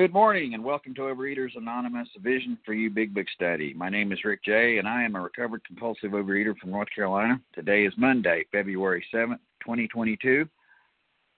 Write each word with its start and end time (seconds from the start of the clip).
Good 0.00 0.14
morning 0.14 0.54
and 0.54 0.64
welcome 0.64 0.94
to 0.94 1.02
Overeaters 1.02 1.58
Anonymous, 1.58 2.08
Vision 2.22 2.56
for 2.64 2.72
You 2.72 2.88
Big 2.88 3.12
Book 3.12 3.26
Study. 3.34 3.74
My 3.74 3.90
name 3.90 4.12
is 4.12 4.24
Rick 4.24 4.42
J., 4.42 4.78
and 4.78 4.88
I 4.88 5.02
am 5.02 5.14
a 5.14 5.20
recovered 5.20 5.62
compulsive 5.66 6.12
overeater 6.12 6.56
from 6.56 6.70
North 6.70 6.88
Carolina. 6.94 7.38
Today 7.54 7.84
is 7.84 7.92
Monday, 7.98 8.46
February 8.50 9.04
7th, 9.12 9.40
2022. 9.60 10.48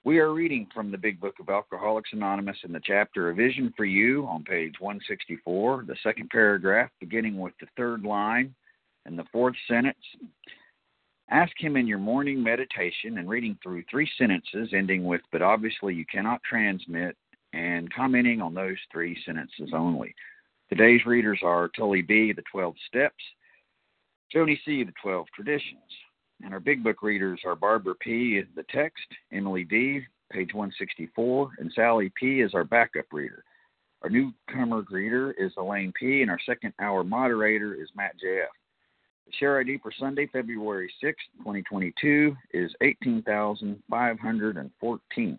We 0.04 0.20
are 0.20 0.32
reading 0.32 0.68
from 0.72 0.92
the 0.92 0.96
Big 0.96 1.20
Book 1.20 1.34
of 1.40 1.48
Alcoholics 1.48 2.10
Anonymous 2.12 2.56
in 2.62 2.72
the 2.72 2.80
chapter 2.84 3.30
A 3.30 3.34
Vision 3.34 3.74
for 3.76 3.84
You 3.84 4.26
on 4.28 4.44
page 4.44 4.74
164, 4.78 5.86
the 5.88 5.96
second 6.04 6.30
paragraph, 6.30 6.90
beginning 7.00 7.40
with 7.40 7.54
the 7.60 7.66
third 7.76 8.04
line 8.04 8.54
and 9.06 9.18
the 9.18 9.26
fourth 9.32 9.56
sentence. 9.66 9.98
Ask 11.30 11.50
Him 11.58 11.76
in 11.76 11.88
your 11.88 11.98
morning 11.98 12.40
meditation 12.40 13.18
and 13.18 13.28
reading 13.28 13.58
through 13.60 13.82
three 13.90 14.08
sentences 14.16 14.68
ending 14.72 15.04
with, 15.04 15.22
but 15.32 15.42
obviously 15.42 15.96
you 15.96 16.06
cannot 16.06 16.40
transmit 16.44 17.16
and 17.52 17.92
commenting 17.92 18.40
on 18.40 18.54
those 18.54 18.78
three 18.90 19.20
sentences 19.24 19.70
only. 19.74 20.14
Today's 20.68 21.04
readers 21.04 21.40
are 21.42 21.68
Tully 21.76 22.02
B., 22.02 22.32
The 22.32 22.44
12 22.50 22.74
Steps, 22.88 23.22
Joni 24.34 24.58
C., 24.64 24.84
The 24.84 24.94
12 25.02 25.26
Traditions, 25.34 25.82
and 26.42 26.54
our 26.54 26.60
Big 26.60 26.82
Book 26.82 27.02
readers 27.02 27.40
are 27.44 27.54
Barbara 27.54 27.94
P., 27.96 28.42
The 28.54 28.64
Text, 28.70 29.04
Emily 29.32 29.64
D., 29.64 30.00
page 30.30 30.54
164, 30.54 31.50
and 31.58 31.70
Sally 31.74 32.10
P. 32.18 32.40
is 32.40 32.54
our 32.54 32.64
backup 32.64 33.04
reader. 33.12 33.44
Our 34.02 34.08
newcomer 34.08 34.82
reader 34.90 35.32
is 35.32 35.52
Elaine 35.58 35.92
P., 35.98 36.22
and 36.22 36.30
our 36.30 36.40
second 36.46 36.72
hour 36.80 37.04
moderator 37.04 37.74
is 37.74 37.90
Matt 37.94 38.18
J.F. 38.18 38.48
The 39.26 39.32
share 39.38 39.60
ID 39.60 39.76
for 39.78 39.92
Sunday, 39.96 40.26
February 40.26 40.92
6, 41.00 41.16
2022 41.38 42.36
is 42.52 42.74
18,514. 42.80 45.38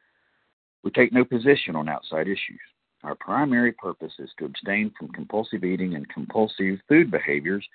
we 0.83 0.91
take 0.91 1.13
no 1.13 1.23
position 1.23 1.75
on 1.75 1.89
outside 1.89 2.27
issues. 2.27 2.59
Our 3.03 3.15
primary 3.15 3.71
purpose 3.71 4.13
is 4.19 4.29
to 4.37 4.45
abstain 4.45 4.91
from 4.97 5.09
compulsive 5.09 5.63
eating 5.63 5.95
and 5.95 6.07
compulsive 6.09 6.79
food 6.87 7.09
behaviors 7.09 7.65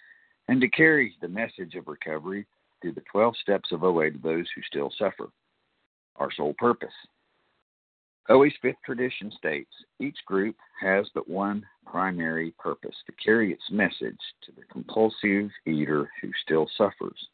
and 0.49 0.61
to 0.61 0.69
carry 0.69 1.15
the 1.21 1.29
message 1.29 1.75
of 1.75 1.89
recovery 1.89 2.47
through 2.81 2.93
the 2.93 3.03
12 3.11 3.35
steps 3.43 3.73
of 3.73 3.83
OA 3.83 4.11
to 4.11 4.19
those 4.19 4.47
who 4.55 4.63
still 4.63 4.93
suffer. 4.97 5.29
Our 6.17 6.31
sole 6.31 6.55
purpose. 6.59 6.95
OA's 8.29 8.55
fifth 8.61 8.77
tradition 8.85 9.31
states 9.37 9.71
each 10.01 10.19
group 10.27 10.57
has 10.81 11.07
but 11.15 11.29
one 11.29 11.65
primary 11.87 12.53
purpose 12.59 12.95
to 13.07 13.13
carry 13.25 13.53
its 13.53 13.63
message 13.71 14.19
to 14.43 14.53
the 14.53 14.63
compulsive 14.71 15.51
eater 15.67 16.11
who 16.21 16.31
still 16.43 16.69
suffers. 16.77 17.29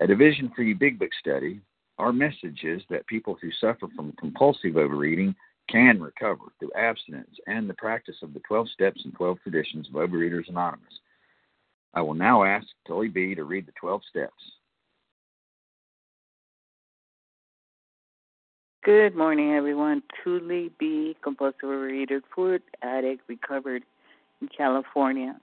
A 0.00 0.14
Vision 0.14 0.50
for 0.54 0.64
Big 0.74 0.98
Book 0.98 1.10
study, 1.18 1.60
our 1.98 2.12
message 2.12 2.60
is 2.62 2.82
that 2.90 3.06
people 3.06 3.38
who 3.40 3.50
suffer 3.60 3.86
from 3.94 4.12
compulsive 4.18 4.76
overeating 4.76 5.34
can 5.68 6.00
recover 6.00 6.44
through 6.58 6.70
abstinence 6.76 7.34
and 7.46 7.68
the 7.68 7.74
practice 7.74 8.16
of 8.22 8.34
the 8.34 8.40
12 8.40 8.68
steps 8.70 9.00
and 9.04 9.14
12 9.14 9.38
traditions 9.42 9.88
of 9.88 9.94
Overeaters 9.94 10.48
Anonymous. 10.48 11.00
I 11.94 12.02
will 12.02 12.14
now 12.14 12.44
ask 12.44 12.66
Tully 12.86 13.08
B. 13.08 13.34
to 13.34 13.44
read 13.44 13.66
the 13.66 13.72
12 13.80 14.02
steps. 14.08 14.32
Good 18.84 19.16
morning, 19.16 19.54
everyone. 19.54 20.02
Tully 20.22 20.70
B., 20.78 21.16
compulsive 21.22 21.64
overeater, 21.64 22.20
food 22.34 22.62
addict, 22.82 23.22
recovered 23.26 23.82
in 24.40 24.48
California. 24.56 25.34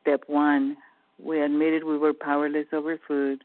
Step 0.00 0.22
one, 0.28 0.76
we 1.22 1.42
admitted 1.42 1.84
we 1.84 1.98
were 1.98 2.14
powerless 2.14 2.66
over 2.72 2.98
food 3.06 3.44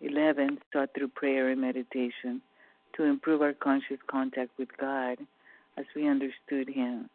11. 0.00 0.58
Sought 0.72 0.90
through 0.96 1.08
prayer 1.08 1.48
and 1.48 1.60
meditation 1.60 2.42
to 2.96 3.04
improve 3.04 3.42
our 3.42 3.52
conscious 3.52 3.98
contact 4.10 4.50
with 4.58 4.68
God 4.78 5.18
as 5.76 5.84
we 5.94 6.08
understood 6.08 6.68
Him, 6.68 7.08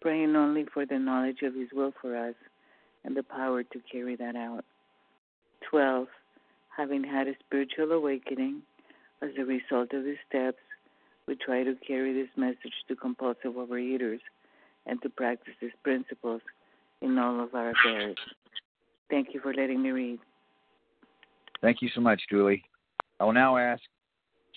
praying 0.00 0.36
only 0.36 0.64
for 0.72 0.84
the 0.86 0.98
knowledge 0.98 1.42
of 1.42 1.54
His 1.54 1.68
will 1.72 1.92
for 2.00 2.16
us 2.16 2.34
and 3.04 3.16
the 3.16 3.22
power 3.22 3.62
to 3.62 3.80
carry 3.90 4.16
that 4.16 4.36
out. 4.36 4.64
12. 5.70 6.06
Having 6.76 7.04
had 7.04 7.28
a 7.28 7.34
spiritual 7.46 7.92
awakening 7.92 8.62
as 9.22 9.30
a 9.38 9.44
result 9.44 9.92
of 9.92 10.04
these 10.04 10.16
steps, 10.28 10.58
we 11.26 11.36
try 11.36 11.62
to 11.62 11.74
carry 11.86 12.12
this 12.12 12.30
message 12.36 12.74
to 12.88 12.96
compulsive 12.96 13.52
overeaters 13.52 14.20
and 14.86 15.00
to 15.02 15.08
practice 15.08 15.54
these 15.60 15.70
principles 15.82 16.40
in 17.00 17.18
all 17.18 17.40
of 17.40 17.54
our 17.54 17.70
affairs. 17.70 18.16
Thank 19.10 19.28
you 19.34 19.40
for 19.40 19.52
letting 19.52 19.82
me 19.82 19.90
read. 19.90 20.18
Thank 21.62 21.80
you 21.80 21.88
so 21.94 22.00
much, 22.00 22.20
Julie. 22.28 22.64
I 23.20 23.24
will 23.24 23.32
now 23.32 23.56
ask 23.56 23.82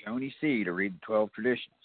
Joni 0.05 0.33
C. 0.41 0.63
to 0.63 0.73
read 0.73 0.95
the 0.95 1.05
12 1.05 1.31
traditions. 1.33 1.75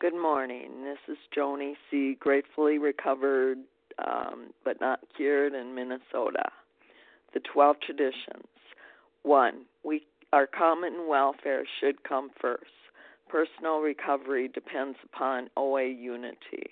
Good 0.00 0.14
morning. 0.14 0.84
This 0.84 0.98
is 1.08 1.18
Joni 1.36 1.74
C., 1.90 2.16
gratefully 2.20 2.78
recovered 2.78 3.58
um, 3.98 4.50
but 4.64 4.80
not 4.80 5.00
cured 5.16 5.54
in 5.54 5.74
Minnesota. 5.74 6.44
The 7.32 7.40
12 7.52 7.76
traditions. 7.84 8.46
One, 9.22 9.64
we, 9.82 10.06
our 10.32 10.46
common 10.46 11.08
welfare 11.08 11.64
should 11.80 12.04
come 12.04 12.30
first. 12.40 12.64
Personal 13.28 13.78
recovery 13.80 14.48
depends 14.48 14.98
upon 15.04 15.48
OA 15.56 15.88
unity. 15.88 16.70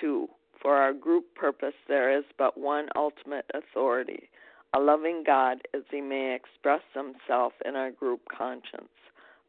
Two, 0.00 0.28
for 0.62 0.76
our 0.76 0.94
group 0.94 1.34
purpose, 1.34 1.74
there 1.88 2.16
is 2.16 2.24
but 2.38 2.56
one 2.58 2.88
ultimate 2.96 3.50
authority 3.52 4.30
a 4.74 4.80
loving 4.80 5.22
God 5.24 5.58
as 5.72 5.82
he 5.88 6.00
may 6.00 6.34
express 6.34 6.82
himself 6.94 7.52
in 7.64 7.76
our 7.76 7.92
group 7.92 8.22
conscience. 8.28 8.88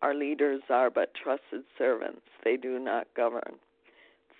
Our 0.03 0.13
leaders 0.13 0.61
are 0.69 0.91
but 0.91 1.13
trusted 1.15 1.63
servants, 1.77 2.21
they 2.43 2.57
do 2.57 2.77
not 2.77 3.07
govern. 3.15 3.55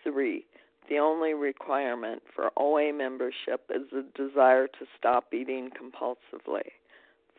3. 0.04 0.46
The 0.88 1.00
only 1.00 1.34
requirement 1.34 2.22
for 2.36 2.52
OA 2.58 2.94
membership 2.94 3.72
is 3.74 3.90
the 3.92 4.06
desire 4.14 4.68
to 4.68 4.86
stop 4.96 5.34
eating 5.34 5.72
compulsively. 5.72 6.70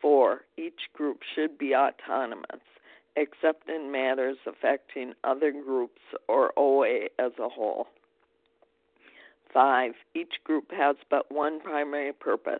4. 0.01 0.41
Each 0.57 0.81
group 0.93 1.21
should 1.33 1.57
be 1.57 1.73
autonomous, 1.73 2.61
except 3.15 3.69
in 3.69 3.89
matters 3.93 4.37
affecting 4.45 5.13
other 5.23 5.53
groups 5.53 6.01
or 6.27 6.51
OA 6.57 7.05
as 7.17 7.31
a 7.39 7.47
whole. 7.47 7.87
5. 9.53 9.93
Each 10.13 10.33
group 10.43 10.71
has 10.71 10.97
but 11.09 11.31
one 11.31 11.61
primary 11.61 12.11
purpose 12.11 12.59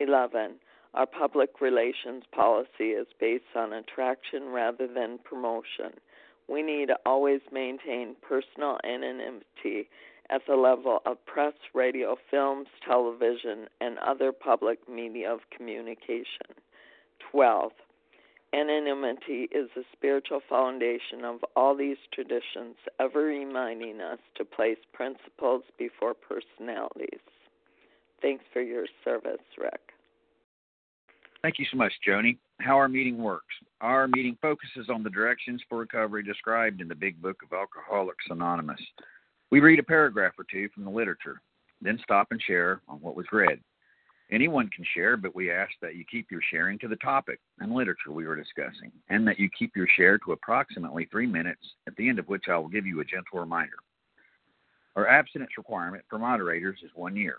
11. 0.00 0.56
Our 0.94 1.06
public 1.06 1.60
relations 1.60 2.24
policy 2.32 2.92
is 2.92 3.06
based 3.20 3.54
on 3.54 3.72
attraction 3.72 4.48
rather 4.48 4.88
than 4.88 5.18
promotion. 5.22 5.92
We 6.48 6.62
need 6.62 6.86
to 6.86 6.98
always 7.06 7.42
maintain 7.52 8.16
personal 8.22 8.78
anonymity 8.82 9.88
at 10.30 10.42
the 10.48 10.56
level 10.56 11.00
of 11.06 11.24
press, 11.26 11.54
radio, 11.74 12.16
films, 12.30 12.66
television, 12.84 13.68
and 13.80 13.98
other 13.98 14.32
public 14.32 14.88
media 14.88 15.32
of 15.32 15.40
communication. 15.56 16.48
12. 17.30 17.72
Anonymity 18.52 19.48
is 19.52 19.70
the 19.76 19.84
spiritual 19.92 20.40
foundation 20.48 21.24
of 21.24 21.44
all 21.54 21.76
these 21.76 21.98
traditions, 22.12 22.74
ever 22.98 23.22
reminding 23.22 24.00
us 24.00 24.18
to 24.34 24.44
place 24.44 24.78
principles 24.92 25.62
before 25.78 26.14
personalities. 26.14 27.20
Thanks 28.20 28.44
for 28.52 28.60
your 28.60 28.86
service, 29.04 29.38
Rick. 29.56 29.89
Thank 31.42 31.58
you 31.58 31.64
so 31.70 31.78
much, 31.78 31.92
Joni. 32.06 32.36
How 32.60 32.76
our 32.76 32.88
meeting 32.88 33.16
works. 33.16 33.54
Our 33.80 34.06
meeting 34.08 34.36
focuses 34.42 34.90
on 34.90 35.02
the 35.02 35.08
directions 35.08 35.62
for 35.68 35.78
recovery 35.78 36.22
described 36.22 36.82
in 36.82 36.88
the 36.88 36.94
Big 36.94 37.20
Book 37.22 37.38
of 37.42 37.56
Alcoholics 37.56 38.26
Anonymous. 38.28 38.80
We 39.50 39.60
read 39.60 39.78
a 39.78 39.82
paragraph 39.82 40.34
or 40.38 40.44
two 40.50 40.68
from 40.74 40.84
the 40.84 40.90
literature, 40.90 41.40
then 41.80 41.98
stop 42.02 42.28
and 42.30 42.42
share 42.42 42.82
on 42.88 42.98
what 42.98 43.16
was 43.16 43.24
read. 43.32 43.58
Anyone 44.30 44.68
can 44.68 44.84
share, 44.94 45.16
but 45.16 45.34
we 45.34 45.50
ask 45.50 45.72
that 45.80 45.96
you 45.96 46.04
keep 46.04 46.30
your 46.30 46.42
sharing 46.50 46.78
to 46.80 46.88
the 46.88 46.96
topic 46.96 47.40
and 47.58 47.72
literature 47.72 48.12
we 48.12 48.26
were 48.26 48.36
discussing, 48.36 48.92
and 49.08 49.26
that 49.26 49.40
you 49.40 49.48
keep 49.58 49.74
your 49.74 49.88
share 49.96 50.18
to 50.18 50.32
approximately 50.32 51.06
three 51.06 51.26
minutes, 51.26 51.62
at 51.86 51.96
the 51.96 52.08
end 52.08 52.18
of 52.18 52.28
which 52.28 52.44
I 52.48 52.58
will 52.58 52.68
give 52.68 52.86
you 52.86 53.00
a 53.00 53.04
gentle 53.04 53.40
reminder. 53.40 53.78
Our 54.94 55.08
abstinence 55.08 55.52
requirement 55.56 56.04
for 56.10 56.18
moderators 56.18 56.80
is 56.84 56.90
one 56.94 57.16
year 57.16 57.38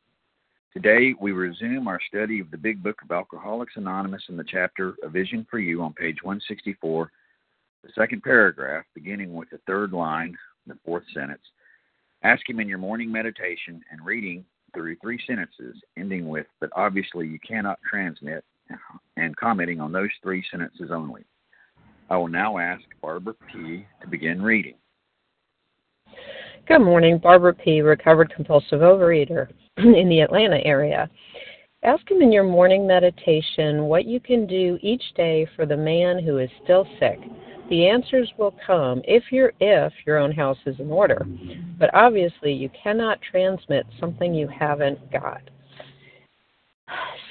Today, 0.73 1.13
we 1.19 1.33
resume 1.33 1.89
our 1.89 1.99
study 2.07 2.39
of 2.39 2.49
the 2.49 2.57
Big 2.57 2.81
Book 2.81 3.01
of 3.03 3.11
Alcoholics 3.11 3.73
Anonymous 3.75 4.23
in 4.29 4.37
the 4.37 4.45
chapter 4.45 4.95
A 5.03 5.09
Vision 5.09 5.45
for 5.51 5.59
You 5.59 5.81
on 5.81 5.91
page 5.91 6.23
164, 6.23 7.11
the 7.83 7.89
second 7.93 8.23
paragraph, 8.23 8.85
beginning 8.95 9.33
with 9.33 9.49
the 9.49 9.59
third 9.67 9.91
line, 9.91 10.33
the 10.65 10.77
fourth 10.85 11.03
sentence. 11.13 11.41
Ask 12.23 12.49
Him 12.49 12.61
in 12.61 12.69
your 12.69 12.77
morning 12.77 13.11
meditation 13.11 13.81
and 13.91 14.05
reading 14.05 14.45
through 14.73 14.95
three 15.01 15.19
sentences, 15.27 15.75
ending 15.97 16.29
with, 16.29 16.47
but 16.61 16.69
obviously 16.73 17.27
you 17.27 17.39
cannot 17.45 17.77
transmit, 17.89 18.45
and 19.17 19.35
commenting 19.35 19.81
on 19.81 19.91
those 19.91 20.09
three 20.23 20.41
sentences 20.49 20.89
only. 20.89 21.25
I 22.09 22.15
will 22.15 22.29
now 22.29 22.57
ask 22.57 22.83
Barbara 23.01 23.33
P. 23.51 23.85
to 23.99 24.07
begin 24.07 24.41
reading. 24.41 24.75
Good 26.65 26.79
morning, 26.79 27.17
Barbara 27.17 27.53
P., 27.53 27.81
recovered 27.81 28.33
compulsive 28.33 28.79
overeater. 28.79 29.49
in 29.77 30.09
the 30.09 30.19
Atlanta 30.19 30.59
area. 30.65 31.09
Ask 31.83 32.09
him 32.11 32.21
in 32.21 32.31
your 32.31 32.43
morning 32.43 32.85
meditation 32.85 33.85
what 33.85 34.05
you 34.05 34.19
can 34.19 34.45
do 34.45 34.77
each 34.81 35.03
day 35.15 35.47
for 35.55 35.65
the 35.65 35.77
man 35.77 36.19
who 36.19 36.37
is 36.37 36.49
still 36.63 36.87
sick. 36.99 37.19
The 37.69 37.87
answers 37.87 38.31
will 38.37 38.53
come 38.67 39.01
if 39.05 39.31
your 39.31 39.53
if 39.59 39.93
your 40.05 40.17
own 40.17 40.31
house 40.31 40.57
is 40.65 40.79
in 40.79 40.91
order. 40.91 41.25
But 41.79 41.89
obviously 41.95 42.53
you 42.53 42.69
cannot 42.83 43.19
transmit 43.21 43.87
something 43.99 44.33
you 44.33 44.47
haven't 44.47 45.11
got. 45.11 45.41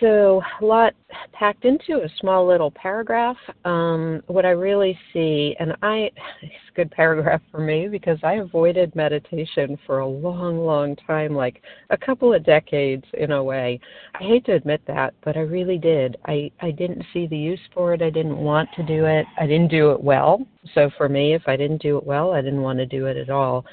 So, 0.00 0.40
a 0.62 0.64
lot 0.64 0.94
packed 1.32 1.66
into 1.66 2.02
a 2.02 2.08
small 2.20 2.46
little 2.46 2.70
paragraph. 2.70 3.36
Um, 3.66 4.22
what 4.28 4.46
I 4.46 4.50
really 4.50 4.98
see, 5.12 5.54
and 5.60 5.76
I, 5.82 6.10
it's 6.40 6.54
a 6.70 6.74
good 6.74 6.90
paragraph 6.90 7.42
for 7.50 7.60
me 7.60 7.86
because 7.86 8.18
I 8.22 8.34
avoided 8.34 8.96
meditation 8.96 9.78
for 9.86 9.98
a 9.98 10.06
long, 10.06 10.64
long 10.64 10.96
time, 11.06 11.34
like 11.34 11.62
a 11.90 11.98
couple 11.98 12.32
of 12.32 12.46
decades 12.46 13.04
in 13.12 13.32
a 13.32 13.44
way. 13.44 13.78
I 14.14 14.22
hate 14.22 14.46
to 14.46 14.54
admit 14.54 14.80
that, 14.86 15.12
but 15.22 15.36
I 15.36 15.40
really 15.40 15.76
did. 15.76 16.16
I, 16.24 16.50
I 16.62 16.70
didn't 16.70 17.04
see 17.12 17.26
the 17.26 17.36
use 17.36 17.60
for 17.74 17.92
it. 17.92 18.00
I 18.00 18.08
didn't 18.08 18.38
want 18.38 18.70
to 18.76 18.82
do 18.82 19.04
it. 19.04 19.26
I 19.38 19.46
didn't 19.46 19.70
do 19.70 19.90
it 19.90 20.02
well. 20.02 20.46
So, 20.74 20.90
for 20.96 21.10
me, 21.10 21.34
if 21.34 21.42
I 21.46 21.56
didn't 21.56 21.82
do 21.82 21.98
it 21.98 22.04
well, 22.04 22.32
I 22.32 22.40
didn't 22.40 22.62
want 22.62 22.78
to 22.78 22.86
do 22.86 23.04
it 23.06 23.18
at 23.18 23.28
all. 23.28 23.66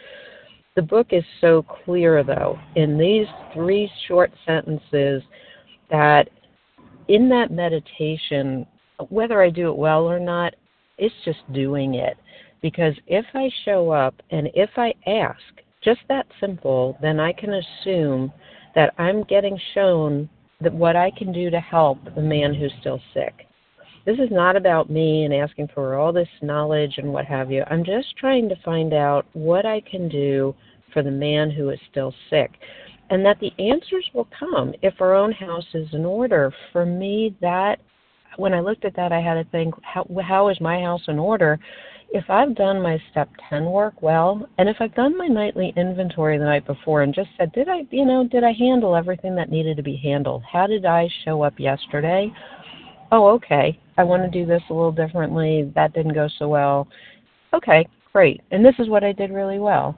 The 0.75 0.81
book 0.81 1.07
is 1.11 1.23
so 1.39 1.63
clear, 1.63 2.21
though. 2.21 2.59
In 2.75 2.97
these 2.97 3.27
three 3.53 3.89
short 4.07 4.31
sentences, 4.45 5.23
that 5.89 6.29
in 7.07 7.29
that 7.29 7.51
meditation, 7.51 8.65
whether 9.09 9.41
I 9.41 9.49
do 9.49 9.69
it 9.69 9.77
well 9.77 10.03
or 10.03 10.19
not, 10.19 10.53
it's 10.97 11.15
just 11.23 11.39
doing 11.53 11.95
it. 11.95 12.17
Because 12.61 12.95
if 13.05 13.25
I 13.33 13.49
show 13.65 13.91
up 13.91 14.15
and 14.31 14.49
if 14.53 14.71
I 14.77 14.93
ask, 15.05 15.39
just 15.83 15.99
that 16.09 16.25
simple, 16.39 16.97
then 17.01 17.19
I 17.19 17.31
can 17.31 17.53
assume 17.53 18.31
that 18.75 18.93
I'm 18.97 19.23
getting 19.23 19.59
shown 19.73 20.27
that 20.61 20.73
what 20.73 20.95
I 20.95 21.11
can 21.11 21.31
do 21.31 21.49
to 21.49 21.59
help 21.59 21.99
the 22.15 22.21
man 22.21 22.53
who's 22.53 22.73
still 22.79 22.99
sick. 23.13 23.47
This 24.05 24.17
is 24.17 24.29
not 24.31 24.55
about 24.55 24.89
me 24.89 25.25
and 25.25 25.33
asking 25.33 25.69
for 25.73 25.95
all 25.95 26.11
this 26.11 26.29
knowledge 26.41 26.95
and 26.97 27.11
what 27.13 27.25
have 27.25 27.51
you. 27.51 27.63
I'm 27.69 27.83
just 27.83 28.15
trying 28.17 28.49
to 28.49 28.55
find 28.63 28.93
out 28.93 29.25
what 29.33 29.65
I 29.65 29.81
can 29.81 30.09
do 30.09 30.55
for 30.93 31.03
the 31.03 31.11
man 31.11 31.51
who 31.51 31.69
is 31.69 31.79
still 31.91 32.13
sick 32.29 32.51
and 33.09 33.25
that 33.25 33.39
the 33.39 33.53
answers 33.59 34.09
will 34.13 34.27
come 34.37 34.73
if 34.81 34.95
our 34.99 35.13
own 35.13 35.31
house 35.31 35.67
is 35.73 35.87
in 35.93 36.05
order. 36.05 36.53
For 36.71 36.85
me, 36.85 37.35
that 37.41 37.79
when 38.37 38.53
I 38.53 38.59
looked 38.59 38.85
at 38.85 38.95
that, 38.95 39.11
I 39.11 39.21
had 39.21 39.35
to 39.35 39.45
think, 39.51 39.73
how, 39.83 40.05
how 40.21 40.49
is 40.49 40.59
my 40.61 40.81
house 40.81 41.03
in 41.07 41.17
order? 41.17 41.59
If 42.11 42.29
I've 42.29 42.55
done 42.55 42.81
my 42.81 43.01
step 43.11 43.29
10 43.49 43.65
work 43.65 44.01
well, 44.01 44.47
and 44.57 44.69
if 44.69 44.77
I've 44.79 44.95
done 44.95 45.17
my 45.17 45.27
nightly 45.27 45.73
inventory 45.75 46.37
the 46.37 46.45
night 46.45 46.65
before 46.65 47.01
and 47.01 47.13
just 47.13 47.29
said, 47.37 47.51
did 47.51 47.67
I, 47.67 47.81
you 47.91 48.05
know, 48.05 48.27
did 48.27 48.43
I 48.43 48.53
handle 48.53 48.95
everything 48.95 49.35
that 49.35 49.51
needed 49.51 49.75
to 49.77 49.83
be 49.83 49.97
handled? 49.97 50.43
How 50.49 50.67
did 50.67 50.85
I 50.85 51.09
show 51.25 51.41
up 51.41 51.59
yesterday? 51.59 52.31
Oh, 53.11 53.27
okay. 53.29 53.77
I 53.97 54.03
want 54.03 54.23
to 54.23 54.29
do 54.29 54.45
this 54.45 54.61
a 54.69 54.73
little 54.73 54.91
differently. 54.91 55.71
That 55.75 55.93
didn't 55.93 56.13
go 56.13 56.29
so 56.39 56.47
well. 56.47 56.87
Okay, 57.53 57.87
great. 58.13 58.41
And 58.51 58.63
this 58.63 58.75
is 58.79 58.89
what 58.89 59.03
I 59.03 59.11
did 59.11 59.31
really 59.31 59.59
well 59.59 59.97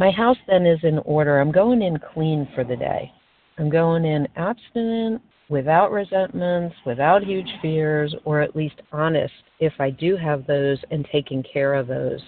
my 0.00 0.10
house 0.10 0.38
then 0.48 0.64
is 0.64 0.80
in 0.82 0.98
order. 1.00 1.38
I'm 1.38 1.52
going 1.52 1.82
in 1.82 1.98
clean 1.98 2.48
for 2.54 2.64
the 2.64 2.74
day. 2.74 3.12
I'm 3.58 3.68
going 3.68 4.06
in 4.06 4.26
abstinent, 4.34 5.20
without 5.50 5.92
resentments, 5.92 6.74
without 6.86 7.22
huge 7.22 7.50
fears, 7.60 8.14
or 8.24 8.40
at 8.40 8.56
least 8.56 8.80
honest 8.92 9.34
if 9.58 9.74
I 9.78 9.90
do 9.90 10.16
have 10.16 10.46
those 10.46 10.78
and 10.90 11.06
taking 11.12 11.42
care 11.42 11.74
of 11.74 11.86
those. 11.86 12.20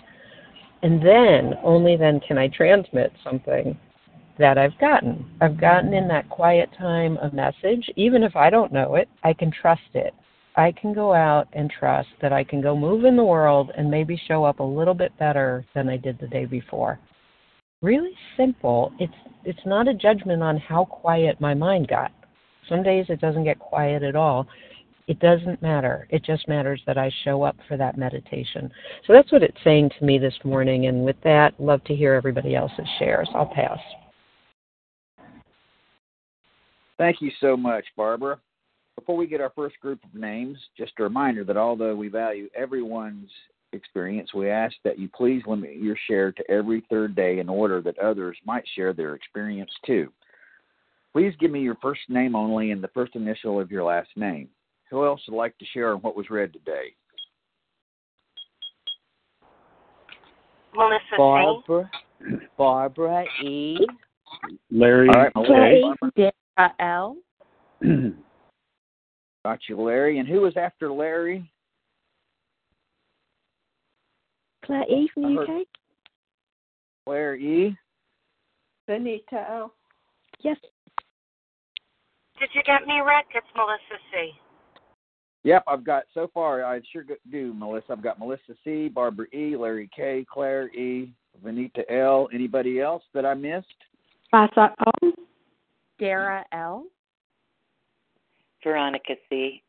And 0.82 1.00
then, 1.00 1.54
only 1.64 1.96
then, 1.96 2.20
can 2.20 2.36
I 2.36 2.48
transmit 2.48 3.10
something 3.24 3.78
that 4.38 4.58
I've 4.58 4.78
gotten. 4.78 5.24
I've 5.40 5.58
gotten 5.58 5.94
in 5.94 6.08
that 6.08 6.28
quiet 6.28 6.68
time 6.76 7.16
a 7.18 7.34
message. 7.34 7.88
Even 7.96 8.22
if 8.22 8.36
I 8.36 8.50
don't 8.50 8.72
know 8.72 8.96
it, 8.96 9.08
I 9.22 9.32
can 9.32 9.50
trust 9.50 9.80
it. 9.94 10.12
I 10.56 10.72
can 10.72 10.92
go 10.92 11.14
out 11.14 11.48
and 11.54 11.70
trust 11.70 12.08
that 12.20 12.34
I 12.34 12.44
can 12.44 12.60
go 12.60 12.76
move 12.76 13.06
in 13.06 13.16
the 13.16 13.24
world 13.24 13.70
and 13.78 13.90
maybe 13.90 14.20
show 14.28 14.44
up 14.44 14.60
a 14.60 14.62
little 14.62 14.94
bit 14.94 15.16
better 15.18 15.64
than 15.74 15.88
I 15.88 15.96
did 15.96 16.18
the 16.18 16.28
day 16.28 16.44
before. 16.44 16.98
Really 17.82 18.12
simple. 18.36 18.92
It's 18.98 19.12
it's 19.44 19.66
not 19.66 19.88
a 19.88 19.94
judgment 19.94 20.42
on 20.42 20.56
how 20.56 20.84
quiet 20.84 21.40
my 21.40 21.52
mind 21.52 21.88
got. 21.88 22.12
Some 22.68 22.82
days 22.82 23.06
it 23.08 23.20
doesn't 23.20 23.44
get 23.44 23.58
quiet 23.58 24.02
at 24.04 24.14
all. 24.14 24.46
It 25.08 25.18
doesn't 25.18 25.60
matter. 25.60 26.06
It 26.10 26.24
just 26.24 26.46
matters 26.46 26.80
that 26.86 26.96
I 26.96 27.10
show 27.24 27.42
up 27.42 27.56
for 27.66 27.76
that 27.76 27.98
meditation. 27.98 28.70
So 29.04 29.12
that's 29.12 29.32
what 29.32 29.42
it's 29.42 29.58
saying 29.64 29.90
to 29.98 30.04
me 30.04 30.16
this 30.16 30.38
morning. 30.44 30.86
And 30.86 31.04
with 31.04 31.16
that, 31.24 31.58
love 31.58 31.82
to 31.84 31.94
hear 31.94 32.14
everybody 32.14 32.54
else's 32.54 32.86
shares. 33.00 33.28
I'll 33.34 33.52
pass. 33.52 33.78
Thank 36.98 37.20
you 37.20 37.32
so 37.40 37.56
much, 37.56 37.84
Barbara. 37.96 38.38
Before 38.94 39.16
we 39.16 39.26
get 39.26 39.40
our 39.40 39.52
first 39.56 39.80
group 39.80 39.98
of 40.04 40.14
names, 40.14 40.56
just 40.78 40.92
a 41.00 41.02
reminder 41.02 41.42
that 41.44 41.56
although 41.56 41.96
we 41.96 42.06
value 42.06 42.48
everyone's 42.54 43.30
experience, 43.72 44.34
we 44.34 44.50
ask 44.50 44.74
that 44.84 44.98
you 44.98 45.08
please 45.08 45.42
limit 45.46 45.76
your 45.76 45.96
share 46.08 46.32
to 46.32 46.50
every 46.50 46.84
third 46.90 47.14
day 47.14 47.38
in 47.38 47.48
order 47.48 47.80
that 47.82 47.98
others 47.98 48.36
might 48.44 48.64
share 48.74 48.92
their 48.92 49.14
experience 49.14 49.70
too. 49.86 50.12
Please 51.12 51.34
give 51.38 51.50
me 51.50 51.60
your 51.60 51.76
first 51.82 52.00
name 52.08 52.34
only 52.34 52.70
and 52.70 52.82
the 52.82 52.88
first 52.88 53.14
initial 53.16 53.60
of 53.60 53.70
your 53.70 53.84
last 53.84 54.08
name. 54.16 54.48
Who 54.90 55.04
else 55.04 55.20
would 55.28 55.36
like 55.36 55.56
to 55.58 55.66
share 55.66 55.92
on 55.94 56.00
what 56.00 56.16
was 56.16 56.30
read 56.30 56.52
today? 56.52 56.94
Melissa 60.74 61.16
Barbara, 61.16 61.90
Barbara 62.56 63.24
E. 63.44 63.78
Larry. 64.70 65.08
All 65.08 65.14
right, 65.14 65.32
Larry. 65.36 65.84
L. 66.80 67.16
Got 69.44 69.58
you, 69.68 69.80
Larry. 69.80 70.18
And 70.18 70.28
who 70.28 70.40
was 70.40 70.56
after 70.56 70.90
Larry? 70.90 71.50
Claire 74.64 74.84
E 74.88 75.08
from 75.12 75.34
the 75.34 75.42
UK. 75.42 75.66
Claire 77.04 77.36
E. 77.36 77.76
Benita 78.86 79.46
L. 79.50 79.74
Yes. 80.40 80.56
Did 82.38 82.50
you 82.54 82.62
get 82.64 82.86
me, 82.86 83.00
Rick? 83.00 83.26
It's 83.34 83.46
Melissa 83.54 84.02
C. 84.12 84.32
Yep, 85.44 85.64
I've 85.66 85.84
got 85.84 86.04
so 86.14 86.30
far. 86.32 86.64
I 86.64 86.80
sure 86.92 87.04
do, 87.30 87.54
Melissa. 87.54 87.92
I've 87.92 88.02
got 88.02 88.18
Melissa 88.18 88.54
C, 88.64 88.88
Barbara 88.88 89.26
E, 89.34 89.56
Larry 89.56 89.90
K, 89.94 90.24
Claire 90.32 90.68
E, 90.68 91.12
Vanita 91.44 91.82
L. 91.90 92.28
Anybody 92.32 92.80
else 92.80 93.02
that 93.14 93.26
I 93.26 93.34
missed? 93.34 93.66
Vasa 94.30 94.74
O. 95.02 95.12
Dara 95.98 96.44
L. 96.52 96.84
Veronica 98.62 99.14
C. 99.28 99.62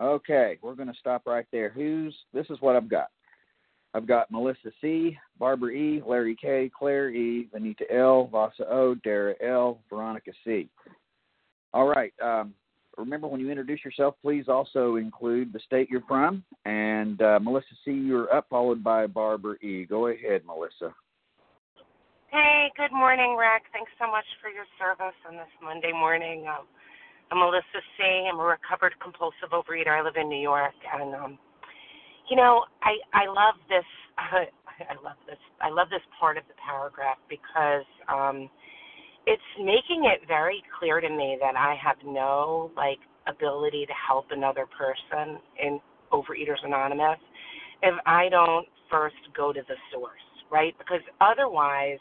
Okay, 0.00 0.58
we're 0.62 0.74
going 0.74 0.92
to 0.92 0.98
stop 0.98 1.26
right 1.26 1.46
there. 1.52 1.70
Who's 1.70 2.14
this? 2.32 2.46
Is 2.50 2.60
what 2.60 2.76
I've 2.76 2.88
got. 2.88 3.08
I've 3.94 4.08
got 4.08 4.30
Melissa 4.30 4.72
C, 4.80 5.16
Barbara 5.38 5.70
E, 5.70 6.02
Larry 6.04 6.36
K, 6.40 6.70
Claire 6.76 7.10
E, 7.10 7.48
Vanita 7.54 7.84
L, 7.90 8.26
Vasa 8.26 8.68
O, 8.68 8.96
Dara 8.96 9.34
L, 9.40 9.78
Veronica 9.88 10.32
C. 10.44 10.68
All 11.72 11.86
right. 11.86 12.12
Um, 12.20 12.54
remember, 12.98 13.28
when 13.28 13.40
you 13.40 13.50
introduce 13.50 13.84
yourself, 13.84 14.16
please 14.20 14.46
also 14.48 14.96
include 14.96 15.52
the 15.52 15.60
state 15.60 15.88
you're 15.88 16.02
from. 16.08 16.42
And 16.64 17.22
uh, 17.22 17.38
Melissa 17.40 17.74
C, 17.84 17.92
you're 17.92 18.34
up, 18.34 18.46
followed 18.50 18.82
by 18.82 19.06
Barbara 19.06 19.56
E. 19.62 19.86
Go 19.86 20.08
ahead, 20.08 20.42
Melissa. 20.44 20.92
Hey, 22.30 22.72
good 22.76 22.92
morning, 22.92 23.36
Rick. 23.38 23.62
Thanks 23.72 23.92
so 24.00 24.10
much 24.10 24.26
for 24.42 24.50
your 24.50 24.66
service 24.76 25.14
on 25.28 25.36
this 25.36 25.46
Monday 25.62 25.92
morning. 25.92 26.46
Um, 26.48 26.66
I'm 27.30 27.38
Melissa 27.38 27.78
C. 27.96 28.28
I'm 28.28 28.40
a 28.40 28.42
recovered 28.42 28.94
compulsive 29.00 29.50
overeater. 29.52 29.96
I 29.96 30.02
live 30.02 30.16
in 30.16 30.28
New 30.28 30.42
York, 30.42 30.74
and 30.92 31.14
um, 31.14 31.38
you 32.30 32.36
know, 32.36 32.64
I 32.82 32.96
I 33.12 33.26
love 33.26 33.56
this. 33.68 33.84
I 34.18 34.94
love 35.04 35.16
this. 35.26 35.38
I 35.60 35.70
love 35.70 35.88
this 35.90 36.02
part 36.18 36.36
of 36.36 36.44
the 36.48 36.54
paragraph 36.64 37.18
because 37.28 37.86
um, 38.08 38.50
it's 39.26 39.42
making 39.58 40.04
it 40.04 40.26
very 40.28 40.62
clear 40.78 41.00
to 41.00 41.08
me 41.08 41.38
that 41.40 41.56
I 41.56 41.76
have 41.82 41.96
no 42.04 42.70
like 42.76 42.98
ability 43.26 43.86
to 43.86 43.92
help 43.94 44.26
another 44.30 44.66
person 44.66 45.38
in 45.62 45.80
Overeaters 46.12 46.64
Anonymous 46.64 47.18
if 47.82 47.94
I 48.06 48.28
don't 48.30 48.66
first 48.90 49.16
go 49.36 49.52
to 49.52 49.60
the 49.68 49.76
source, 49.92 50.26
right? 50.50 50.74
Because 50.78 51.00
otherwise 51.20 51.98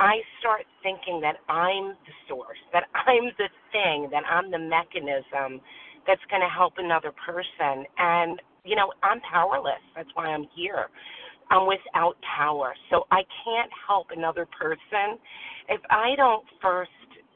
I 0.00 0.18
start 0.40 0.62
thinking 0.82 1.20
that 1.22 1.36
I'm 1.48 1.90
the 2.06 2.14
source, 2.28 2.58
that 2.72 2.84
I'm 2.94 3.26
the 3.38 3.48
thing, 3.72 4.08
that 4.12 4.24
I'm 4.30 4.50
the 4.50 4.58
mechanism 4.58 5.60
that's 6.06 6.22
going 6.30 6.42
to 6.42 6.48
help 6.48 6.74
another 6.78 7.12
person. 7.12 7.84
And, 7.98 8.40
you 8.68 8.76
know, 8.76 8.92
I'm 9.02 9.20
powerless. 9.20 9.80
That's 9.96 10.10
why 10.14 10.26
I'm 10.26 10.46
here. 10.54 10.88
I'm 11.50 11.66
without 11.66 12.16
power. 12.36 12.74
So 12.90 13.06
I 13.10 13.22
can't 13.44 13.70
help 13.86 14.08
another 14.14 14.46
person 14.46 15.18
if 15.68 15.80
I 15.90 16.14
don't 16.16 16.44
first, 16.60 16.90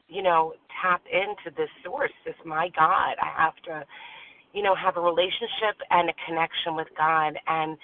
you 0.07 0.21
know, 0.21 0.53
tap 0.81 1.01
into 1.11 1.55
this 1.57 1.69
source, 1.83 2.11
this 2.25 2.35
my 2.45 2.69
God. 2.75 3.15
I 3.21 3.31
have 3.35 3.55
to, 3.65 3.83
you 4.53 4.61
know, 4.61 4.75
have 4.75 4.97
a 4.97 5.01
relationship 5.01 5.81
and 5.89 6.09
a 6.09 6.13
connection 6.27 6.75
with 6.75 6.87
God. 6.95 7.33
And, 7.47 7.77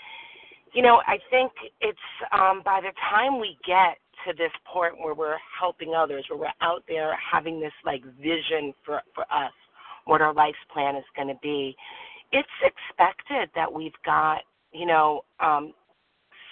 you 0.73 0.83
know, 0.83 1.01
I 1.07 1.17
think 1.31 1.51
it's 1.81 1.97
um, 2.31 2.61
by 2.63 2.81
the 2.81 2.93
time 3.09 3.39
we 3.39 3.57
get 3.65 3.97
to 4.27 4.33
this 4.37 4.51
point 4.71 4.93
where 5.01 5.15
we're 5.15 5.37
helping 5.59 5.93
others, 5.95 6.25
where 6.29 6.39
we're 6.39 6.61
out 6.61 6.83
there 6.87 7.17
having 7.17 7.59
this 7.59 7.73
like 7.85 8.03
vision 8.21 8.73
for 8.85 9.01
for 9.15 9.23
us, 9.23 9.53
what 10.05 10.21
our 10.21 10.33
life's 10.33 10.57
plan 10.71 10.95
is 10.95 11.05
going 11.15 11.29
to 11.29 11.39
be. 11.41 11.75
It's 12.31 12.49
expected 12.63 13.49
that 13.55 13.71
we've 13.71 13.97
got 14.05 14.39
you 14.73 14.85
know 14.85 15.21
um, 15.39 15.73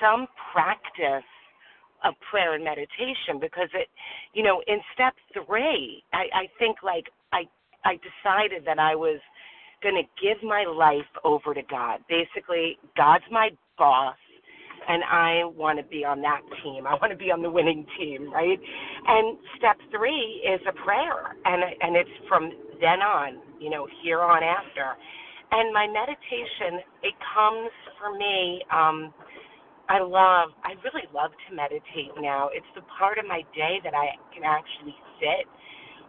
some 0.01 0.27
practice 0.53 1.27
of 2.05 2.13
prayer 2.31 2.55
and 2.55 2.63
meditation 2.63 3.39
because 3.41 3.69
it 3.74 3.88
you 4.34 4.43
know 4.43 4.62
in 4.67 4.79
step 4.93 5.13
three 5.34 6.03
I, 6.13 6.25
I 6.34 6.48
think 6.60 6.77
like 6.84 7.05
I 7.34 7.43
I 7.86 7.96
decided 7.98 8.65
that 8.65 8.79
I 8.79 8.96
was 8.96 9.19
going 9.84 9.96
to 9.96 10.03
give 10.22 10.43
my 10.43 10.65
life 10.65 11.10
over 11.24 11.53
to 11.53 11.62
God. 11.69 12.00
Basically, 12.10 12.77
God's 12.98 13.25
my 13.31 13.50
boss 13.77 14.17
and 14.88 15.03
I 15.03 15.43
want 15.46 15.79
to 15.79 15.86
be 15.86 16.05
on 16.05 16.22
that 16.22 16.41
team. 16.63 16.88
I 16.88 16.96
want 16.96 17.12
to 17.12 17.17
be 17.17 17.31
on 17.31 17.41
the 17.41 17.50
winning 17.50 17.86
team, 18.00 18.31
right? 18.34 18.60
And 19.07 19.38
step 19.57 19.77
three 19.91 20.41
is 20.48 20.62
a 20.67 20.74
prayer, 20.86 21.36
and 21.46 21.63
and 21.81 21.96
it's 21.96 22.10
from 22.29 22.51
then 22.81 23.01
on, 23.01 23.39
you 23.60 23.69
know, 23.69 23.88
here 24.03 24.22
on 24.22 24.43
after. 24.43 24.96
And 25.51 25.74
my 25.74 25.88
meditation, 25.88 26.84
it 27.04 27.16
comes 27.36 27.72
for 28.00 28.18
me. 28.18 28.62
Um, 28.72 29.13
I 29.89 30.00
love, 30.00 30.51
I 30.63 30.75
really 30.84 31.08
love 31.13 31.32
to 31.50 31.56
meditate 31.56 32.12
now. 32.20 32.50
It's 32.54 32.68
the 32.75 32.84
part 33.00 33.18
of 33.20 33.25
my 33.27 33.42
day 33.56 33.80
that 33.84 33.96
I 33.96 34.16
can 34.36 34.44
actually 34.44 34.96
sit 35.20 35.48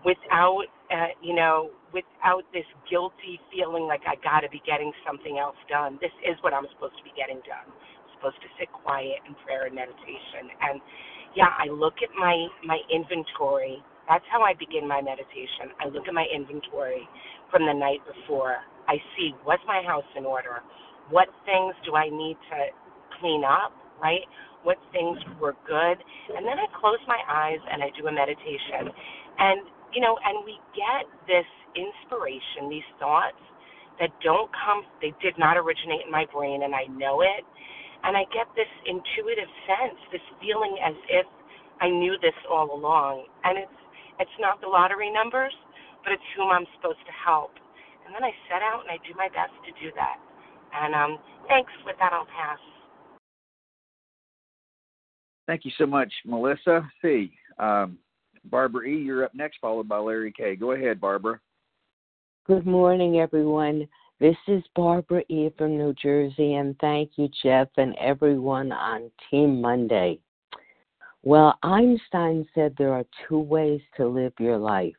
without, 0.04 0.66
uh, 0.90 1.14
you 1.22 1.34
know, 1.34 1.70
without 1.94 2.42
this 2.52 2.66
guilty 2.90 3.40
feeling 3.54 3.84
like 3.84 4.02
I 4.06 4.16
got 4.22 4.40
to 4.42 4.50
be 4.50 4.62
getting 4.66 4.92
something 5.06 5.38
else 5.38 5.58
done. 5.70 5.98
This 6.02 6.14
is 6.26 6.36
what 6.42 6.54
I'm 6.54 6.66
supposed 6.74 6.98
to 6.98 7.04
be 7.04 7.14
getting 7.16 7.42
done 7.46 7.66
supposed 8.18 8.40
to 8.42 8.50
sit 8.58 8.68
quiet 8.72 9.22
in 9.26 9.34
prayer 9.46 9.66
and 9.66 9.74
meditation. 9.74 10.50
And 10.60 10.82
yeah, 11.36 11.54
I 11.54 11.70
look 11.70 12.02
at 12.02 12.10
my 12.18 12.34
my 12.66 12.78
inventory. 12.90 13.78
That's 14.08 14.24
how 14.32 14.42
I 14.42 14.54
begin 14.58 14.88
my 14.88 15.00
meditation. 15.02 15.70
I 15.80 15.88
look 15.88 16.08
at 16.08 16.14
my 16.14 16.26
inventory 16.34 17.06
from 17.50 17.66
the 17.66 17.74
night 17.74 18.02
before. 18.04 18.58
I 18.88 18.96
see 19.16 19.34
was 19.46 19.60
my 19.66 19.82
house 19.86 20.08
in 20.16 20.26
order? 20.26 20.62
What 21.10 21.28
things 21.46 21.74
do 21.86 21.96
I 21.96 22.10
need 22.10 22.38
to 22.50 22.58
clean 23.20 23.44
up, 23.44 23.72
right? 24.02 24.24
What 24.64 24.78
things 24.92 25.18
were 25.40 25.56
good? 25.68 25.98
And 26.36 26.44
then 26.46 26.58
I 26.58 26.66
close 26.80 27.00
my 27.08 27.20
eyes 27.28 27.60
and 27.70 27.82
I 27.82 27.88
do 28.00 28.08
a 28.08 28.12
meditation. 28.12 28.90
And 29.38 29.62
you 29.94 30.02
know, 30.02 30.18
and 30.24 30.44
we 30.44 30.58
get 30.76 31.08
this 31.28 31.48
inspiration, 31.76 32.68
these 32.68 32.86
thoughts 33.00 33.40
that 34.00 34.10
don't 34.24 34.50
come 34.52 34.84
they 35.02 35.14
did 35.22 35.38
not 35.38 35.56
originate 35.58 36.06
in 36.06 36.12
my 36.12 36.26
brain 36.32 36.64
and 36.64 36.74
I 36.74 36.86
know 36.90 37.22
it 37.22 37.44
and 38.04 38.16
I 38.16 38.24
get 38.34 38.46
this 38.54 38.70
intuitive 38.86 39.50
sense, 39.66 39.98
this 40.12 40.24
feeling 40.42 40.76
as 40.84 40.94
if 41.10 41.26
I 41.82 41.90
knew 41.90 42.16
this 42.22 42.36
all 42.50 42.70
along. 42.74 43.26
And 43.44 43.58
it's 43.58 43.78
it's 44.20 44.38
not 44.40 44.60
the 44.62 44.68
lottery 44.68 45.12
numbers, 45.14 45.54
but 46.04 46.12
it's 46.12 46.28
whom 46.36 46.50
I'm 46.50 46.66
supposed 46.78 47.02
to 47.06 47.14
help. 47.14 47.52
And 48.08 48.14
then 48.14 48.24
I 48.24 48.32
set 48.48 48.62
out 48.62 48.80
and 48.80 48.90
I 48.90 48.96
do 49.06 49.14
my 49.14 49.28
best 49.28 49.52
to 49.66 49.84
do 49.84 49.92
that. 49.94 50.16
And 50.72 50.94
um, 50.94 51.18
thanks. 51.46 51.70
With 51.84 51.96
that, 52.00 52.14
I'll 52.14 52.24
pass. 52.24 52.58
Thank 55.46 55.66
you 55.66 55.70
so 55.76 55.84
much, 55.84 56.10
Melissa 56.24 56.88
C. 57.02 57.30
Um, 57.58 57.98
Barbara 58.44 58.86
E., 58.86 58.96
you're 58.96 59.24
up 59.24 59.34
next, 59.34 59.58
followed 59.60 59.90
by 59.90 59.98
Larry 59.98 60.32
K. 60.34 60.56
Go 60.56 60.72
ahead, 60.72 61.02
Barbara. 61.02 61.38
Good 62.46 62.66
morning, 62.66 63.18
everyone. 63.18 63.86
This 64.20 64.36
is 64.46 64.62
Barbara 64.74 65.22
E. 65.28 65.50
from 65.58 65.76
New 65.76 65.92
Jersey, 66.02 66.54
and 66.54 66.78
thank 66.80 67.10
you, 67.16 67.28
Jeff, 67.42 67.68
and 67.76 67.94
everyone 68.00 68.72
on 68.72 69.10
Team 69.30 69.60
Monday. 69.60 70.18
Well, 71.22 71.58
Einstein 71.62 72.48
said 72.54 72.74
there 72.78 72.94
are 72.94 73.04
two 73.28 73.40
ways 73.40 73.82
to 73.98 74.08
live 74.08 74.32
your 74.40 74.56
life. 74.56 74.96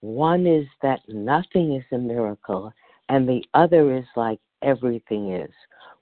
One 0.00 0.46
is 0.46 0.66
that 0.82 1.00
nothing 1.08 1.74
is 1.74 1.84
a 1.92 1.98
miracle, 1.98 2.72
and 3.08 3.28
the 3.28 3.44
other 3.54 3.96
is 3.96 4.06
like 4.16 4.40
everything 4.62 5.32
is. 5.32 5.52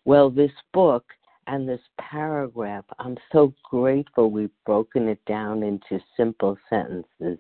Well, 0.05 0.31
this 0.31 0.53
book 0.73 1.05
And 1.47 1.69
this 1.69 1.81
paragraph, 1.99 2.85
I'm 2.99 3.17
so 3.31 3.55
grateful 3.71 4.31
we've 4.31 4.51
broken 4.65 5.09
it 5.09 5.25
down 5.27 5.63
into 5.63 6.03
simple 6.17 6.59
sentences, 6.69 7.39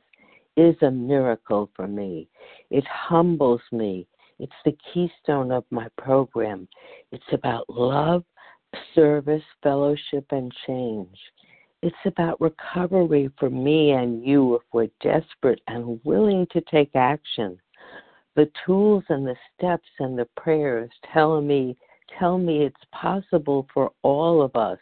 is 0.56 0.76
a 0.82 0.90
miracle 0.90 1.70
for 1.74 1.88
me. 1.88 2.28
It 2.70 2.84
humbles 2.86 3.60
me. 3.72 4.06
It's 4.38 4.52
the 4.64 4.76
keystone 4.92 5.50
of 5.50 5.64
my 5.70 5.88
program. 5.98 6.68
It's 7.10 7.24
about 7.32 7.68
love, 7.68 8.22
service, 8.94 9.42
fellowship, 9.62 10.26
and 10.30 10.52
change. 10.66 11.18
It's 11.86 11.94
about 12.04 12.40
recovery 12.40 13.30
for 13.38 13.48
me 13.48 13.92
and 13.92 14.26
you 14.26 14.56
if 14.56 14.62
we're 14.72 14.88
desperate 15.00 15.60
and 15.68 16.00
willing 16.02 16.44
to 16.50 16.60
take 16.62 16.90
action. 16.96 17.60
The 18.34 18.50
tools 18.66 19.04
and 19.08 19.24
the 19.24 19.36
steps 19.54 19.86
and 20.00 20.18
the 20.18 20.26
prayers 20.36 20.90
tell 21.12 21.40
me 21.40 21.76
tell 22.18 22.38
me 22.38 22.64
it's 22.64 22.84
possible 22.90 23.68
for 23.72 23.92
all 24.02 24.42
of 24.42 24.56
us 24.56 24.80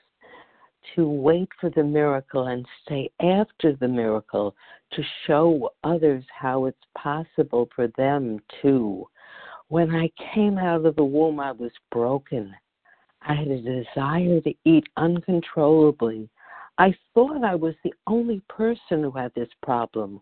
to 0.97 1.07
wait 1.07 1.51
for 1.61 1.69
the 1.69 1.85
miracle 1.85 2.47
and 2.47 2.65
stay 2.87 3.11
after 3.21 3.75
the 3.75 3.89
miracle 3.89 4.57
to 4.93 5.03
show 5.27 5.69
others 5.85 6.25
how 6.35 6.65
it's 6.65 6.87
possible 6.97 7.69
for 7.77 7.89
them 7.99 8.41
too. 8.63 9.07
When 9.69 9.95
I 9.95 10.11
came 10.35 10.57
out 10.57 10.87
of 10.87 10.97
the 10.97 11.05
womb, 11.05 11.39
I 11.39 11.53
was 11.53 11.73
broken. 11.93 12.55
I 13.21 13.35
had 13.35 13.49
a 13.49 13.61
desire 13.61 14.41
to 14.41 14.55
eat 14.65 14.87
uncontrollably. 14.97 16.31
I 16.77 16.93
thought 17.13 17.45
I 17.45 17.55
was 17.55 17.75
the 17.85 17.95
only 18.09 18.43
person 18.49 19.03
who 19.03 19.13
had 19.13 19.33
this 19.35 19.51
problem. 19.63 20.21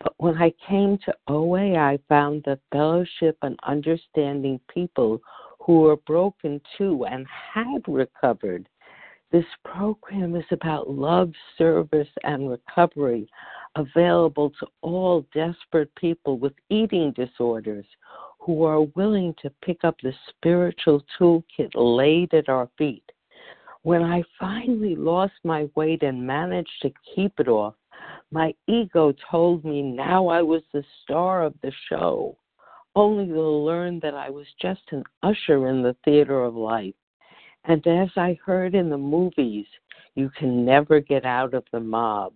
But 0.00 0.14
when 0.18 0.36
I 0.36 0.52
came 0.68 0.98
to 1.04 1.14
OA, 1.28 1.76
I 1.76 1.98
found 2.08 2.42
the 2.42 2.58
fellowship 2.72 3.36
and 3.42 3.58
understanding 3.62 4.58
people 4.72 5.20
who 5.60 5.80
were 5.82 5.96
broken 5.96 6.60
too 6.76 7.06
and 7.06 7.24
had 7.28 7.82
recovered. 7.86 8.68
This 9.30 9.46
program 9.64 10.34
is 10.34 10.44
about 10.50 10.90
love, 10.90 11.32
service, 11.56 12.08
and 12.24 12.50
recovery 12.50 13.28
available 13.76 14.50
to 14.60 14.66
all 14.82 15.24
desperate 15.32 15.94
people 15.94 16.38
with 16.38 16.52
eating 16.68 17.12
disorders 17.12 17.86
who 18.40 18.64
are 18.64 18.82
willing 18.96 19.34
to 19.40 19.50
pick 19.64 19.84
up 19.84 19.96
the 20.02 20.12
spiritual 20.28 21.02
toolkit 21.18 21.70
laid 21.74 22.34
at 22.34 22.48
our 22.48 22.68
feet. 22.76 23.04
When 23.84 24.02
I 24.02 24.22
finally 24.38 24.94
lost 24.94 25.34
my 25.42 25.68
weight 25.74 26.04
and 26.04 26.24
managed 26.24 26.82
to 26.82 26.92
keep 27.14 27.40
it 27.40 27.48
off, 27.48 27.74
my 28.30 28.54
ego 28.68 29.12
told 29.30 29.64
me 29.64 29.82
now 29.82 30.28
I 30.28 30.40
was 30.40 30.62
the 30.72 30.84
star 31.02 31.42
of 31.42 31.54
the 31.62 31.72
show, 31.88 32.36
only 32.94 33.26
to 33.26 33.42
learn 33.42 33.98
that 34.00 34.14
I 34.14 34.30
was 34.30 34.46
just 34.60 34.82
an 34.92 35.02
usher 35.24 35.68
in 35.68 35.82
the 35.82 35.96
theater 36.04 36.44
of 36.44 36.54
life. 36.54 36.94
And 37.64 37.84
as 37.86 38.08
I 38.16 38.38
heard 38.44 38.74
in 38.76 38.88
the 38.88 38.98
movies, 38.98 39.66
you 40.14 40.30
can 40.30 40.64
never 40.64 41.00
get 41.00 41.24
out 41.24 41.52
of 41.52 41.64
the 41.72 41.80
mob. 41.80 42.34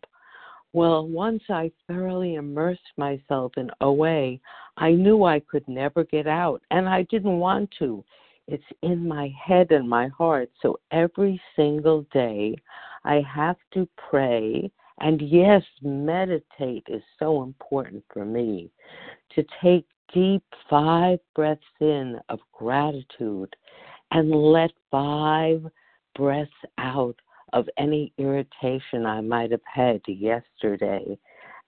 Well, 0.73 1.07
once 1.07 1.43
I 1.49 1.71
thoroughly 1.87 2.35
immersed 2.35 2.93
myself 2.97 3.53
in 3.57 3.71
OA, 3.81 4.39
I 4.77 4.91
knew 4.91 5.25
I 5.25 5.41
could 5.41 5.67
never 5.69 6.05
get 6.05 6.27
out, 6.27 6.61
and 6.71 6.89
I 6.89 7.03
didn't 7.05 7.39
want 7.39 7.71
to. 7.79 8.05
It's 8.49 8.65
in 8.83 9.07
my 9.07 9.33
head 9.45 9.73
and 9.73 9.89
my 9.89 10.09
heart. 10.09 10.51
So 10.63 10.79
every 10.91 11.41
single 11.57 12.07
day, 12.13 12.57
I 13.05 13.23
have 13.23 13.57
to 13.75 13.89
pray. 14.11 14.71
And 15.01 15.21
yes, 15.21 15.63
meditate 15.83 16.85
is 16.89 17.03
so 17.19 17.43
important 17.43 18.05
for 18.13 18.25
me 18.25 18.71
to 19.35 19.45
take 19.63 19.87
deep 20.13 20.45
five 20.71 21.19
breaths 21.35 21.63
in 21.81 22.19
of 22.29 22.39
gratitude 22.53 23.55
and 24.13 24.31
let 24.31 24.71
five 24.91 25.67
breaths 26.15 26.51
out 26.79 27.17
of 27.53 27.69
any 27.79 28.13
irritation 28.19 29.07
I 29.07 29.21
might 29.21 29.51
have 29.51 29.61
had 29.65 30.01
yesterday 30.07 31.19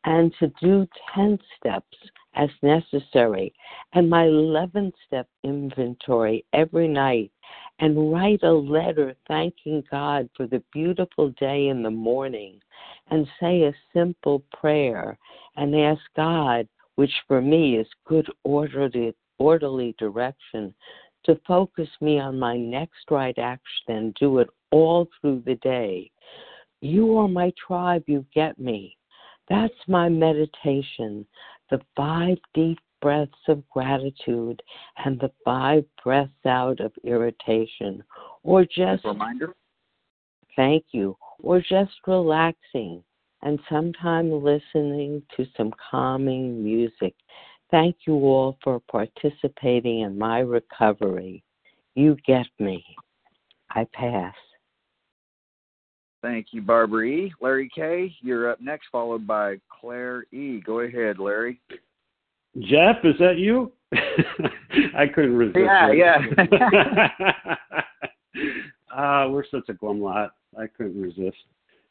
and 0.05 0.33
to 0.38 0.52
do 0.61 0.87
10 1.14 1.38
steps 1.57 1.97
as 2.35 2.49
necessary 2.62 3.52
and 3.95 4.09
my 4.09 4.25
11 4.25 4.93
step 5.06 5.28
inventory 5.43 6.45
every 6.52 6.87
night 6.87 7.32
and 7.80 8.13
write 8.13 8.43
a 8.43 8.52
letter 8.52 9.15
thanking 9.26 9.82
God 9.91 10.28
for 10.37 10.47
the 10.47 10.63
beautiful 10.73 11.30
day 11.41 11.69
in 11.69 11.82
the 11.82 11.91
morning 11.91 12.61
and 13.11 13.26
say 13.41 13.63
a 13.63 13.75
simple 13.93 14.43
prayer 14.58 15.19
and 15.56 15.75
ask 15.75 16.00
God, 16.17 16.69
which 16.97 17.13
for 17.26 17.41
me 17.41 17.76
is 17.76 17.87
good 18.06 18.28
orderly, 18.45 19.15
orderly 19.39 19.95
direction, 19.99 20.75
to 21.25 21.41
focus 21.47 21.89
me 22.00 22.19
on 22.19 22.39
my 22.39 22.56
next 22.56 23.11
right 23.11 23.39
action 23.39 23.84
and 23.89 24.15
do 24.15 24.39
it 24.39 24.49
all 24.71 25.08
through 25.21 25.43
the 25.47 25.56
day. 25.56 26.11
You 26.80 27.17
are 27.19 27.28
my 27.28 27.52
tribe, 27.67 28.04
you 28.06 28.25
get 28.34 28.58
me. 28.58 28.98
That's 29.49 29.75
my 29.87 30.08
meditation. 30.08 31.26
The 31.71 31.80
five 31.97 32.39
deep 32.54 32.78
breaths 33.00 33.32
of 33.49 33.69
gratitude 33.71 34.63
and 35.04 35.19
the 35.21 35.30
five 35.45 35.84
breaths 36.02 36.32
out 36.47 36.80
of 36.80 36.93
irritation. 37.04 38.02
Or 38.43 38.65
just 38.65 39.04
reminder. 39.04 39.54
Thank 40.56 40.87
you. 40.91 41.17
Or 41.41 41.61
just 41.61 41.93
relaxing 42.06 43.02
and 43.43 43.61
sometimes 43.69 44.32
listening 44.32 45.23
to 45.37 45.47
some 45.56 45.73
calming 45.91 46.63
music. 46.63 47.15
Thank 47.71 47.97
you 48.06 48.15
all 48.15 48.58
for 48.65 48.80
participating 48.91 50.00
in 50.00 50.19
my 50.19 50.41
recovery. 50.41 51.45
You 51.95 52.17
get 52.26 52.47
me. 52.58 52.84
I 53.71 53.87
pass. 53.93 54.34
Thank 56.21 56.49
you, 56.50 56.63
Barbara 56.63 57.04
E. 57.04 57.33
Larry 57.41 57.71
K., 57.73 58.13
you're 58.21 58.50
up 58.50 58.61
next, 58.61 58.89
followed 58.91 59.26
by 59.26 59.57
Claire 59.69 60.25
E. 60.33 60.61
Go 60.61 60.81
ahead, 60.81 61.19
Larry. 61.19 61.61
Jeff, 62.59 62.97
is 63.04 63.15
that 63.21 63.39
you? 63.39 63.73
I 64.97 65.07
couldn't 65.15 65.37
resist. 65.37 65.59
Yeah, 65.59 65.93
yeah. 65.93 66.19
uh, 68.97 69.28
we're 69.31 69.45
such 69.50 69.69
a 69.69 69.75
glum 69.75 70.00
lot. 70.00 70.33
I 70.59 70.67
couldn't 70.67 71.00
resist. 71.00 71.37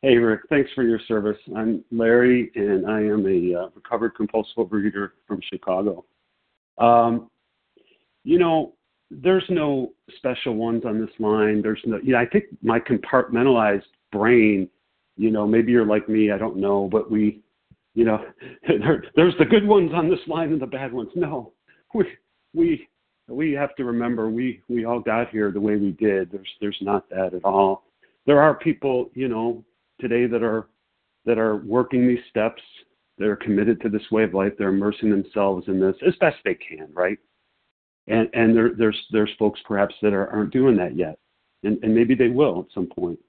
Hey, 0.02 0.16
Rick, 0.16 0.42
thanks 0.50 0.70
for 0.76 0.84
your 0.84 1.00
service. 1.08 1.38
I'm 1.56 1.84
Larry, 1.92 2.52
and 2.56 2.86
I 2.86 3.00
am 3.00 3.26
a 3.26 3.60
uh, 3.60 3.70
recovered 3.76 4.16
compulsive 4.16 4.58
overeater 4.58 5.12
from 5.26 5.40
Chicago. 5.50 6.06
Um, 6.78 7.30
you 8.24 8.38
know, 8.38 8.74
there's 9.10 9.46
no 9.50 9.94
special 10.18 10.56
ones 10.56 10.84
on 10.86 11.00
this 11.00 11.10
line. 11.18 11.62
There's 11.62 11.82
no, 11.86 11.98
you 12.04 12.12
know, 12.12 12.20
I 12.20 12.26
think 12.26 12.46
my 12.62 12.80
compartmentalized 12.80 13.84
brain, 14.12 14.70
you 15.16 15.32
know, 15.32 15.48
maybe 15.48 15.72
you're 15.72 15.86
like 15.86 16.08
me, 16.08 16.32
I 16.32 16.38
don't 16.38 16.58
know, 16.58 16.88
but 16.92 17.10
we, 17.10 17.42
you 17.94 18.06
know, 18.06 18.24
there, 18.68 19.04
there's 19.16 19.36
the 19.40 19.46
good 19.46 19.68
ones 19.68 19.92
on 19.94 20.10
this 20.10 20.20
line 20.28 20.52
and 20.52 20.62
the 20.62 20.68
bad 20.68 20.94
ones. 20.94 21.10
No, 21.16 21.54
we, 21.94 22.06
we, 22.54 22.88
we 23.28 23.52
have 23.54 23.76
to 23.76 23.84
remember 23.84 24.30
we, 24.30 24.62
we 24.70 24.86
all 24.86 25.00
got 25.00 25.30
here 25.30 25.52
the 25.52 25.60
way 25.60 25.76
we 25.76 25.92
did. 25.92 26.32
There's, 26.32 26.50
there's 26.62 26.78
not 26.82 27.10
that 27.10 27.34
at 27.34 27.44
all. 27.44 27.84
There 28.26 28.42
are 28.42 28.56
people, 28.56 29.10
you 29.14 29.28
know, 29.28 29.64
today 30.00 30.28
that 30.28 30.44
are, 30.44 30.68
that 31.26 31.38
are 31.38 31.58
working 31.58 32.08
these 32.08 32.24
steps. 32.30 32.62
They're 33.18 33.36
committed 33.36 33.82
to 33.82 33.90
this 33.90 34.10
way 34.12 34.24
of 34.24 34.34
life. 34.34 34.54
They're 34.58 34.70
immersing 34.70 35.10
themselves 35.10 35.68
in 35.68 35.80
this 35.80 35.96
as 36.08 36.16
best 36.20 36.38
they 36.46 36.56
can, 36.56 36.88
right? 36.94 37.18
And 38.08 38.30
and 38.34 38.56
there, 38.56 38.72
there's 38.78 38.98
there's 39.12 39.32
folks 39.38 39.60
perhaps 39.68 39.94
that 40.02 40.14
are, 40.14 40.30
aren't 40.30 40.54
doing 40.54 40.78
that 40.78 40.96
yet, 40.96 41.20
and 41.64 41.78
and 41.84 41.94
maybe 41.94 42.16
they 42.16 42.30
will 42.30 42.62
at 42.62 42.74
some 42.74 42.88
point. 42.88 43.20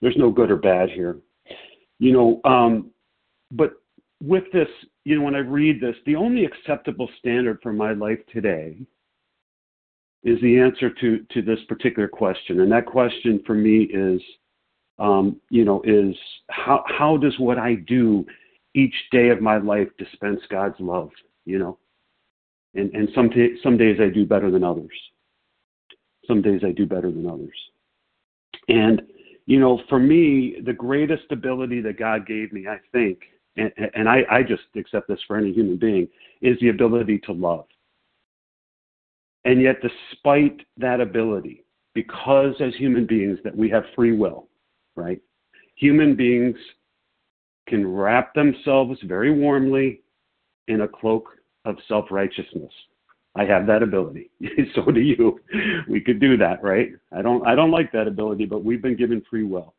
There's 0.00 0.16
no 0.16 0.30
good 0.30 0.50
or 0.50 0.56
bad 0.56 0.90
here. 0.90 1.18
You 1.98 2.12
know, 2.12 2.40
um, 2.44 2.90
but 3.50 3.74
with 4.22 4.44
this, 4.52 4.68
you 5.04 5.16
know, 5.16 5.24
when 5.24 5.34
I 5.34 5.40
read 5.40 5.80
this, 5.80 5.96
the 6.04 6.16
only 6.16 6.44
acceptable 6.44 7.08
standard 7.18 7.58
for 7.62 7.72
my 7.72 7.92
life 7.92 8.18
today 8.32 8.76
is 10.24 10.40
the 10.40 10.58
answer 10.58 10.90
to 10.90 11.24
to 11.30 11.42
this 11.42 11.60
particular 11.68 12.08
question, 12.08 12.60
and 12.60 12.72
that 12.72 12.86
question 12.86 13.42
for 13.46 13.54
me 13.54 13.84
is, 13.84 14.20
um, 14.98 15.40
you 15.50 15.64
know, 15.64 15.82
is 15.84 16.14
how 16.50 16.84
how 16.86 17.16
does 17.16 17.38
what 17.38 17.58
I 17.58 17.74
do 17.74 18.26
each 18.74 18.94
day 19.12 19.28
of 19.28 19.40
my 19.40 19.58
life 19.58 19.88
dispense 19.98 20.40
God's 20.50 20.80
love? 20.80 21.10
You 21.44 21.58
know, 21.58 21.78
and 22.74 22.92
and 22.94 23.08
some 23.14 23.30
t- 23.30 23.58
some 23.62 23.76
days 23.76 23.98
I 24.00 24.08
do 24.08 24.26
better 24.26 24.50
than 24.50 24.64
others. 24.64 24.92
Some 26.26 26.42
days 26.42 26.62
I 26.64 26.72
do 26.72 26.86
better 26.86 27.12
than 27.12 27.28
others, 27.28 27.56
and 28.68 29.02
you 29.46 29.60
know, 29.60 29.80
for 29.88 29.98
me, 29.98 30.56
the 30.64 30.72
greatest 30.72 31.24
ability 31.30 31.80
that 31.82 31.98
God 31.98 32.26
gave 32.26 32.52
me, 32.52 32.66
I 32.66 32.78
think, 32.92 33.20
and, 33.56 33.72
and 33.94 34.08
I, 34.08 34.22
I 34.30 34.42
just 34.42 34.64
accept 34.76 35.08
this 35.08 35.20
for 35.26 35.36
any 35.36 35.52
human 35.52 35.76
being, 35.76 36.08
is 36.42 36.58
the 36.60 36.68
ability 36.68 37.20
to 37.20 37.32
love. 37.32 37.66
And 39.44 39.62
yet, 39.62 39.76
despite 39.80 40.60
that 40.76 41.00
ability, 41.00 41.64
because 41.94 42.54
as 42.60 42.74
human 42.74 43.06
beings 43.06 43.38
that 43.44 43.56
we 43.56 43.70
have 43.70 43.84
free 43.94 44.12
will, 44.12 44.48
right? 44.96 45.20
Human 45.76 46.16
beings 46.16 46.56
can 47.68 47.86
wrap 47.86 48.34
themselves 48.34 48.98
very 49.04 49.30
warmly 49.30 50.02
in 50.68 50.82
a 50.82 50.88
cloak 50.88 51.28
of 51.64 51.76
self 51.86 52.06
righteousness. 52.10 52.72
I 53.36 53.44
have 53.44 53.66
that 53.66 53.82
ability. 53.82 54.30
so 54.74 54.90
do 54.90 55.00
you. 55.00 55.38
We 55.88 56.00
could 56.00 56.20
do 56.20 56.36
that, 56.38 56.62
right? 56.62 56.90
I 57.12 57.22
don't 57.22 57.46
I 57.46 57.54
don't 57.54 57.70
like 57.70 57.92
that 57.92 58.08
ability, 58.08 58.46
but 58.46 58.64
we've 58.64 58.82
been 58.82 58.96
given 58.96 59.22
free 59.28 59.44
will. 59.44 59.74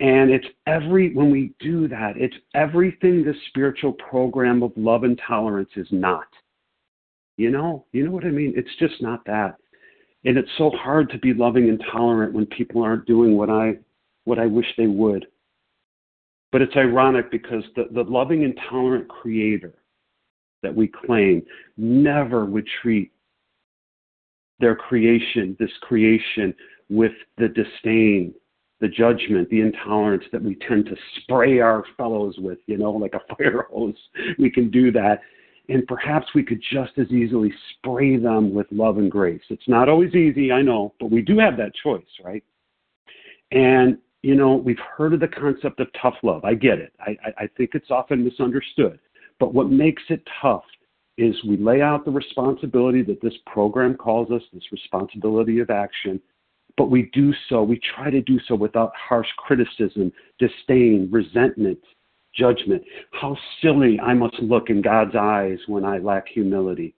And 0.00 0.30
it's 0.30 0.46
every 0.66 1.14
when 1.14 1.30
we 1.30 1.54
do 1.60 1.88
that, 1.88 2.16
it's 2.16 2.36
everything 2.54 3.24
the 3.24 3.34
spiritual 3.48 3.92
program 3.92 4.62
of 4.62 4.72
love 4.76 5.04
and 5.04 5.20
tolerance 5.26 5.70
is 5.76 5.88
not. 5.90 6.26
You 7.36 7.50
know, 7.50 7.86
you 7.92 8.04
know 8.04 8.10
what 8.12 8.24
I 8.24 8.30
mean? 8.30 8.52
It's 8.56 8.76
just 8.78 9.00
not 9.00 9.24
that. 9.26 9.56
And 10.24 10.36
it's 10.38 10.50
so 10.58 10.70
hard 10.70 11.10
to 11.10 11.18
be 11.18 11.34
loving 11.34 11.68
and 11.68 11.82
tolerant 11.90 12.32
when 12.32 12.46
people 12.46 12.82
aren't 12.82 13.06
doing 13.06 13.36
what 13.36 13.50
I 13.50 13.78
what 14.24 14.38
I 14.38 14.46
wish 14.46 14.66
they 14.76 14.86
would. 14.86 15.26
But 16.52 16.62
it's 16.62 16.76
ironic 16.76 17.30
because 17.30 17.64
the, 17.74 17.88
the 17.92 18.04
loving 18.04 18.44
and 18.44 18.58
tolerant 18.68 19.08
creator 19.08 19.74
that 20.64 20.74
we 20.74 20.88
claim 20.88 21.42
never 21.76 22.44
would 22.44 22.66
treat 22.82 23.12
their 24.58 24.74
creation, 24.74 25.56
this 25.60 25.70
creation, 25.82 26.54
with 26.90 27.12
the 27.38 27.48
disdain, 27.48 28.34
the 28.80 28.88
judgment, 28.88 29.48
the 29.50 29.60
intolerance 29.60 30.24
that 30.32 30.42
we 30.42 30.56
tend 30.56 30.86
to 30.86 30.96
spray 31.20 31.60
our 31.60 31.84
fellows 31.96 32.34
with, 32.38 32.58
you 32.66 32.76
know, 32.76 32.92
like 32.92 33.14
a 33.14 33.34
fire 33.36 33.66
hose. 33.70 33.94
We 34.38 34.50
can 34.50 34.70
do 34.70 34.90
that. 34.92 35.20
And 35.68 35.86
perhaps 35.86 36.26
we 36.34 36.42
could 36.42 36.62
just 36.72 36.92
as 36.98 37.10
easily 37.10 37.52
spray 37.72 38.18
them 38.18 38.52
with 38.52 38.66
love 38.70 38.98
and 38.98 39.10
grace. 39.10 39.40
It's 39.48 39.66
not 39.66 39.88
always 39.88 40.14
easy, 40.14 40.52
I 40.52 40.60
know, 40.60 40.92
but 41.00 41.10
we 41.10 41.22
do 41.22 41.38
have 41.38 41.56
that 41.56 41.72
choice, 41.82 42.02
right? 42.22 42.44
And, 43.50 43.96
you 44.22 44.34
know, 44.34 44.56
we've 44.56 44.78
heard 44.96 45.14
of 45.14 45.20
the 45.20 45.28
concept 45.28 45.80
of 45.80 45.88
tough 46.00 46.16
love. 46.22 46.44
I 46.44 46.54
get 46.54 46.78
it. 46.78 46.92
I, 47.00 47.16
I, 47.24 47.44
I 47.44 47.46
think 47.56 47.70
it's 47.72 47.90
often 47.90 48.24
misunderstood. 48.24 48.98
But 49.40 49.54
what 49.54 49.70
makes 49.70 50.02
it 50.08 50.22
tough 50.40 50.64
is 51.16 51.34
we 51.44 51.56
lay 51.56 51.80
out 51.80 52.04
the 52.04 52.10
responsibility 52.10 53.02
that 53.02 53.20
this 53.22 53.34
program 53.46 53.94
calls 53.94 54.30
us, 54.30 54.42
this 54.52 54.72
responsibility 54.72 55.60
of 55.60 55.70
action, 55.70 56.20
but 56.76 56.90
we 56.90 57.10
do 57.12 57.32
so, 57.48 57.62
we 57.62 57.80
try 57.94 58.10
to 58.10 58.20
do 58.20 58.38
so 58.48 58.54
without 58.54 58.92
harsh 58.96 59.28
criticism, 59.36 60.12
disdain, 60.38 61.08
resentment, 61.10 61.78
judgment. 62.34 62.82
How 63.12 63.36
silly 63.62 64.00
I 64.00 64.12
must 64.14 64.38
look 64.40 64.70
in 64.70 64.82
God's 64.82 65.14
eyes 65.14 65.58
when 65.68 65.84
I 65.84 65.98
lack 65.98 66.26
humility. 66.26 66.94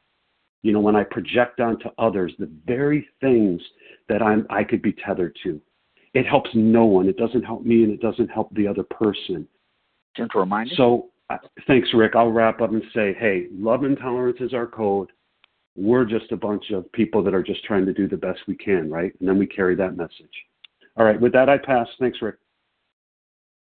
You 0.63 0.73
know, 0.73 0.81
when 0.81 0.97
I 0.97 1.05
project 1.05 1.61
onto 1.61 1.91
others 1.99 2.33
the 2.39 2.51
very 2.67 3.07
things 3.21 3.61
that 4.09 4.23
I'm, 4.23 4.47
I 4.49 4.65
could 4.65 4.83
be 4.83 4.93
tethered 4.93 5.37
to. 5.45 5.61
It 6.15 6.27
helps 6.27 6.51
no 6.55 6.87
one. 6.87 7.09
It 7.09 7.19
doesn't 7.19 7.43
help 7.43 7.65
me 7.65 7.85
and 7.85 7.93
it 7.93 8.01
doesn't 8.01 8.29
help 8.29 8.53
the 8.55 8.67
other 8.67 8.83
person. 8.83 9.47
Gentle 10.17 10.41
reminder. 10.41 10.75
So, 10.75 11.11
thanks, 11.67 11.89
Rick. 11.95 12.13
I'll 12.15 12.31
wrap 12.31 12.61
up 12.61 12.71
and 12.71 12.83
say, 12.95 13.15
hey, 13.19 13.47
love 13.53 13.85
and 13.85 13.99
tolerance 13.99 14.39
is 14.41 14.55
our 14.55 14.67
code 14.67 15.11
we're 15.77 16.05
just 16.05 16.33
a 16.33 16.37
bunch 16.37 16.71
of 16.71 16.91
people 16.93 17.23
that 17.23 17.35
are 17.35 17.43
just 17.43 17.63
trying 17.65 17.85
to 17.87 17.93
do 17.93 18.09
the 18.09 18.17
best 18.17 18.41
we 18.49 18.57
can, 18.57 18.91
right? 18.91 19.13
And 19.21 19.29
then 19.29 19.39
we 19.39 19.47
carry 19.47 19.75
that 19.77 19.97
message. 19.97 20.33
All 20.97 21.05
right, 21.05 21.21
with 21.21 21.33
that, 21.35 21.49
I 21.49 21.59
pass. 21.59 21.87
Thanks, 22.01 22.19
Rick. 22.23 22.37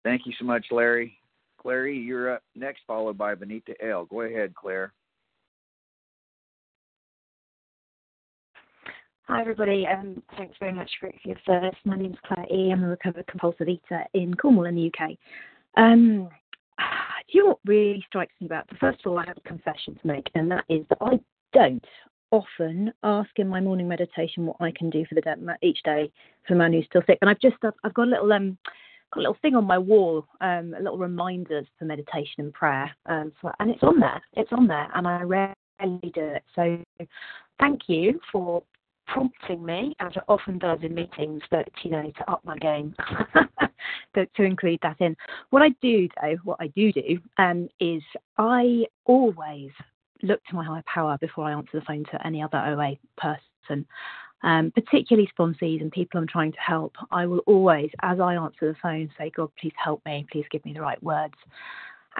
Thank 0.02 0.26
you 0.26 0.32
so 0.38 0.44
much, 0.44 0.66
Larry. 0.72 1.16
Clary, 1.58 1.96
you're 1.96 2.34
up 2.34 2.42
next, 2.56 2.80
followed 2.86 3.16
by 3.16 3.34
Benita 3.34 3.74
L. 3.84 4.06
Go 4.06 4.22
ahead, 4.22 4.54
Claire. 4.54 4.92
Hi, 9.28 9.40
everybody. 9.42 9.86
Um, 9.86 10.20
thanks 10.36 10.56
very 10.58 10.72
much 10.72 10.90
for 10.98 11.12
your 11.22 11.36
service. 11.46 11.76
My 11.84 11.96
name 11.96 12.12
is 12.12 12.18
Claire 12.26 12.46
E. 12.52 12.72
I'm 12.72 12.82
a 12.82 12.88
recovered 12.88 13.28
compulsive 13.28 13.68
eater 13.68 14.02
in 14.14 14.34
Cornwall 14.34 14.64
in 14.64 14.74
the 14.74 14.90
UK. 14.90 15.10
Um, 15.76 16.28
do 16.78 17.19
you 17.34 17.42
know 17.42 17.48
what 17.50 17.58
really 17.66 18.04
strikes 18.06 18.34
me 18.40 18.46
about? 18.46 18.68
First 18.78 19.00
of 19.04 19.12
all, 19.12 19.18
I 19.18 19.26
have 19.26 19.36
a 19.36 19.48
confession 19.48 19.94
to 19.94 20.06
make, 20.06 20.28
and 20.34 20.50
that 20.50 20.64
is 20.68 20.84
that 20.88 20.98
I 21.00 21.18
don't 21.52 21.84
often 22.32 22.92
ask 23.02 23.30
in 23.36 23.48
my 23.48 23.60
morning 23.60 23.88
meditation 23.88 24.46
what 24.46 24.56
I 24.60 24.70
can 24.70 24.88
do 24.88 25.04
for 25.06 25.14
the 25.14 25.20
day, 25.20 25.34
each 25.62 25.82
day 25.84 26.10
for 26.46 26.54
the 26.54 26.58
man 26.58 26.72
who's 26.72 26.86
still 26.86 27.02
sick. 27.06 27.18
And 27.20 27.30
I've 27.30 27.40
just 27.40 27.56
I've 27.84 27.94
got 27.94 28.06
a 28.06 28.10
little 28.10 28.32
um 28.32 28.56
got 29.12 29.20
a 29.20 29.22
little 29.22 29.36
thing 29.42 29.54
on 29.56 29.64
my 29.64 29.78
wall, 29.78 30.24
um, 30.40 30.74
a 30.78 30.82
little 30.82 30.98
reminders 30.98 31.66
for 31.78 31.84
meditation 31.84 32.34
and 32.38 32.52
prayer. 32.52 32.90
Um, 33.06 33.32
so, 33.42 33.50
and 33.58 33.70
it's 33.70 33.82
on 33.82 33.98
there. 33.98 34.22
It's 34.34 34.52
on 34.52 34.66
there, 34.66 34.88
and 34.94 35.06
I 35.06 35.22
rarely 35.22 36.12
do 36.14 36.22
it. 36.22 36.44
So 36.54 36.78
thank 37.58 37.82
you 37.88 38.20
for 38.30 38.62
prompting 39.12 39.64
me, 39.64 39.94
as 40.00 40.12
it 40.16 40.22
often 40.28 40.58
does 40.58 40.78
in 40.82 40.94
meetings, 40.94 41.42
that 41.50 41.68
you 41.82 41.90
know 41.90 42.10
to 42.10 42.30
up 42.30 42.44
my 42.44 42.56
game, 42.58 42.94
to, 44.14 44.26
to 44.26 44.42
include 44.42 44.78
that 44.82 45.00
in. 45.00 45.16
What 45.50 45.62
I 45.62 45.70
do 45.82 46.08
though, 46.20 46.36
what 46.44 46.58
I 46.60 46.68
do 46.68 46.92
do, 46.92 47.18
um, 47.38 47.68
is 47.80 48.02
I 48.38 48.84
always 49.04 49.70
look 50.22 50.42
to 50.44 50.54
my 50.54 50.64
higher 50.64 50.84
power 50.92 51.18
before 51.20 51.44
I 51.44 51.52
answer 51.52 51.70
the 51.74 51.82
phone 51.82 52.04
to 52.12 52.26
any 52.26 52.42
other 52.42 52.58
OA 52.58 52.96
person, 53.16 53.86
um, 54.42 54.72
particularly 54.74 55.30
sponsees 55.38 55.80
and 55.80 55.90
people 55.90 56.20
I'm 56.20 56.26
trying 56.26 56.52
to 56.52 56.60
help. 56.60 56.94
I 57.10 57.26
will 57.26 57.42
always, 57.46 57.90
as 58.02 58.20
I 58.20 58.34
answer 58.34 58.72
the 58.72 58.76
phone, 58.82 59.10
say, 59.18 59.30
God, 59.34 59.50
please 59.60 59.74
help 59.82 60.02
me, 60.04 60.26
please 60.30 60.46
give 60.50 60.64
me 60.64 60.72
the 60.72 60.82
right 60.82 61.02
words. 61.02 61.34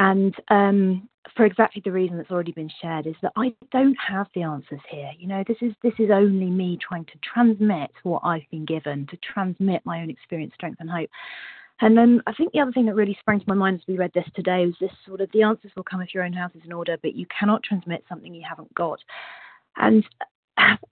And 0.01 0.35
um, 0.49 1.09
for 1.37 1.45
exactly 1.45 1.83
the 1.85 1.93
reason 1.93 2.17
that's 2.17 2.31
already 2.31 2.53
been 2.53 2.71
shared 2.81 3.07
is 3.07 3.15
that 3.21 3.33
I 3.37 3.55
don't 3.71 3.97
have 4.09 4.29
the 4.35 4.43
answers 4.43 4.81
here. 4.91 5.11
You 5.19 5.29
know, 5.29 5.45
this 5.47 5.59
is 5.61 5.75
this 5.83 5.93
is 5.99 6.11
only 6.11 6.47
me 6.47 6.79
trying 6.81 7.05
to 7.05 7.19
transmit 7.23 7.91
what 8.03 8.23
I've 8.25 8.49
been 8.51 8.65
given, 8.65 9.07
to 9.09 9.19
transmit 9.19 9.83
my 9.85 10.01
own 10.01 10.09
experience, 10.09 10.55
strength, 10.55 10.81
and 10.81 10.91
hope. 10.91 11.11
And 11.83 11.99
then 11.99 12.23
I 12.27 12.33
think 12.33 12.53
the 12.53 12.61
other 12.61 12.73
thing 12.73 12.87
that 12.87 12.95
really 12.95 13.17
sprang 13.21 13.41
to 13.41 13.45
my 13.47 13.55
mind 13.55 13.81
as 13.81 13.87
we 13.87 13.99
read 13.99 14.13
this 14.15 14.29
today 14.35 14.65
was 14.65 14.75
this 14.81 14.91
sort 15.07 15.21
of 15.21 15.31
the 15.33 15.43
answers 15.43 15.73
will 15.77 15.83
come 15.83 16.01
if 16.01 16.15
your 16.15 16.25
own 16.25 16.33
house 16.33 16.53
is 16.55 16.63
in 16.65 16.73
order, 16.73 16.97
but 17.03 17.15
you 17.15 17.27
cannot 17.39 17.63
transmit 17.63 18.03
something 18.09 18.35
you 18.35 18.45
haven't 18.49 18.73
got. 18.75 19.01
And 19.77 20.03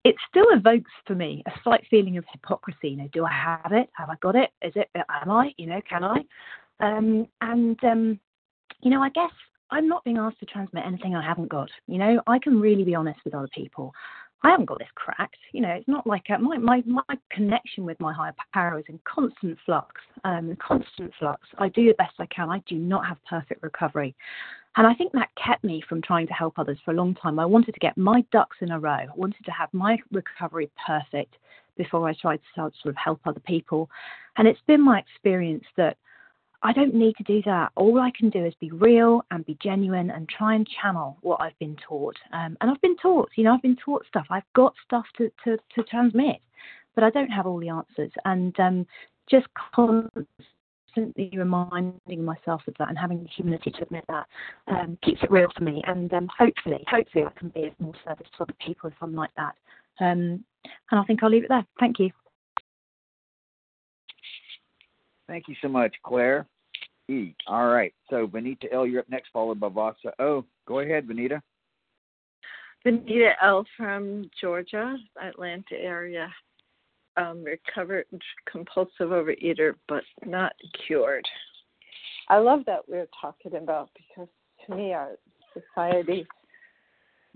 it 0.05 0.17
still 0.29 0.47
evokes 0.51 0.91
for 1.07 1.15
me 1.15 1.43
a 1.47 1.53
slight 1.65 1.85
feeling 1.91 2.19
of 2.19 2.25
hypocrisy. 2.31 2.91
You 2.91 2.97
know, 2.97 3.09
do 3.11 3.25
I 3.25 3.33
have 3.33 3.73
it? 3.73 3.89
Have 3.95 4.11
I 4.11 4.17
got 4.21 4.37
it? 4.37 4.51
Is 4.61 4.75
it? 4.77 4.91
Am 4.95 5.31
I? 5.31 5.55
You 5.57 5.67
know, 5.67 5.81
can 5.89 6.05
I? 6.05 6.19
Um, 6.81 7.27
and 7.41 7.83
um, 7.85 8.21
you 8.81 8.91
know, 8.91 9.03
I 9.03 9.11
guess 9.11 9.31
I'm 9.71 9.89
not 9.89 10.05
being 10.05 10.19
asked 10.19 10.41
to 10.41 10.47
transmit 10.47 10.87
anything 10.87 11.15
I 11.15 11.23
haven't 11.23 11.49
got. 11.49 11.71
You 11.87 11.99
know, 11.99 12.21
I 12.27 12.39
can 12.39 12.61
really 12.61 12.85
be 12.85 12.95
honest 12.95 13.21
with 13.25 13.35
other 13.35 13.49
people. 13.55 13.93
I 14.45 14.51
haven't 14.51 14.67
got 14.67 14.79
this 14.79 14.89
cracked. 14.95 15.37
You 15.53 15.63
know, 15.63 15.71
it's 15.71 15.89
not 15.89 16.07
like 16.07 16.27
a, 16.29 16.39
my 16.39 16.59
my 16.59 16.83
my 16.87 17.03
connection 17.31 17.85
with 17.85 17.99
my 17.99 18.13
higher 18.13 18.35
power 18.55 18.79
is 18.79 18.85
in 18.89 19.01
constant 19.05 19.59
flux. 19.67 19.89
Um, 20.25 20.57
constant 20.65 21.13
flux. 21.19 21.43
I 21.59 21.69
do 21.69 21.89
the 21.89 21.95
best 21.95 22.15
I 22.21 22.27
can. 22.27 22.49
I 22.49 22.63
do 22.69 22.77
not 22.77 23.05
have 23.05 23.19
perfect 23.29 23.65
recovery, 23.65 24.15
and 24.77 24.87
I 24.87 24.95
think 24.95 25.13
that 25.13 25.31
kept 25.45 25.65
me 25.65 25.83
from 25.89 26.01
trying 26.01 26.29
to 26.29 26.33
help 26.33 26.57
others 26.57 26.79
for 26.85 26.93
a 26.93 26.95
long 26.95 27.17
time. 27.17 27.41
I 27.41 27.47
wanted 27.47 27.73
to 27.75 27.81
get 27.81 27.99
my 27.99 28.25
ducks 28.31 28.59
in 28.61 28.71
a 28.71 28.79
row. 28.79 28.91
I 28.91 29.07
wanted 29.17 29.45
to 29.45 29.51
have 29.51 29.71
my 29.73 29.99
recovery 30.13 30.71
perfect 30.87 31.35
before 31.77 32.09
I 32.09 32.15
tried 32.15 32.41
to 32.55 32.55
sort 32.55 32.75
of 32.85 32.97
help 32.97 33.21
other 33.25 33.41
people. 33.41 33.91
And 34.37 34.47
it's 34.47 34.61
been 34.67 34.81
my 34.81 34.99
experience 35.01 35.65
that 35.77 35.97
I 36.63 36.73
don't 36.73 36.95
need 36.95 37.15
to 37.17 37.23
do 37.23 37.41
that. 37.45 37.71
All 37.77 38.01
I 38.01 38.11
can 38.11 38.31
do 38.31 38.45
is 38.45 38.53
be 38.61 38.71
real 38.71 39.23
and 39.31 39.47
be 39.47 39.57
genuine 39.63 40.11
and 40.11 40.29
try 40.29 40.55
and 40.55 40.67
channel 40.67 41.17
what 41.21 41.41
I've 41.41 41.59
been 41.59 41.77
taught. 41.87 42.17
Um, 42.33 42.57
and 42.61 42.71
I've 42.71 42.81
been 42.81 42.97
taught, 42.97 43.31
you 43.37 43.45
know, 43.45 43.55
I've 43.55 43.63
been 43.63 43.77
taught 43.77 44.05
stuff. 44.09 44.27
I've 44.31 44.43
got 44.57 44.75
stuff 44.85 45.05
to, 45.19 45.31
to, 45.45 45.57
to 45.77 45.83
transmit, 45.85 46.41
but 46.95 47.05
I 47.05 47.11
don't 47.11 47.31
have 47.31 47.47
all 47.47 47.61
the 47.61 47.69
answers. 47.69 48.11
And 48.25 48.59
um, 48.59 48.87
just 49.31 49.47
constantly 49.73 51.31
reminding 51.33 52.25
myself 52.25 52.63
of 52.67 52.75
that 52.81 52.89
and 52.89 52.99
having 52.99 53.23
the 53.23 53.29
humility 53.29 53.71
to 53.71 53.83
admit 53.83 54.05
that 54.09 54.27
um, 54.67 54.99
keeps 55.05 55.23
it 55.23 55.31
real 55.31 55.49
for 55.57 55.63
me. 55.63 55.81
And 55.87 56.13
um, 56.13 56.29
hopefully, 56.37 56.85
hopefully, 56.89 57.25
I 57.25 57.39
can 57.39 57.51
be 57.51 57.67
of 57.67 57.79
more 57.79 57.95
service 58.05 58.27
to 58.37 58.43
other 58.43 58.55
people 58.65 58.91
if 58.91 58.97
I'm 59.01 59.15
like 59.15 59.35
that. 59.37 59.55
Um, 60.01 60.45
and 60.91 61.01
I 61.01 61.05
think 61.05 61.23
I'll 61.23 61.31
leave 61.31 61.45
it 61.45 61.51
there. 61.51 61.67
Thank 61.79 62.01
you. 62.01 62.11
Thank 65.29 65.47
you 65.47 65.55
so 65.63 65.69
much, 65.69 65.95
Claire. 66.03 66.47
E. 67.09 67.35
All 67.47 67.69
right. 67.69 67.93
So 68.11 68.27
Benita 68.27 68.73
L, 68.73 68.87
you're 68.87 69.01
up 69.01 69.09
next, 69.09 69.29
followed 69.33 69.61
by 69.61 69.69
Vasa 69.69 70.13
O. 70.19 70.45
Go 70.67 70.81
ahead, 70.81 71.07
Benita. 71.07 71.43
Benita 72.85 73.33
L 73.43 73.65
from 73.77 74.31
Georgia, 74.41 74.97
Atlanta 75.23 75.75
area. 75.75 76.33
Um, 77.17 77.43
recovered 77.43 78.07
compulsive 78.51 79.09
overeater, 79.09 79.75
but 79.89 80.05
not 80.25 80.53
cured. 80.87 81.27
I 82.29 82.39
love 82.39 82.61
that 82.67 82.89
we're 82.89 83.09
talking 83.21 83.57
about 83.57 83.91
because 83.97 84.29
to 84.67 84.77
me 84.77 84.93
our 84.93 85.17
society 85.53 86.27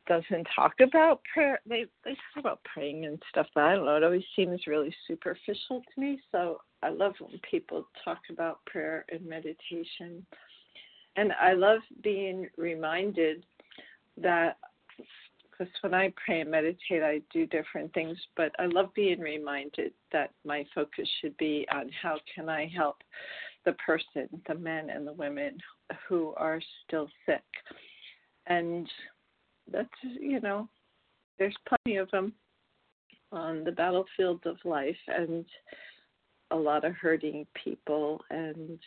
doesn't 0.07 0.47
talk 0.55 0.75
about 0.81 1.21
prayer. 1.33 1.61
They 1.67 1.87
they 2.05 2.13
talk 2.13 2.39
about 2.39 2.61
praying 2.65 3.07
and 3.07 3.21
stuff, 3.31 3.47
but 3.57 3.65
I 3.65 3.75
don't 3.75 3.87
know. 3.87 3.97
It 3.97 4.05
always 4.05 4.25
seems 4.37 4.69
really 4.69 4.95
superficial 5.09 5.83
to 5.95 6.01
me. 6.01 6.21
So 6.31 6.59
I 6.83 6.91
love 6.91 7.15
when 7.21 7.41
people 7.49 7.87
talk 8.05 8.19
about 8.31 8.65
prayer 8.67 9.05
and 9.11 9.25
meditation, 9.25 10.27
and 11.17 11.33
I 11.41 11.53
love 11.53 11.81
being 12.03 12.49
reminded 12.57 13.45
that 14.17 14.59
because 15.51 15.73
when 15.83 15.95
I 15.95 16.13
pray 16.25 16.41
and 16.41 16.51
meditate, 16.51 17.03
I 17.03 17.21
do 17.33 17.47
different 17.47 17.93
things. 17.95 18.19
But 18.37 18.53
I 18.59 18.67
love 18.67 18.93
being 18.95 19.21
reminded 19.21 19.93
that 20.13 20.31
my 20.45 20.65
focus 20.75 21.09
should 21.21 21.37
be 21.37 21.67
on 21.73 21.91
how 22.03 22.19
can 22.35 22.49
I 22.49 22.71
help 22.75 22.97
the 23.65 23.73
person, 23.75 24.29
the 24.49 24.55
men 24.55 24.91
and 24.91 25.07
the 25.07 25.13
women 25.13 25.59
who 26.09 26.35
are 26.37 26.61
still 26.87 27.09
sick, 27.27 27.45
and 28.47 28.89
that's 29.71 29.89
you 30.03 30.41
know 30.41 30.69
there's 31.39 31.57
plenty 31.69 31.99
of 31.99 32.11
them 32.11 32.33
on 33.31 33.65
the 33.65 33.73
battlefield 33.73 34.41
of 34.47 34.57
life 34.65 34.97
and 35.09 35.45
a 36.53 36.57
lot 36.57 36.85
of 36.85 36.95
hurting 36.95 37.47
people 37.63 38.21
and 38.31 38.79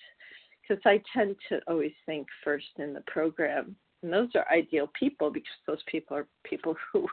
because 0.61 0.81
I 0.85 1.01
tend 1.15 1.35
to 1.49 1.59
always 1.67 1.93
think 2.05 2.27
first 2.43 2.65
in 2.77 2.93
the 2.93 3.03
program 3.07 3.75
and 4.03 4.13
those 4.13 4.29
are 4.35 4.45
ideal 4.51 4.89
people 4.97 5.29
because 5.29 5.49
those 5.67 5.83
people 5.87 6.17
are 6.17 6.27
people 6.43 6.75
who 6.93 7.07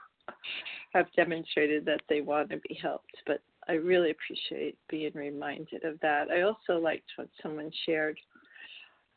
have 0.94 1.06
demonstrated 1.16 1.84
that 1.86 2.02
they 2.08 2.20
want 2.20 2.50
to 2.50 2.58
be 2.68 2.78
helped 2.80 3.16
but 3.26 3.40
I 3.68 3.74
really 3.74 4.10
appreciate 4.10 4.76
being 4.88 5.12
reminded 5.14 5.84
of 5.84 6.00
that. 6.00 6.30
I 6.30 6.42
also 6.42 6.78
liked 6.80 7.10
what 7.16 7.28
someone 7.42 7.70
shared 7.86 8.18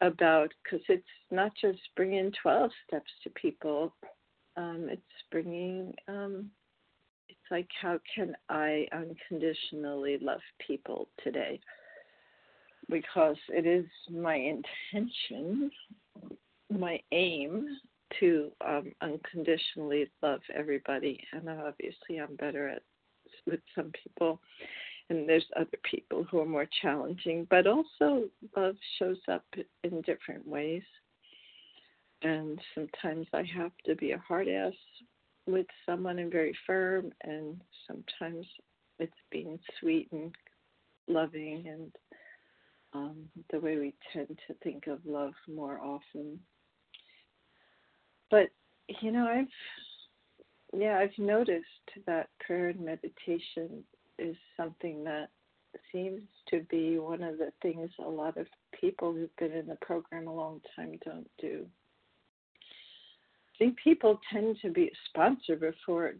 about 0.01 0.51
because 0.63 0.85
it's 0.87 1.03
not 1.31 1.51
just 1.59 1.79
bringing 1.95 2.31
12 2.41 2.69
steps 2.87 3.11
to 3.23 3.29
people, 3.31 3.95
um, 4.57 4.87
it's 4.89 5.01
bringing, 5.31 5.93
um, 6.07 6.51
like, 7.51 7.67
how 7.81 7.99
can 8.13 8.35
I 8.49 8.87
unconditionally 8.91 10.17
love 10.21 10.41
people 10.65 11.07
today? 11.23 11.59
Because 12.89 13.37
it 13.49 13.65
is 13.65 13.85
my 14.11 14.35
intention, 14.35 15.71
my 16.69 16.99
aim 17.11 17.77
to 18.19 18.51
um, 18.65 18.91
unconditionally 19.01 20.09
love 20.21 20.41
everybody. 20.53 21.19
And 21.33 21.49
obviously, 21.49 22.17
I'm 22.19 22.35
better 22.35 22.69
at 22.69 22.81
with 23.45 23.59
some 23.75 23.91
people 24.03 24.39
and 25.09 25.27
there's 25.29 25.45
other 25.55 25.77
people 25.89 26.23
who 26.23 26.39
are 26.39 26.45
more 26.45 26.67
challenging 26.81 27.45
but 27.49 27.67
also 27.67 28.23
love 28.55 28.75
shows 28.97 29.19
up 29.31 29.45
in 29.83 30.01
different 30.01 30.47
ways 30.47 30.83
and 32.21 32.59
sometimes 32.73 33.27
i 33.33 33.43
have 33.43 33.71
to 33.85 33.95
be 33.95 34.11
a 34.11 34.23
hard 34.27 34.47
ass 34.47 34.73
with 35.47 35.67
someone 35.85 36.19
and 36.19 36.31
very 36.31 36.55
firm 36.65 37.11
and 37.23 37.61
sometimes 37.87 38.45
it's 38.99 39.13
being 39.31 39.59
sweet 39.79 40.09
and 40.11 40.33
loving 41.07 41.65
and 41.67 41.91
um, 42.93 43.15
the 43.51 43.59
way 43.59 43.77
we 43.77 43.93
tend 44.13 44.39
to 44.47 44.53
think 44.63 44.87
of 44.87 44.99
love 45.05 45.33
more 45.53 45.79
often 45.81 46.39
but 48.31 48.47
you 49.01 49.11
know 49.11 49.27
i've 49.27 49.47
yeah, 50.77 50.97
I've 50.97 51.17
noticed 51.17 51.65
that 52.05 52.29
prayer 52.45 52.69
and 52.69 52.81
meditation 52.81 53.83
is 54.19 54.35
something 54.57 55.03
that 55.05 55.29
seems 55.91 56.21
to 56.49 56.61
be 56.69 56.99
one 56.99 57.23
of 57.23 57.37
the 57.37 57.51
things 57.61 57.89
a 57.99 58.09
lot 58.09 58.37
of 58.37 58.47
people 58.79 59.13
who've 59.13 59.35
been 59.37 59.51
in 59.51 59.67
the 59.67 59.77
program 59.81 60.27
a 60.27 60.33
long 60.33 60.61
time 60.75 60.97
don't 61.03 61.29
do. 61.39 61.65
Think 63.57 63.77
people 63.81 64.19
tend 64.31 64.57
to 64.61 64.69
be 64.69 64.91
sponsored 65.09 65.61
before 65.61 66.13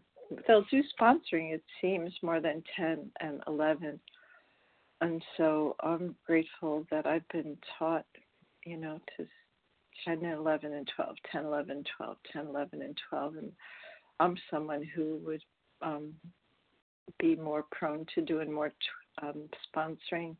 they'll 0.46 0.64
do 0.70 0.82
sponsoring, 0.98 1.52
it 1.52 1.62
seems, 1.80 2.12
more 2.22 2.40
than 2.40 2.62
10 2.76 3.10
and 3.20 3.42
11. 3.46 4.00
And 5.00 5.22
so 5.36 5.76
I'm 5.80 6.16
grateful 6.26 6.86
that 6.90 7.06
I've 7.06 7.28
been 7.28 7.56
taught, 7.78 8.06
you 8.64 8.76
know, 8.76 9.00
to 9.16 9.26
10 10.04 10.24
and 10.24 10.38
11 10.38 10.72
and 10.72 10.90
12, 10.96 11.16
10, 11.30 11.44
11, 11.44 11.84
12, 11.96 12.16
10, 12.32 12.46
11, 12.46 12.82
and 12.82 12.98
12. 13.10 13.36
And 13.36 13.52
I'm 14.20 14.36
someone 14.50 14.82
who 14.94 15.20
would 15.24 15.42
um, 15.82 16.14
be 17.18 17.36
more 17.36 17.64
prone 17.70 18.06
to 18.14 18.22
doing 18.22 18.52
more 18.52 18.72
um, 19.22 19.48
sponsoring 19.74 20.36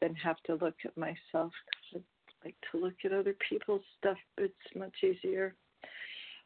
than 0.00 0.14
have 0.14 0.40
to 0.46 0.54
look 0.54 0.76
at 0.84 0.96
myself. 0.96 1.52
I 1.94 2.00
like 2.44 2.56
to 2.70 2.78
look 2.78 2.94
at 3.04 3.12
other 3.12 3.34
people's 3.48 3.82
stuff. 3.98 4.16
It's 4.36 4.54
much 4.76 4.94
easier. 5.02 5.54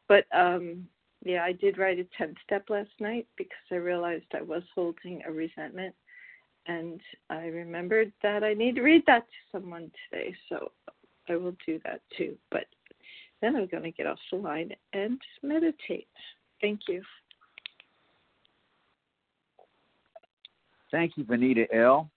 But 0.08 0.24
um, 0.36 0.86
yeah, 1.24 1.44
I 1.44 1.52
did 1.52 1.78
write 1.78 1.98
a 1.98 2.06
10 2.18 2.34
step 2.44 2.68
last 2.68 2.90
night 3.00 3.26
because 3.36 3.58
I 3.70 3.76
realized 3.76 4.24
I 4.34 4.42
was 4.42 4.62
holding 4.74 5.22
a 5.26 5.32
resentment. 5.32 5.94
And 6.66 7.00
I 7.28 7.46
remembered 7.46 8.12
that 8.22 8.44
I 8.44 8.54
need 8.54 8.76
to 8.76 8.82
read 8.82 9.02
that 9.06 9.26
to 9.26 9.58
someone 9.58 9.90
today. 10.10 10.34
So 10.48 10.70
I 11.28 11.36
will 11.36 11.56
do 11.66 11.80
that 11.84 12.00
too. 12.16 12.36
But 12.50 12.66
then 13.40 13.56
I'm 13.56 13.66
going 13.66 13.82
to 13.82 13.90
get 13.90 14.06
off 14.06 14.18
the 14.30 14.38
line 14.38 14.72
and 14.92 15.20
meditate. 15.42 16.08
Thank 16.60 16.80
you. 16.88 17.02
Thank 20.90 21.16
you, 21.16 21.24
Vanita 21.24 21.66
L. 21.74 22.10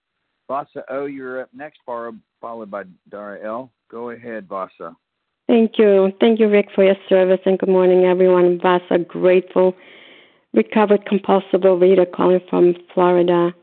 Vasa 0.47 0.83
O, 0.89 1.05
you're 1.05 1.41
up 1.41 1.49
next, 1.55 1.79
followed 1.85 2.69
by 2.69 2.83
Dara 3.09 3.43
L. 3.43 3.71
Go 3.89 4.11
ahead, 4.11 4.47
Vasa. 4.47 4.95
Thank 5.47 5.77
you. 5.77 6.11
Thank 6.19 6.39
you, 6.39 6.49
Rick, 6.49 6.69
for 6.73 6.83
your 6.83 6.95
service, 7.07 7.39
and 7.45 7.59
good 7.59 7.69
morning, 7.69 8.05
everyone. 8.05 8.59
Vasa, 8.59 8.97
grateful, 8.97 9.75
recovered 10.53 11.05
compulsive 11.05 11.63
reader 11.63 12.05
calling 12.05 12.39
from 12.49 12.73
Florida, 12.93 13.53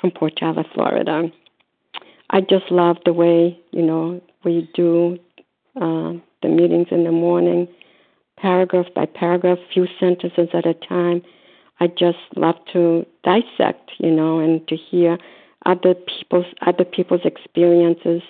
from 0.00 0.12
Port 0.12 0.34
Charlotte, 0.38 0.66
Florida. 0.74 1.24
I 2.30 2.40
just 2.42 2.70
love 2.70 2.98
the 3.04 3.12
way, 3.12 3.58
you 3.72 3.82
know, 3.82 4.20
we 4.44 4.70
do 4.74 5.18
uh, 5.76 6.12
the 6.42 6.48
meetings 6.48 6.88
in 6.90 7.04
the 7.04 7.12
morning 7.12 7.66
paragraph 8.40 8.86
by 8.94 9.06
paragraph, 9.06 9.58
few 9.72 9.86
sentences 9.98 10.48
at 10.52 10.66
a 10.66 10.74
time. 10.74 11.22
I 11.80 11.88
just 11.88 12.18
love 12.36 12.56
to 12.72 13.06
dissect, 13.24 13.90
you 13.98 14.10
know, 14.10 14.38
and 14.38 14.66
to 14.68 14.76
hear 14.76 15.18
other 15.66 15.94
people's 15.94 16.46
other 16.66 16.84
people's 16.84 17.24
experiences 17.24 18.22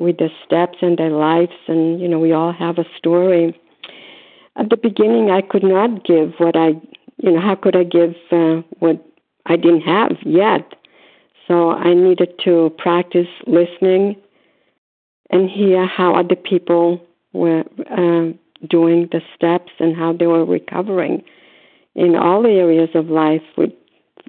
with 0.00 0.16
the 0.16 0.30
steps 0.44 0.78
in 0.80 0.96
their 0.96 1.10
lives, 1.10 1.52
and 1.68 2.00
you 2.00 2.08
know, 2.08 2.18
we 2.18 2.32
all 2.32 2.52
have 2.52 2.78
a 2.78 2.84
story. 2.96 3.54
At 4.56 4.70
the 4.70 4.76
beginning, 4.76 5.30
I 5.30 5.42
could 5.42 5.62
not 5.62 6.04
give 6.04 6.32
what 6.38 6.56
I, 6.56 6.68
you 7.18 7.30
know, 7.32 7.40
how 7.40 7.54
could 7.54 7.76
I 7.76 7.84
give 7.84 8.14
uh, 8.32 8.62
what 8.80 9.04
I 9.46 9.56
didn't 9.56 9.82
have 9.82 10.16
yet? 10.24 10.74
So 11.46 11.70
I 11.70 11.94
needed 11.94 12.32
to 12.44 12.74
practice 12.78 13.28
listening 13.46 14.16
and 15.30 15.48
hear 15.48 15.86
how 15.86 16.14
other 16.14 16.36
people 16.36 17.00
were 17.32 17.64
uh, 17.90 18.32
doing 18.68 19.08
the 19.12 19.20
steps 19.36 19.72
and 19.78 19.96
how 19.96 20.12
they 20.12 20.26
were 20.26 20.44
recovering 20.44 21.22
in 21.94 22.16
all 22.16 22.46
areas 22.46 22.90
of 22.94 23.10
life 23.10 23.42
with 23.56 23.70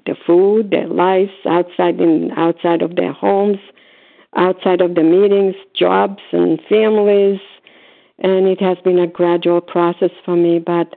the 0.04 0.16
food, 0.26 0.70
their 0.70 0.88
lives 0.88 1.30
outside 1.46 2.00
in 2.00 2.30
outside 2.36 2.82
of 2.82 2.96
their 2.96 3.12
homes, 3.12 3.58
outside 4.36 4.80
of 4.80 4.94
the 4.94 5.02
meetings, 5.02 5.54
jobs 5.74 6.22
and 6.32 6.60
families, 6.68 7.40
and 8.18 8.46
it 8.46 8.60
has 8.60 8.78
been 8.84 8.98
a 8.98 9.06
gradual 9.06 9.60
process 9.60 10.10
for 10.24 10.36
me. 10.36 10.58
But 10.58 10.94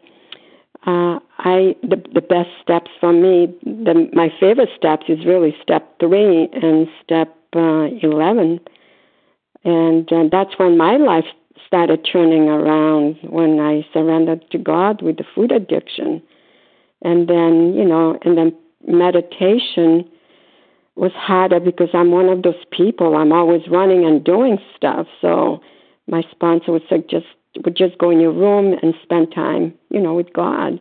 uh, 0.87 1.19
I 1.39 1.75
the 1.81 2.01
the 2.13 2.21
best 2.21 2.49
steps 2.61 2.91
for 2.99 3.11
me, 3.11 3.53
the 3.63 4.09
my 4.13 4.29
favorite 4.39 4.69
steps 4.77 5.05
is 5.09 5.25
really 5.25 5.55
step 5.61 5.99
three 5.99 6.47
and 6.53 6.87
step 7.03 7.35
uh, 7.55 7.87
eleven, 8.01 8.59
and 9.63 10.11
uh, 10.11 10.25
that's 10.31 10.57
when 10.57 10.77
my 10.77 10.97
life 10.97 11.25
started 11.65 12.07
turning 12.11 12.47
around 12.47 13.17
when 13.23 13.59
I 13.59 13.85
surrendered 13.91 14.49
to 14.51 14.57
God 14.57 15.01
with 15.01 15.17
the 15.17 15.25
food 15.33 15.51
addiction. 15.51 16.21
And 17.01 17.27
then, 17.27 17.73
you 17.73 17.85
know, 17.85 18.17
and 18.23 18.37
then 18.37 18.55
meditation 18.87 20.09
was 20.95 21.11
harder 21.13 21.59
because 21.59 21.89
I'm 21.93 22.11
one 22.11 22.29
of 22.29 22.43
those 22.43 22.63
people. 22.71 23.15
I'm 23.15 23.31
always 23.31 23.67
running 23.69 24.05
and 24.05 24.23
doing 24.23 24.57
stuff. 24.75 25.07
So 25.21 25.61
my 26.07 26.23
sponsor 26.31 26.71
would 26.71 26.83
just 27.09 27.25
would 27.63 27.75
just 27.75 27.97
go 27.97 28.09
in 28.09 28.19
your 28.19 28.33
room 28.33 28.77
and 28.81 28.93
spend 29.01 29.33
time, 29.33 29.73
you 29.89 29.99
know, 29.99 30.13
with 30.13 30.33
God 30.33 30.79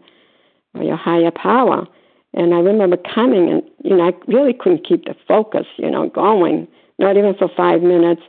or 0.74 0.82
your 0.82 0.96
higher 0.96 1.30
power. 1.30 1.86
And 2.32 2.52
I 2.52 2.58
remember 2.58 2.96
coming 2.96 3.48
and, 3.48 3.62
you 3.84 3.96
know, 3.96 4.08
I 4.08 4.12
really 4.26 4.52
couldn't 4.52 4.86
keep 4.86 5.04
the 5.04 5.14
focus, 5.28 5.66
you 5.76 5.88
know, 5.88 6.08
going, 6.08 6.66
not 6.98 7.16
even 7.16 7.34
for 7.34 7.48
five 7.56 7.82
minutes. 7.82 8.22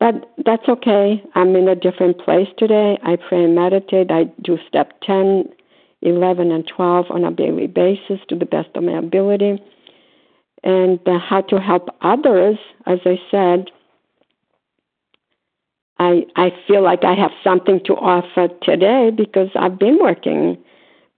But 0.00 0.32
that's 0.44 0.66
okay. 0.68 1.22
I'm 1.34 1.54
in 1.56 1.68
a 1.68 1.74
different 1.74 2.18
place 2.18 2.48
today. 2.56 2.98
I 3.02 3.16
pray 3.16 3.44
and 3.44 3.54
meditate. 3.54 4.10
I 4.10 4.24
do 4.42 4.56
step 4.66 4.92
10, 5.02 5.44
11, 6.02 6.52
and 6.52 6.66
12 6.66 7.06
on 7.10 7.24
a 7.24 7.32
daily 7.32 7.66
basis 7.66 8.20
to 8.28 8.36
the 8.36 8.46
best 8.46 8.68
of 8.76 8.84
my 8.84 8.96
ability. 8.96 9.60
And 10.62 10.98
uh, 11.06 11.18
how 11.18 11.42
to 11.42 11.60
help 11.60 11.88
others, 12.02 12.58
as 12.86 12.98
I 13.04 13.18
said, 13.30 13.70
I, 15.98 16.26
I 16.36 16.50
feel 16.66 16.82
like 16.82 17.04
I 17.04 17.14
have 17.14 17.32
something 17.42 17.80
to 17.86 17.94
offer 17.94 18.48
today 18.62 19.10
because 19.16 19.48
I've 19.56 19.78
been 19.78 19.98
working 20.00 20.56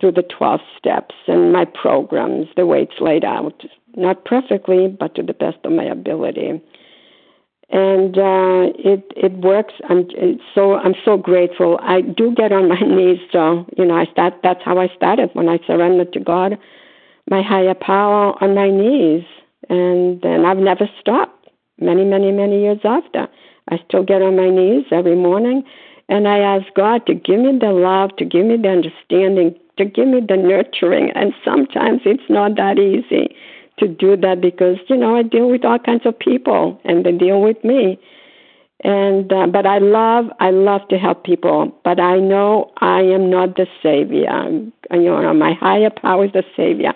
through 0.01 0.13
the 0.13 0.23
12 0.23 0.61
steps 0.79 1.15
and 1.27 1.53
my 1.53 1.67
programs, 1.67 2.49
the 2.57 2.67
way 2.67 2.83
it's 2.83 3.01
laid 3.01 3.25
out. 3.25 3.63
Not 3.97 4.25
perfectly, 4.25 4.89
but 4.89 5.15
to 5.17 5.23
the 5.23 5.35
best 5.35 5.59
of 5.65 5.73
my 5.73 5.85
ability 5.85 6.63
and 7.71 8.19
uh, 8.19 8.73
it 8.79 9.05
it 9.17 9.33
works. 9.39 9.75
I'm 9.89 10.09
so 10.55 10.75
I'm 10.75 10.95
so 11.05 11.17
grateful. 11.17 11.79
I 11.83 12.01
do 12.01 12.35
get 12.35 12.53
on 12.53 12.69
my 12.69 12.81
knees, 12.81 13.19
so 13.33 13.65
you 13.77 13.85
know 13.85 13.95
I 13.95 14.07
start. 14.07 14.35
That's 14.43 14.63
how 14.65 14.79
I 14.79 14.89
started 14.97 15.31
when 15.35 15.49
I 15.49 15.59
surrendered 15.67 16.13
to 16.15 16.21
God, 16.21 16.59
my 17.31 17.43
higher 17.43 17.75
power 17.75 18.35
on 18.43 18.55
my 18.55 18.71
knees, 18.71 19.25
and 19.69 20.21
then 20.23 20.45
I've 20.45 20.59
never 20.59 20.89
stopped. 21.01 21.49
Many 21.81 22.05
many 22.05 22.31
many 22.33 22.61
years 22.61 22.81
after, 22.85 23.29
I 23.71 23.79
still 23.89 24.03
get 24.05 24.21
on 24.21 24.37
my 24.37 24.51
knees 24.51 24.85
every 24.93 25.17
morning, 25.17 25.65
And 26.11 26.27
I 26.27 26.39
ask 26.41 26.67
God 26.75 27.07
to 27.07 27.15
give 27.15 27.39
me 27.39 27.57
the 27.59 27.71
love, 27.73 28.17
to 28.17 28.25
give 28.25 28.45
me 28.45 28.57
the 28.57 28.69
understanding, 28.69 29.55
to 29.79 29.85
give 29.85 30.09
me 30.09 30.21
the 30.21 30.37
nurturing. 30.37 31.13
And 31.13 31.33
sometimes 31.45 32.01
it's 32.05 32.29
not 32.29 32.57
that 32.57 32.79
easy 32.79 33.35
to 33.79 33.87
do 33.87 34.17
that 34.17 34.41
because, 34.41 34.77
you 34.89 34.97
know, 34.97 35.17
I 35.17 35.23
deal 35.23 35.49
with 35.49 35.65
all 35.65 35.79
kinds 35.79 36.05
of 36.05 36.19
people 36.19 36.81
and 36.85 37.07
they 37.07 37.13
deal 37.13 37.41
with 37.41 37.63
me. 37.65 37.99
And 38.83 39.33
uh, 39.33 39.47
but 39.47 39.67
I 39.67 39.79
love 39.79 40.25
I 40.41 40.51
love 40.51 40.89
to 40.89 40.99
help 40.99 41.25
people, 41.25 41.71
but 41.85 42.01
I 42.01 42.19
know 42.19 42.73
I 42.81 43.03
am 43.03 43.31
not 43.31 43.57
the 43.57 43.67
savior. 43.83 44.33
You 44.91 45.11
know, 45.23 45.35
my 45.35 45.53
higher 45.53 45.91
power 45.91 46.25
is 46.25 46.33
the 46.33 46.45
savior. 46.57 46.93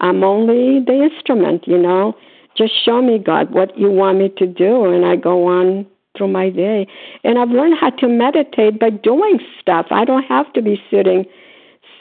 I'm 0.00 0.24
only 0.24 0.80
the 0.84 1.08
instrument, 1.10 1.66
you 1.66 1.78
know. 1.78 2.14
Just 2.56 2.72
show 2.84 3.02
me, 3.02 3.18
God, 3.18 3.52
what 3.52 3.76
you 3.76 3.90
want 3.90 4.18
me 4.18 4.28
to 4.38 4.46
do, 4.46 4.84
and 4.84 5.04
I 5.04 5.16
go 5.16 5.46
on 5.46 5.86
through 6.16 6.28
my 6.28 6.50
day. 6.50 6.86
And 7.24 7.38
I've 7.38 7.50
learned 7.50 7.74
how 7.80 7.90
to 7.90 8.08
meditate 8.08 8.78
by 8.78 8.90
doing 8.90 9.40
stuff. 9.60 9.86
I 9.90 10.04
don't 10.04 10.22
have 10.24 10.52
to 10.52 10.62
be 10.62 10.80
sitting 10.90 11.24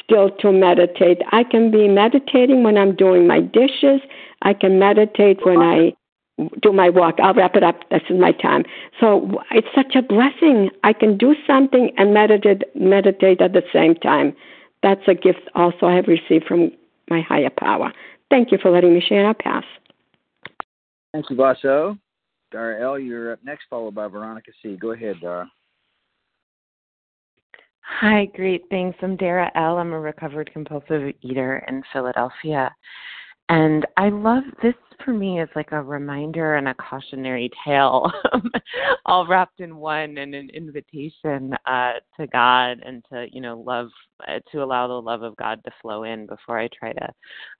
still 0.03 0.29
to 0.29 0.51
meditate. 0.51 1.19
I 1.31 1.43
can 1.43 1.71
be 1.71 1.87
meditating 1.87 2.63
when 2.63 2.77
I'm 2.77 2.95
doing 2.95 3.25
my 3.27 3.39
dishes. 3.39 4.01
I 4.41 4.53
can 4.53 4.77
meditate 4.77 5.39
when 5.45 5.59
I 5.59 5.93
do 6.61 6.73
my 6.73 6.89
walk. 6.89 7.15
I'll 7.21 7.33
wrap 7.33 7.55
it 7.55 7.63
up. 7.63 7.89
This 7.89 8.01
is 8.09 8.19
my 8.19 8.31
time. 8.31 8.63
So 8.99 9.41
it's 9.51 9.67
such 9.75 9.95
a 9.95 10.01
blessing. 10.01 10.69
I 10.83 10.93
can 10.93 11.17
do 11.17 11.35
something 11.47 11.91
and 11.97 12.13
meditate 12.13 12.63
meditate 12.75 13.41
at 13.41 13.53
the 13.53 13.63
same 13.71 13.95
time. 13.95 14.35
That's 14.81 15.07
a 15.07 15.13
gift 15.13 15.49
also 15.55 15.87
I 15.87 15.95
have 15.95 16.07
received 16.07 16.45
from 16.45 16.71
my 17.13 17.21
higher 17.21 17.51
power. 17.57 17.91
Thank 18.29 18.51
you 18.51 18.57
for 18.61 18.71
letting 18.71 18.93
me 18.93 19.01
share. 19.07 19.25
I'll 19.27 19.33
pass. 19.33 19.63
Thank 21.13 21.29
you, 21.29 21.35
Vaso. 21.35 21.97
Dara 22.51 22.83
L, 22.83 22.99
you're 22.99 23.33
up 23.33 23.39
next, 23.43 23.65
followed 23.69 23.95
by 23.95 24.07
Veronica 24.07 24.51
C. 24.61 24.75
Go 24.75 24.91
ahead, 24.91 25.17
Dara. 25.21 25.49
Hi, 27.81 28.25
great. 28.35 28.63
Thanks. 28.69 28.97
I'm 29.01 29.15
Dara 29.17 29.51
L. 29.55 29.77
I'm 29.77 29.93
a 29.93 29.99
recovered 29.99 30.51
compulsive 30.51 31.13
eater 31.21 31.63
in 31.67 31.83
Philadelphia. 31.91 32.73
And 33.49 33.85
I 33.97 34.09
love 34.09 34.43
this 34.63 34.73
for 35.03 35.13
me 35.13 35.41
is 35.41 35.49
like 35.55 35.71
a 35.71 35.81
reminder 35.81 36.55
and 36.55 36.67
a 36.67 36.75
cautionary 36.75 37.49
tale, 37.65 38.11
all 39.05 39.27
wrapped 39.27 39.59
in 39.59 39.75
one, 39.75 40.17
and 40.17 40.33
an 40.33 40.49
invitation 40.51 41.55
uh, 41.65 41.93
to 42.17 42.27
God 42.27 42.79
and 42.85 43.03
to 43.11 43.27
you 43.31 43.41
know 43.41 43.59
love 43.59 43.89
uh, 44.27 44.39
to 44.51 44.63
allow 44.63 44.87
the 44.87 44.93
love 44.93 45.21
of 45.21 45.35
God 45.37 45.63
to 45.63 45.71
flow 45.81 46.03
in 46.03 46.25
before 46.25 46.59
I 46.59 46.69
try 46.77 46.93
to 46.93 47.13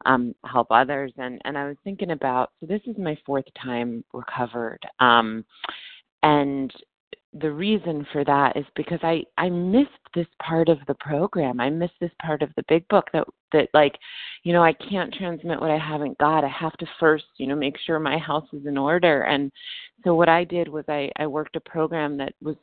um, 0.06 0.34
help 0.46 0.68
others. 0.72 1.12
And 1.18 1.42
and 1.46 1.58
I 1.58 1.68
was 1.68 1.78
thinking 1.84 2.12
about 2.12 2.52
so 2.60 2.66
this 2.66 2.82
is 2.86 2.98
my 2.98 3.18
fourth 3.26 3.46
time 3.62 4.04
recovered, 4.14 4.80
um, 5.00 5.46
and 6.24 6.74
the 7.40 7.52
reason 7.52 8.06
for 8.12 8.24
that 8.24 8.56
is 8.56 8.66
because 8.76 9.00
I 9.02 9.24
I 9.38 9.50
missed 9.50 9.90
this 10.14 10.28
part 10.42 10.70
of 10.70 10.78
the 10.88 10.96
program. 10.96 11.60
I 11.60 11.70
missed 11.70 11.96
this 12.00 12.12
part 12.22 12.42
of 12.42 12.50
the 12.56 12.64
big 12.68 12.88
book 12.90 13.08
that 13.14 13.26
that 13.52 13.70
like, 13.74 13.98
you 14.44 14.54
know, 14.54 14.64
I 14.64 14.74
can't 14.74 15.14
transmit 15.14 15.60
what 15.60 15.72
I 15.72 15.78
haven't 15.78 16.18
got. 16.20 16.44
I 16.44 16.50
have 16.50 16.74
to 16.74 16.86
first, 17.00 17.26
you 17.38 17.48
know, 17.48 17.56
make 17.56 17.78
sure 17.80 18.00
my 18.00 18.18
house 18.18 18.48
is 18.54 18.66
in 18.66 18.78
order. 18.78 19.24
And 19.24 19.52
so 20.04 20.14
what 20.16 20.30
I 20.30 20.44
did 20.44 20.68
was 20.68 20.86
I 20.88 21.12
I 21.18 21.28
worked 21.28 21.56
a 21.56 21.62
program 21.62 22.18
that 22.18 22.34
was 22.42 22.56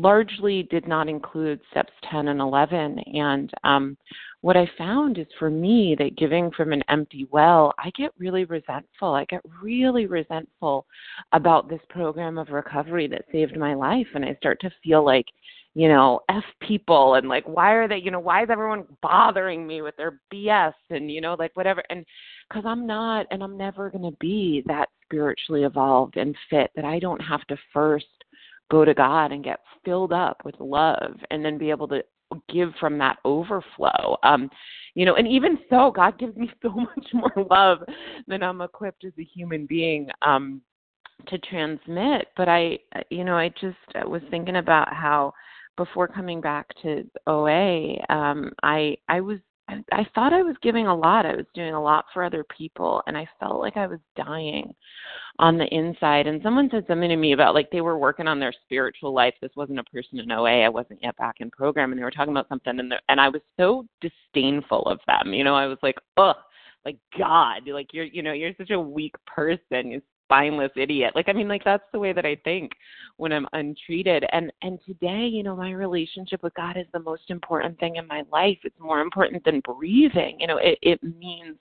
largely 0.00 0.62
did 0.64 0.86
not 0.88 1.08
include 1.08 1.60
steps 1.70 1.92
10 2.10 2.28
and 2.28 2.40
11 2.40 2.98
and 3.14 3.50
um 3.64 3.96
what 4.40 4.56
i 4.56 4.68
found 4.78 5.18
is 5.18 5.26
for 5.38 5.50
me 5.50 5.94
that 5.98 6.16
giving 6.16 6.50
from 6.52 6.72
an 6.72 6.82
empty 6.88 7.26
well 7.30 7.74
i 7.78 7.90
get 7.96 8.12
really 8.18 8.44
resentful. 8.44 9.14
I 9.14 9.24
get 9.26 9.42
really 9.62 10.06
resentful 10.06 10.86
about 11.32 11.68
this 11.68 11.80
program 11.88 12.38
of 12.38 12.48
recovery 12.48 13.06
that 13.08 13.24
saved 13.32 13.56
my 13.56 13.74
life. 13.74 14.06
And 14.14 14.24
i 14.24 14.34
start 14.36 14.60
to 14.60 14.70
feel 14.82 15.04
like 15.04 15.26
you 15.74 15.88
know 15.88 16.20
f 16.28 16.44
people 16.66 17.14
and 17.14 17.28
like 17.28 17.44
why 17.46 17.70
are 17.72 17.86
they 17.86 17.98
you 17.98 18.10
know 18.10 18.18
why 18.18 18.42
is 18.42 18.50
everyone 18.50 18.84
bothering 19.02 19.66
me 19.66 19.82
with 19.82 19.96
their 19.96 20.20
bs 20.32 20.72
and 20.90 21.10
you 21.10 21.20
know 21.20 21.36
like 21.38 21.54
whatever. 21.54 21.82
And 21.90 22.04
because 22.48 22.64
i'm 22.66 22.86
not 22.86 23.26
and 23.30 23.42
i'm 23.42 23.56
never 23.56 23.90
going 23.90 24.10
to 24.10 24.16
be 24.20 24.62
that 24.66 24.88
spiritually 25.04 25.64
evolved 25.64 26.16
and 26.16 26.34
fit 26.48 26.70
that 26.74 26.84
i 26.84 26.98
don't 26.98 27.20
have 27.20 27.44
to 27.46 27.56
first 27.72 28.06
go 28.70 28.84
to 28.84 28.94
God 28.94 29.32
and 29.32 29.44
get 29.44 29.60
filled 29.84 30.12
up 30.12 30.42
with 30.44 30.54
love 30.58 31.16
and 31.30 31.44
then 31.44 31.58
be 31.58 31.70
able 31.70 31.88
to 31.88 32.02
give 32.48 32.72
from 32.78 32.98
that 32.98 33.18
overflow. 33.24 34.16
Um, 34.22 34.50
you 34.94 35.04
know, 35.04 35.16
and 35.16 35.26
even 35.26 35.58
so, 35.68 35.90
God 35.94 36.18
gives 36.18 36.36
me 36.36 36.50
so 36.62 36.70
much 36.70 37.06
more 37.12 37.46
love 37.50 37.78
than 38.26 38.42
I'm 38.42 38.60
equipped 38.60 39.04
as 39.04 39.12
a 39.18 39.24
human 39.24 39.66
being 39.66 40.08
um, 40.22 40.60
to 41.28 41.38
transmit. 41.38 42.28
But 42.36 42.48
I, 42.48 42.78
you 43.10 43.24
know, 43.24 43.36
I 43.36 43.48
just 43.60 43.76
was 44.06 44.22
thinking 44.30 44.56
about 44.56 44.92
how 44.92 45.32
before 45.76 46.08
coming 46.08 46.40
back 46.40 46.66
to 46.82 47.04
OA, 47.26 47.96
um, 48.12 48.52
I 48.62 48.96
I 49.08 49.20
was 49.20 49.38
I, 49.92 50.06
thought 50.14 50.32
I 50.32 50.42
was 50.42 50.56
giving 50.62 50.86
a 50.86 50.94
lot. 50.94 51.26
I 51.26 51.36
was 51.36 51.46
doing 51.54 51.74
a 51.74 51.82
lot 51.82 52.06
for 52.12 52.24
other 52.24 52.44
people, 52.56 53.02
and 53.06 53.16
I 53.16 53.28
felt 53.38 53.60
like 53.60 53.76
I 53.76 53.86
was 53.86 53.98
dying 54.16 54.74
on 55.38 55.58
the 55.58 55.66
inside. 55.66 56.26
And 56.26 56.42
someone 56.42 56.68
said 56.70 56.84
something 56.86 57.08
to 57.08 57.16
me 57.16 57.32
about 57.32 57.54
like 57.54 57.70
they 57.70 57.80
were 57.80 57.98
working 57.98 58.26
on 58.26 58.40
their 58.40 58.52
spiritual 58.64 59.14
life. 59.14 59.34
This 59.40 59.50
wasn't 59.56 59.78
a 59.78 59.84
person 59.84 60.18
in 60.18 60.30
OA. 60.30 60.64
I 60.64 60.68
wasn't 60.68 61.02
yet 61.02 61.16
back 61.16 61.36
in 61.40 61.50
program, 61.50 61.92
and 61.92 61.98
they 61.98 62.04
were 62.04 62.10
talking 62.10 62.32
about 62.32 62.48
something, 62.48 62.78
and 62.78 62.94
and 63.08 63.20
I 63.20 63.28
was 63.28 63.42
so 63.58 63.86
disdainful 64.00 64.82
of 64.86 64.98
them. 65.06 65.32
You 65.32 65.44
know, 65.44 65.54
I 65.54 65.66
was 65.66 65.78
like, 65.82 65.96
ugh, 66.16 66.36
like 66.84 66.98
God, 67.18 67.68
like 67.68 67.88
you're, 67.92 68.04
you 68.04 68.22
know, 68.22 68.32
you're 68.32 68.54
such 68.56 68.70
a 68.70 68.80
weak 68.80 69.14
person. 69.26 70.02
Spineless 70.30 70.70
idiot. 70.76 71.12
Like 71.14 71.28
I 71.28 71.32
mean 71.32 71.48
like 71.48 71.64
that's 71.64 71.84
the 71.92 71.98
way 71.98 72.12
that 72.12 72.24
I 72.24 72.36
think 72.44 72.72
when 73.16 73.32
I'm 73.32 73.46
untreated. 73.52 74.24
And 74.32 74.52
and 74.62 74.78
today, 74.86 75.26
you 75.26 75.42
know, 75.42 75.56
my 75.56 75.72
relationship 75.72 76.42
with 76.42 76.54
God 76.54 76.76
is 76.76 76.86
the 76.92 77.00
most 77.00 77.30
important 77.30 77.78
thing 77.78 77.96
in 77.96 78.06
my 78.06 78.22
life. 78.32 78.58
It's 78.64 78.78
more 78.78 79.00
important 79.00 79.44
than 79.44 79.60
breathing. 79.60 80.38
You 80.40 80.46
know, 80.46 80.58
it 80.58 80.78
it 80.82 81.02
means 81.02 81.56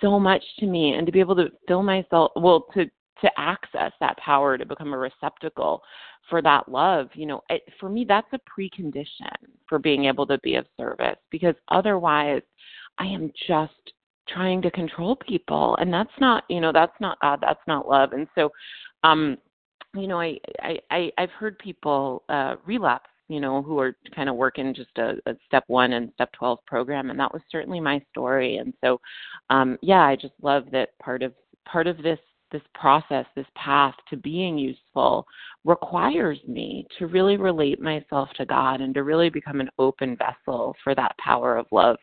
so 0.00 0.18
much 0.18 0.42
to 0.58 0.66
me 0.66 0.94
and 0.94 1.06
to 1.06 1.12
be 1.12 1.20
able 1.20 1.36
to 1.36 1.50
fill 1.68 1.82
myself 1.82 2.32
well 2.36 2.66
to 2.74 2.86
to 3.20 3.30
access 3.36 3.92
that 4.00 4.18
power 4.18 4.58
to 4.58 4.66
become 4.66 4.92
a 4.92 4.98
receptacle 4.98 5.80
for 6.28 6.42
that 6.42 6.68
love 6.68 7.08
you 7.14 7.24
know 7.24 7.40
it, 7.50 7.62
for 7.78 7.88
me 7.88 8.04
that's 8.08 8.26
a 8.32 8.40
precondition 8.60 9.30
for 9.68 9.78
being 9.78 10.06
able 10.06 10.26
to 10.26 10.38
be 10.38 10.56
of 10.56 10.66
service 10.76 11.16
because 11.30 11.54
otherwise 11.68 12.42
i 12.98 13.06
am 13.06 13.30
just 13.46 13.92
trying 14.32 14.62
to 14.62 14.70
control 14.70 15.16
people 15.16 15.76
and 15.80 15.92
that's 15.92 16.10
not 16.20 16.44
you 16.48 16.60
know 16.60 16.72
that's 16.72 16.98
not 17.00 17.18
god 17.20 17.38
that's 17.40 17.60
not 17.66 17.88
love. 17.88 18.12
And 18.12 18.26
so 18.34 18.50
um 19.04 19.36
you 19.94 20.06
know 20.06 20.20
i 20.20 20.38
i, 20.60 20.78
I 20.90 21.12
i've 21.18 21.30
heard 21.30 21.58
people 21.58 22.22
uh 22.28 22.56
relapse 22.64 23.10
you 23.28 23.40
know 23.40 23.62
who 23.62 23.78
are 23.78 23.96
kind 24.14 24.28
of 24.28 24.36
working 24.36 24.74
just 24.74 24.96
a, 24.98 25.14
a 25.26 25.34
step 25.46 25.64
one 25.66 25.94
and 25.94 26.10
step 26.14 26.30
12 26.32 26.58
program 26.66 27.10
and 27.10 27.18
that 27.18 27.32
was 27.32 27.42
certainly 27.50 27.80
my 27.80 28.00
story. 28.10 28.56
And 28.56 28.74
so 28.82 29.00
um 29.50 29.78
yeah 29.82 30.02
i 30.02 30.16
just 30.16 30.34
love 30.42 30.64
that 30.72 30.98
part 30.98 31.22
of 31.22 31.32
part 31.64 31.86
of 31.86 31.96
this 31.98 32.18
this 32.50 32.62
process 32.74 33.24
this 33.34 33.46
path 33.54 33.94
to 34.10 34.16
being 34.16 34.58
useful 34.58 35.26
requires 35.64 36.38
me 36.46 36.86
to 36.98 37.06
really 37.06 37.36
relate 37.36 37.80
myself 37.80 38.28
to 38.36 38.44
god 38.44 38.80
and 38.80 38.92
to 38.94 39.02
really 39.02 39.30
become 39.30 39.60
an 39.60 39.70
open 39.78 40.16
vessel 40.16 40.74
for 40.84 40.94
that 40.94 41.16
power 41.18 41.56
of 41.56 41.66
love 41.72 41.96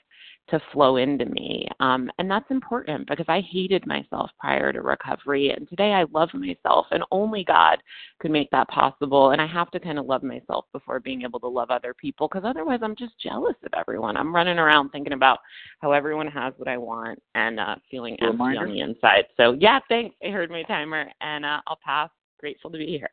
to 0.52 0.62
flow 0.74 0.98
into 0.98 1.26
me. 1.26 1.68
Um, 1.80 2.10
and 2.20 2.30
that's 2.30 2.50
important 2.50 3.08
because 3.08 3.26
I 3.28 3.42
hated 3.42 3.86
myself 3.86 4.30
prior 4.40 4.74
to 4.74 4.82
recovery. 4.82 5.52
And 5.52 5.68
today 5.70 5.94
I 5.94 6.06
love 6.12 6.30
myself, 6.34 6.88
and 6.92 7.04
only 7.12 7.44
God 7.44 7.78
could 8.20 8.32
make 8.32 8.50
that 8.52 8.68
possible. 8.70 9.32
And 9.32 9.42
I 9.42 9.48
have 9.48 9.72
to 9.72 9.80
kind 9.80 10.00
of 10.00 10.06
love 10.06 10.24
myself 10.24 10.66
before 10.74 11.00
being 11.00 11.24
able 11.24 11.40
to 11.42 11.48
love 11.48 11.72
other 11.72 11.94
people 11.94 12.28
because 12.28 12.48
otherwise 12.48 12.80
I'm 12.82 12.96
just 12.96 13.14
jealous 13.22 13.56
of 13.64 13.72
everyone. 13.78 14.18
I'm 14.18 14.36
running 14.36 14.60
around 14.60 14.90
thinking 14.90 15.14
about 15.14 15.40
how 15.80 15.92
everyone 15.92 16.28
has 16.28 16.54
what 16.58 16.68
I 16.68 16.78
want 16.78 17.22
and 17.36 17.60
uh, 17.60 17.76
feeling 17.90 18.18
empty 18.22 18.58
on 18.58 18.70
the 18.70 18.80
inside. 18.80 19.26
So, 19.38 19.56
yeah, 19.60 19.80
thanks. 19.90 20.16
I 20.26 20.30
heard 20.30 20.50
my 20.50 20.64
timer, 20.64 21.10
and 21.22 21.46
uh, 21.46 21.62
I'll 21.68 21.80
pass. 21.84 22.10
Grateful 22.40 22.72
to 22.72 22.78
be 22.78 22.88
here. 22.88 23.10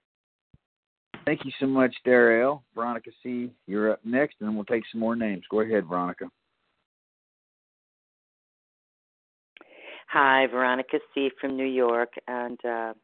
Thank 1.25 1.44
you 1.44 1.51
so 1.59 1.66
much, 1.66 1.92
Dara 2.05 2.44
L. 2.44 2.62
Veronica 2.77 3.11
C., 3.20 3.51
you're 3.66 3.90
up 3.90 4.01
next, 4.05 4.37
and 4.38 4.49
then 4.49 4.55
we'll 4.55 4.64
take 4.64 4.85
some 4.92 5.01
more 5.01 5.16
names. 5.16 5.42
Go 5.51 5.61
ahead, 5.61 5.87
Veronica. 5.88 6.27
Hi, 10.09 10.47
Veronica 10.47 11.01
C. 11.12 11.31
from 11.40 11.57
New 11.57 11.66
York, 11.66 12.14
and 12.29 12.64
uh, 12.64 12.95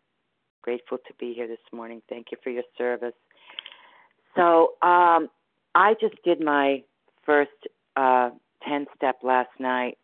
grateful 0.62 0.98
to 0.98 1.14
be 1.18 1.34
here 1.34 1.48
this 1.48 1.58
morning. 1.72 2.00
Thank 2.08 2.28
you 2.30 2.38
for 2.44 2.50
your 2.50 2.62
service. 2.78 3.14
So, 4.36 4.74
um, 4.82 5.28
I 5.74 5.94
just 6.00 6.14
did 6.24 6.40
my 6.40 6.84
first 7.26 7.50
uh, 7.96 8.30
10 8.66 8.86
step 8.96 9.16
last 9.24 9.50
night, 9.58 9.98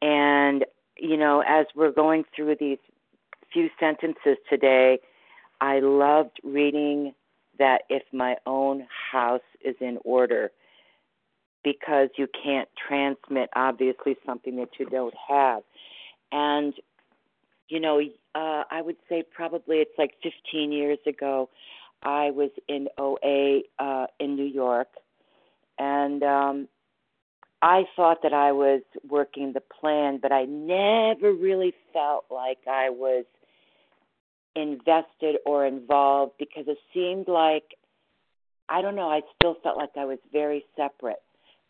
and 0.00 0.64
you 0.96 1.16
know, 1.16 1.42
as 1.46 1.66
we're 1.74 1.90
going 1.90 2.24
through 2.34 2.56
these 2.60 2.78
few 3.52 3.68
sentences 3.80 4.36
today, 4.48 5.00
I 5.60 5.80
loved 5.80 6.38
reading 6.44 7.12
that 7.58 7.82
if 7.88 8.02
my 8.12 8.36
own 8.46 8.86
house 9.10 9.40
is 9.64 9.74
in 9.80 9.98
order, 10.04 10.52
because 11.64 12.08
you 12.16 12.28
can't 12.44 12.68
transmit 12.88 13.50
obviously 13.56 14.16
something 14.24 14.56
that 14.56 14.68
you 14.78 14.86
don't 14.86 15.14
have 15.28 15.62
and 16.32 16.74
you 17.68 17.80
know 17.80 18.00
uh 18.34 18.64
i 18.70 18.80
would 18.82 18.96
say 19.08 19.22
probably 19.22 19.76
it's 19.76 19.98
like 19.98 20.14
15 20.22 20.72
years 20.72 20.98
ago 21.06 21.48
I 22.02 22.30
was 22.30 22.50
in 22.68 22.88
OA 22.98 23.62
uh, 23.78 24.06
in 24.18 24.36
New 24.36 24.46
York, 24.46 24.88
and 25.78 26.22
um, 26.22 26.68
I 27.60 27.84
thought 27.94 28.22
that 28.22 28.32
I 28.32 28.52
was 28.52 28.82
working 29.06 29.52
the 29.52 29.60
plan, 29.60 30.18
but 30.20 30.32
I 30.32 30.44
never 30.44 31.32
really 31.32 31.74
felt 31.92 32.24
like 32.30 32.58
I 32.66 32.88
was 32.90 33.24
invested 34.56 35.36
or 35.44 35.66
involved 35.66 36.32
because 36.38 36.64
it 36.66 36.78
seemed 36.92 37.28
like 37.28 37.64
I 38.68 38.82
don't 38.82 38.94
know, 38.94 39.10
I 39.10 39.22
still 39.34 39.56
felt 39.62 39.76
like 39.76 39.90
I 39.96 40.04
was 40.04 40.18
very 40.32 40.64
separate. 40.76 41.20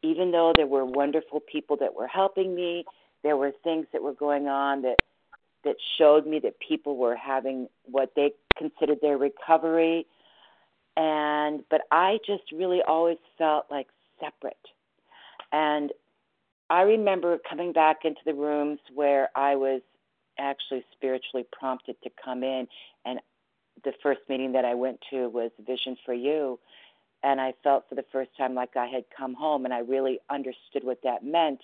Even 0.03 0.33
though 0.33 0.53
there 0.55 0.67
were 0.67 0.85
wonderful 0.85 1.41
people 1.41 1.77
that 1.79 1.95
were 1.95 2.07
helping 2.07 2.55
me, 2.55 2.85
there 3.23 3.37
were 3.37 3.53
things 3.62 3.87
that 3.93 4.03
were 4.03 4.14
going 4.14 4.49
on 4.49 4.83
that 4.83 4.97
that 5.64 5.77
showed 5.99 6.27
me 6.27 6.39
that 6.39 6.59
people 6.59 6.97
were 6.97 7.16
having 7.16 7.68
what 7.85 8.12
they 8.16 8.33
considered 8.57 8.99
their 9.03 9.18
recovery. 9.18 10.07
And 10.97 11.62
but 11.71 11.83
I 11.91 12.18
just 12.27 12.45
really 12.53 12.83
always 12.83 13.18
felt 13.37 13.66
like 13.71 13.89
separate. 14.18 14.57
And 15.53 15.93
I 16.71 16.83
remember 16.83 17.39
coming 17.39 17.73
back 17.73 18.05
into 18.05 18.21
the 18.25 18.35
rooms 18.35 18.79
where 18.95 19.29
I 19.35 19.57
was 19.57 19.83
actually 20.39 20.85
spiritually 20.93 21.47
prompted 21.53 21.97
to 22.03 22.11
come 22.23 22.43
in. 22.43 22.68
And 23.05 23.21
the 23.85 23.93
first 24.03 24.21
meeting 24.29 24.53
that 24.53 24.64
I 24.64 24.75
went 24.75 25.01
to 25.11 25.29
was 25.29 25.51
Vision 25.66 25.97
for 26.05 26.14
You. 26.14 26.59
And 27.23 27.41
I 27.41 27.55
felt 27.62 27.89
for 27.89 27.97
the 27.97 28.05
first 28.12 28.31
time 28.39 28.55
like 28.55 28.77
I 28.77 28.87
had 28.87 29.05
come 29.14 29.35
home 29.35 29.64
and 29.64 29.75
I 29.75 29.81
really 29.81 30.21
understood 30.31 30.85
what 30.85 31.03
that 31.03 31.25
meant 31.25 31.61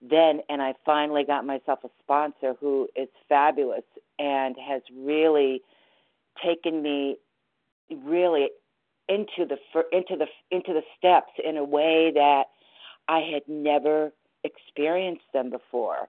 then 0.00 0.40
and 0.48 0.62
I 0.62 0.74
finally 0.84 1.24
got 1.24 1.44
myself 1.44 1.80
a 1.84 1.88
sponsor 2.02 2.54
who 2.60 2.88
is 2.94 3.08
fabulous 3.28 3.84
and 4.18 4.56
has 4.56 4.82
really 4.96 5.62
taken 6.42 6.82
me 6.82 7.16
really 8.04 8.50
into 9.08 9.46
the 9.46 9.56
into 9.90 10.16
the 10.16 10.26
into 10.50 10.72
the 10.72 10.82
steps 10.96 11.32
in 11.42 11.56
a 11.56 11.64
way 11.64 12.12
that 12.14 12.44
I 13.08 13.20
had 13.20 13.42
never 13.48 14.12
experienced 14.44 15.24
them 15.32 15.50
before. 15.50 16.08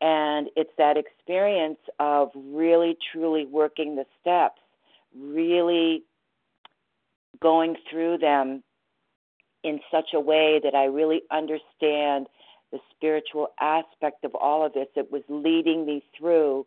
And 0.00 0.48
it's 0.56 0.72
that 0.78 0.96
experience 0.96 1.78
of 1.98 2.30
really 2.34 2.96
truly 3.12 3.46
working 3.46 3.96
the 3.96 4.04
steps, 4.20 4.60
really 5.16 6.02
going 7.40 7.76
through 7.88 8.18
them 8.18 8.62
in 9.62 9.80
such 9.90 10.10
a 10.12 10.20
way 10.20 10.60
that 10.62 10.74
I 10.74 10.86
really 10.86 11.22
understand 11.30 12.26
the 12.72 12.78
spiritual 12.96 13.48
aspect 13.60 14.24
of 14.24 14.34
all 14.34 14.64
of 14.64 14.72
this. 14.72 14.88
It 14.96 15.12
was 15.12 15.22
leading 15.28 15.86
me 15.86 16.02
through 16.16 16.66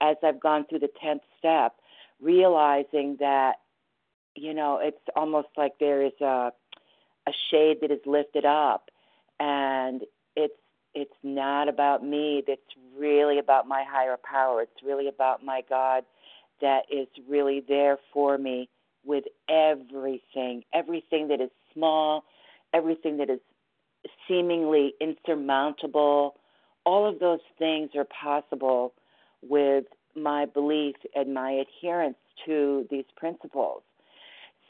as 0.00 0.16
I've 0.22 0.40
gone 0.40 0.66
through 0.68 0.80
the 0.80 0.90
10th 1.02 1.20
step, 1.38 1.74
realizing 2.20 3.16
that 3.20 3.54
you 4.36 4.52
know, 4.52 4.80
it's 4.82 4.98
almost 5.14 5.46
like 5.56 5.74
there 5.78 6.02
is 6.02 6.20
a 6.20 6.52
a 7.26 7.32
shade 7.50 7.78
that 7.80 7.90
is 7.90 8.00
lifted 8.04 8.44
up 8.44 8.90
and 9.40 10.02
it's 10.36 10.54
it's 10.94 11.14
not 11.22 11.68
about 11.68 12.04
me 12.04 12.42
it's 12.46 12.60
really 12.98 13.38
about 13.38 13.66
my 13.66 13.84
higher 13.88 14.16
power 14.22 14.62
it's 14.62 14.82
really 14.84 15.08
about 15.08 15.44
my 15.44 15.62
god 15.68 16.04
that 16.60 16.82
is 16.90 17.08
really 17.28 17.64
there 17.66 17.98
for 18.12 18.36
me 18.38 18.68
with 19.04 19.24
everything 19.48 20.62
everything 20.72 21.28
that 21.28 21.40
is 21.40 21.50
small 21.72 22.24
everything 22.72 23.16
that 23.16 23.30
is 23.30 23.40
seemingly 24.28 24.94
insurmountable. 25.00 26.36
All 26.84 27.08
of 27.08 27.18
those 27.18 27.40
things 27.58 27.90
are 27.94 28.04
possible 28.04 28.92
with 29.42 29.84
my 30.14 30.46
belief 30.46 30.96
and 31.14 31.34
my 31.34 31.50
adherence 31.52 32.16
to 32.46 32.86
these 32.90 33.04
principles. 33.16 33.82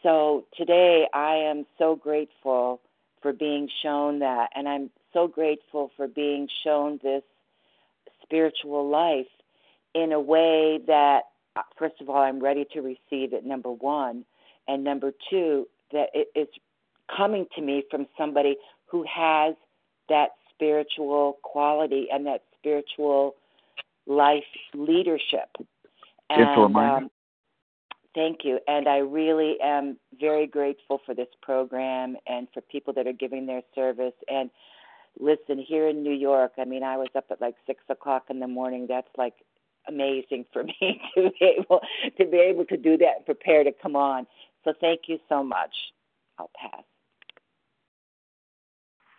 So 0.02 0.44
today 0.56 1.08
I 1.14 1.34
am 1.36 1.66
so 1.78 1.96
grateful 1.96 2.80
for 3.22 3.32
being 3.32 3.68
shown 3.82 4.18
that, 4.18 4.50
and 4.54 4.68
I'm 4.68 4.90
so 5.12 5.26
grateful 5.26 5.90
for 5.96 6.06
being 6.06 6.48
shown 6.62 7.00
this 7.02 7.22
spiritual 8.22 8.88
life 8.88 9.26
in 9.94 10.12
a 10.12 10.20
way 10.20 10.80
that, 10.86 11.22
first 11.78 12.00
of 12.00 12.10
all, 12.10 12.22
I'm 12.22 12.40
ready 12.40 12.66
to 12.72 12.80
receive 12.80 13.32
it, 13.32 13.46
number 13.46 13.70
one, 13.70 14.24
and 14.68 14.84
number 14.84 15.12
two, 15.30 15.66
that 15.92 16.08
it 16.12 16.28
is 16.34 16.48
coming 17.14 17.46
to 17.54 17.62
me 17.62 17.84
from 17.90 18.06
somebody 18.18 18.56
who 18.94 19.04
has 19.12 19.56
that 20.08 20.28
spiritual 20.50 21.38
quality 21.42 22.06
and 22.12 22.24
that 22.26 22.42
spiritual 22.56 23.34
life 24.06 24.44
leadership. 24.72 25.50
And, 26.30 26.76
um, 26.76 27.10
Thank 28.14 28.44
you. 28.44 28.60
And 28.68 28.88
I 28.88 28.98
really 28.98 29.56
am 29.60 29.96
very 30.20 30.46
grateful 30.46 31.00
for 31.04 31.12
this 31.12 31.26
program 31.42 32.16
and 32.28 32.46
for 32.54 32.60
people 32.60 32.94
that 32.94 33.08
are 33.08 33.12
giving 33.12 33.46
their 33.46 33.62
service. 33.74 34.14
And 34.28 34.50
listen, 35.18 35.58
here 35.58 35.88
in 35.88 36.04
New 36.04 36.14
York, 36.14 36.52
I 36.56 36.64
mean, 36.64 36.84
I 36.84 36.96
was 36.96 37.08
up 37.16 37.24
at 37.32 37.40
like 37.40 37.56
six 37.66 37.82
o'clock 37.88 38.26
in 38.30 38.38
the 38.38 38.46
morning. 38.46 38.86
That's 38.88 39.08
like 39.18 39.34
amazing 39.88 40.44
for 40.52 40.62
me 40.80 41.00
to 41.16 41.30
be 41.40 41.56
able 41.58 41.80
to 42.16 42.24
be 42.24 42.36
able 42.36 42.64
to 42.66 42.76
do 42.76 42.96
that 42.98 43.16
and 43.16 43.26
prepare 43.26 43.64
to 43.64 43.72
come 43.82 43.96
on. 43.96 44.28
So 44.62 44.72
thank 44.80 45.08
you 45.08 45.18
so 45.28 45.42
much. 45.42 45.74
I'll 46.38 46.52
pass. 46.56 46.84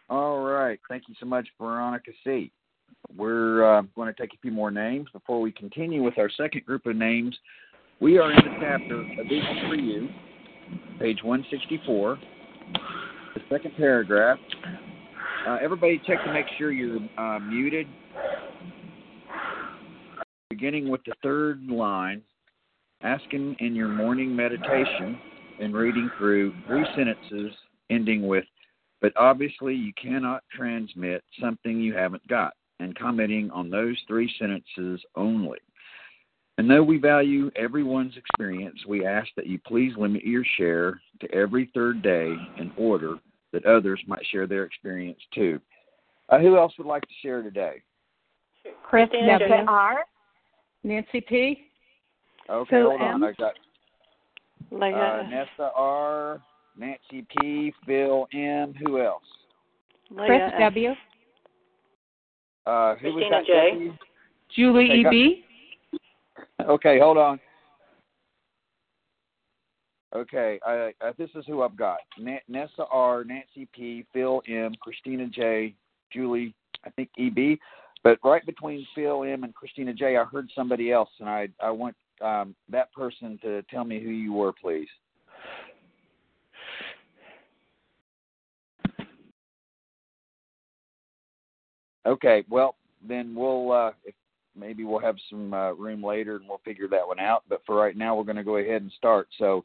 All 0.09 0.41
right. 0.41 0.79
Thank 0.87 1.03
you 1.07 1.15
so 1.19 1.25
much, 1.25 1.47
Veronica 1.59 2.11
C. 2.23 2.51
We're 3.15 3.79
uh, 3.79 3.81
going 3.95 4.13
to 4.13 4.19
take 4.19 4.33
a 4.33 4.37
few 4.41 4.51
more 4.51 4.71
names 4.71 5.07
before 5.13 5.41
we 5.41 5.51
continue 5.51 6.03
with 6.03 6.17
our 6.17 6.29
second 6.29 6.65
group 6.65 6.85
of 6.85 6.95
names 6.95 7.35
we 8.01 8.17
are 8.17 8.29
in 8.29 8.35
the 8.35 8.57
chapter 8.59 9.01
A 9.01 9.23
Vision 9.23 9.69
for 9.69 9.75
You, 9.75 10.09
page 10.99 11.23
164, 11.23 12.19
the 13.35 13.41
second 13.49 13.71
paragraph. 13.77 14.37
Uh, 15.47 15.57
everybody 15.61 16.01
check 16.05 16.21
to 16.25 16.33
make 16.33 16.45
sure 16.57 16.73
you're 16.73 16.99
uh, 17.17 17.39
muted. 17.39 17.87
Beginning 20.49 20.89
with 20.89 21.01
the 21.05 21.13
third 21.23 21.63
line, 21.67 22.21
asking 23.01 23.55
in 23.59 23.75
your 23.75 23.87
morning 23.87 24.35
meditation 24.35 25.17
and 25.61 25.73
reading 25.73 26.09
through 26.17 26.53
three 26.67 26.85
sentences 26.97 27.53
ending 27.89 28.27
with, 28.27 28.43
but 29.05 29.21
obviously 29.21 29.75
you 29.75 29.93
cannot 30.01 30.43
transmit 30.51 31.23
something 31.39 31.79
you 31.79 31.93
haven't 31.93 32.27
got, 32.27 32.55
and 32.79 32.97
commenting 32.97 33.51
on 33.51 33.69
those 33.69 33.95
three 34.07 34.33
sentences 34.39 34.99
only. 35.15 35.59
And 36.57 36.67
though 36.67 36.81
we 36.81 36.97
value 36.97 37.51
everyone's 37.55 38.17
experience, 38.17 38.79
we 38.87 39.05
ask 39.05 39.27
that 39.35 39.45
you 39.45 39.59
please 39.59 39.93
limit 39.95 40.23
your 40.23 40.43
share 40.57 40.99
to 41.21 41.31
every 41.31 41.69
third 41.75 42.01
day 42.01 42.35
in 42.57 42.71
order 42.77 43.17
that 43.53 43.63
others 43.67 44.01
might 44.07 44.25
share 44.31 44.47
their 44.47 44.63
experience 44.63 45.19
too. 45.35 45.61
Uh, 46.29 46.39
who 46.39 46.57
else 46.57 46.73
would 46.79 46.87
like 46.87 47.03
to 47.03 47.13
share 47.21 47.43
today? 47.43 47.83
Chris 48.81 49.07
Nancy 49.13 49.45
R. 49.67 49.97
Nancy 50.83 51.21
P. 51.21 51.67
Okay, 52.49 52.69
Phil 52.71 52.89
hold 52.89 53.01
on. 53.01 53.23
M. 53.23 53.23
I 53.23 53.33
got 53.33 53.53
uh, 55.19 55.29
Nessa 55.29 55.71
R. 55.75 56.41
Nancy 56.77 57.25
P. 57.37 57.73
Phil 57.85 58.27
M. 58.33 58.73
Who 58.83 59.01
else? 59.01 59.23
Chris 60.15 60.41
W. 60.59 60.91
Uh, 62.65 62.95
who 62.95 63.13
Christina 63.13 63.15
was 63.15 63.23
that? 63.31 63.45
J. 63.45 63.69
W? 63.73 63.93
Julie 64.55 65.01
E. 65.01 65.05
B. 65.09 65.45
Okay, 66.61 66.99
hold 66.99 67.17
on. 67.17 67.39
Okay, 70.15 70.59
I, 70.65 70.93
I, 71.01 71.11
this 71.17 71.29
is 71.35 71.43
who 71.45 71.61
I've 71.61 71.75
got: 71.75 71.97
Nessa 72.17 72.85
R, 72.89 73.23
Nancy 73.25 73.67
P, 73.73 74.05
Phil 74.13 74.41
M, 74.47 74.73
Christina 74.79 75.27
J, 75.27 75.75
Julie, 76.11 76.55
I 76.85 76.89
think 76.91 77.09
EB. 77.19 77.57
But 78.03 78.19
right 78.23 78.45
between 78.45 78.87
Phil 78.95 79.23
M 79.23 79.43
and 79.43 79.53
Christina 79.53 79.93
J, 79.93 80.15
I 80.17 80.23
heard 80.23 80.49
somebody 80.55 80.91
else, 80.91 81.09
and 81.19 81.27
I 81.27 81.49
I 81.61 81.69
want 81.71 81.95
um, 82.21 82.55
that 82.69 82.93
person 82.93 83.37
to 83.41 83.61
tell 83.63 83.83
me 83.83 84.01
who 84.01 84.09
you 84.09 84.31
were, 84.31 84.53
please. 84.53 84.87
Okay, 92.05 92.43
well 92.49 92.75
then 93.07 93.33
we'll 93.35 93.71
uh, 93.71 93.91
if 94.03 94.15
maybe 94.55 94.83
we'll 94.83 94.99
have 94.99 95.17
some 95.29 95.53
uh, 95.53 95.71
room 95.71 96.03
later 96.03 96.37
and 96.37 96.47
we'll 96.47 96.61
figure 96.63 96.87
that 96.87 97.07
one 97.07 97.19
out. 97.19 97.43
But 97.49 97.61
for 97.65 97.75
right 97.75 97.95
now, 97.95 98.15
we're 98.15 98.23
going 98.23 98.35
to 98.37 98.43
go 98.43 98.57
ahead 98.57 98.81
and 98.81 98.91
start. 98.97 99.27
So, 99.37 99.63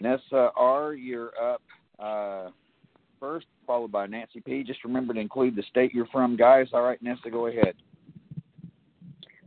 Nessa 0.00 0.50
R, 0.56 0.94
you're 0.94 1.32
up 1.42 1.62
uh, 1.98 2.50
first, 3.18 3.46
followed 3.66 3.92
by 3.92 4.06
Nancy 4.06 4.40
P. 4.40 4.62
Just 4.62 4.84
remember 4.84 5.14
to 5.14 5.20
include 5.20 5.56
the 5.56 5.64
state 5.70 5.94
you're 5.94 6.06
from, 6.06 6.36
guys. 6.36 6.68
All 6.72 6.82
right, 6.82 7.02
Nessa, 7.02 7.30
go 7.30 7.46
ahead. 7.46 7.74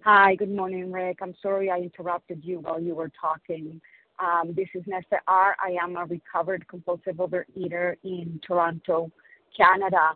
Hi, 0.03 0.35
good 0.35 0.53
morning, 0.53 0.91
Rick. 0.91 1.19
I'm 1.21 1.35
sorry 1.41 1.69
I 1.69 1.77
interrupted 1.77 2.41
you 2.43 2.59
while 2.59 2.79
you 2.79 2.95
were 2.95 3.11
talking. 3.19 3.79
Um, 4.19 4.53
this 4.55 4.67
is 4.73 4.83
Nessa 4.87 5.21
R. 5.27 5.55
I 5.63 5.81
am 5.81 5.95
a 5.97 6.05
recovered 6.05 6.67
compulsive 6.67 7.15
overeater 7.15 7.95
in 8.03 8.39
Toronto, 8.45 9.11
Canada 9.55 10.15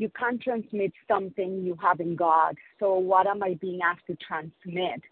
you 0.00 0.10
can't 0.18 0.40
transmit 0.40 0.92
something 1.06 1.62
you 1.62 1.76
have 1.80 2.00
in 2.00 2.16
God. 2.16 2.56
So 2.78 2.96
what 2.96 3.26
am 3.26 3.42
I 3.42 3.58
being 3.60 3.80
asked 3.84 4.06
to 4.06 4.16
transmit? 4.16 5.02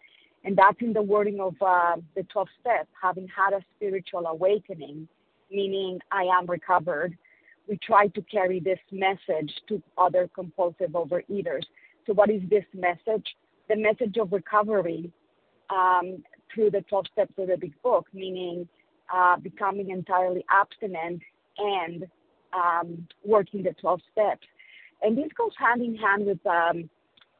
And 0.44 0.56
that's 0.56 0.80
in 0.80 0.94
the 0.94 1.02
wording 1.02 1.40
of 1.40 1.54
uh, 1.60 1.96
the 2.16 2.22
12 2.22 2.48
steps, 2.58 2.88
having 3.00 3.28
had 3.28 3.52
a 3.52 3.62
spiritual 3.76 4.26
awakening, 4.26 5.06
meaning 5.50 5.98
I 6.10 6.22
am 6.22 6.46
recovered. 6.46 7.18
We 7.68 7.78
try 7.84 8.06
to 8.06 8.22
carry 8.22 8.60
this 8.60 8.78
message 8.90 9.52
to 9.68 9.82
other 9.98 10.30
compulsive 10.34 10.92
overeaters. 10.92 11.64
So, 12.06 12.14
what 12.14 12.30
is 12.30 12.40
this 12.48 12.64
message? 12.72 13.26
The 13.68 13.76
message 13.76 14.16
of 14.16 14.32
recovery 14.32 15.12
um, 15.68 16.24
through 16.54 16.70
the 16.70 16.80
12 16.88 17.06
steps 17.12 17.32
of 17.36 17.48
the 17.48 17.58
big 17.58 17.74
book, 17.82 18.06
meaning 18.14 18.66
uh, 19.14 19.36
becoming 19.36 19.90
entirely 19.90 20.46
abstinent 20.48 21.20
and 21.58 22.06
um, 22.54 23.06
working 23.22 23.62
the 23.62 23.74
12 23.82 24.00
steps. 24.12 24.46
And 25.02 25.16
this 25.16 25.28
goes 25.36 25.52
hand 25.58 25.82
in 25.82 25.96
hand 25.96 26.26
with, 26.26 26.44
um, 26.46 26.88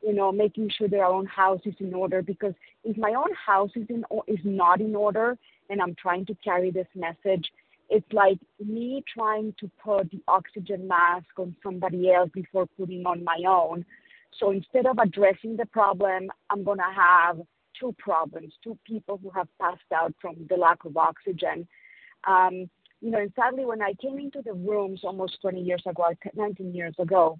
you 0.03 0.13
know, 0.13 0.31
making 0.31 0.71
sure 0.77 0.89
their 0.89 1.05
own 1.05 1.27
house 1.27 1.61
is 1.65 1.75
in 1.81 1.93
order. 1.95 2.23
Because 2.23 2.55
if 2.85 2.97
my 2.97 3.15
own 3.15 3.35
house 3.35 3.71
is 3.75 4.39
not 4.45 4.81
in 4.81 4.95
order, 4.95 5.37
and 5.71 5.83
I'm 5.83 5.95
trying 5.95 6.25
to 6.27 6.35
carry 6.43 6.71
this 6.71 6.87
message, 6.95 7.47
it's 7.91 8.13
like 8.13 8.39
me 8.65 9.03
trying 9.13 9.55
to 9.61 9.71
put 9.83 10.11
the 10.11 10.23
oxygen 10.29 10.87
mask 10.87 11.27
on 11.39 11.57
somebody 11.63 12.13
else 12.13 12.31
before 12.35 12.67
putting 12.79 13.07
on 13.07 13.25
my 13.25 13.43
own. 13.49 13.85
So 14.39 14.51
instead 14.51 14.87
of 14.87 14.99
addressing 14.99 15.57
the 15.57 15.67
problem, 15.67 16.31
I'm 16.51 16.65
going 16.65 16.79
to 16.79 16.95
have 16.95 17.41
two 17.79 17.95
problems, 17.99 18.53
two 18.63 18.77
people 18.85 19.19
who 19.23 19.31
have 19.31 19.49
passed 19.61 19.81
out 19.95 20.15
from 20.21 20.37
the 20.49 20.57
lack 20.57 20.85
of 20.85 20.97
oxygen. 20.97 21.67
Um, 22.27 22.69
you 23.01 23.11
know, 23.11 23.19
and 23.19 23.33
sadly, 23.37 23.65
when 23.65 23.81
I 23.81 23.95
came 23.95 24.19
into 24.19 24.43
the 24.43 24.53
rooms 24.53 25.01
almost 25.05 25.41
20 25.41 25.61
years 25.61 25.83
ago, 25.87 26.09
19 26.35 26.75
years 26.75 26.95
ago, 26.99 27.39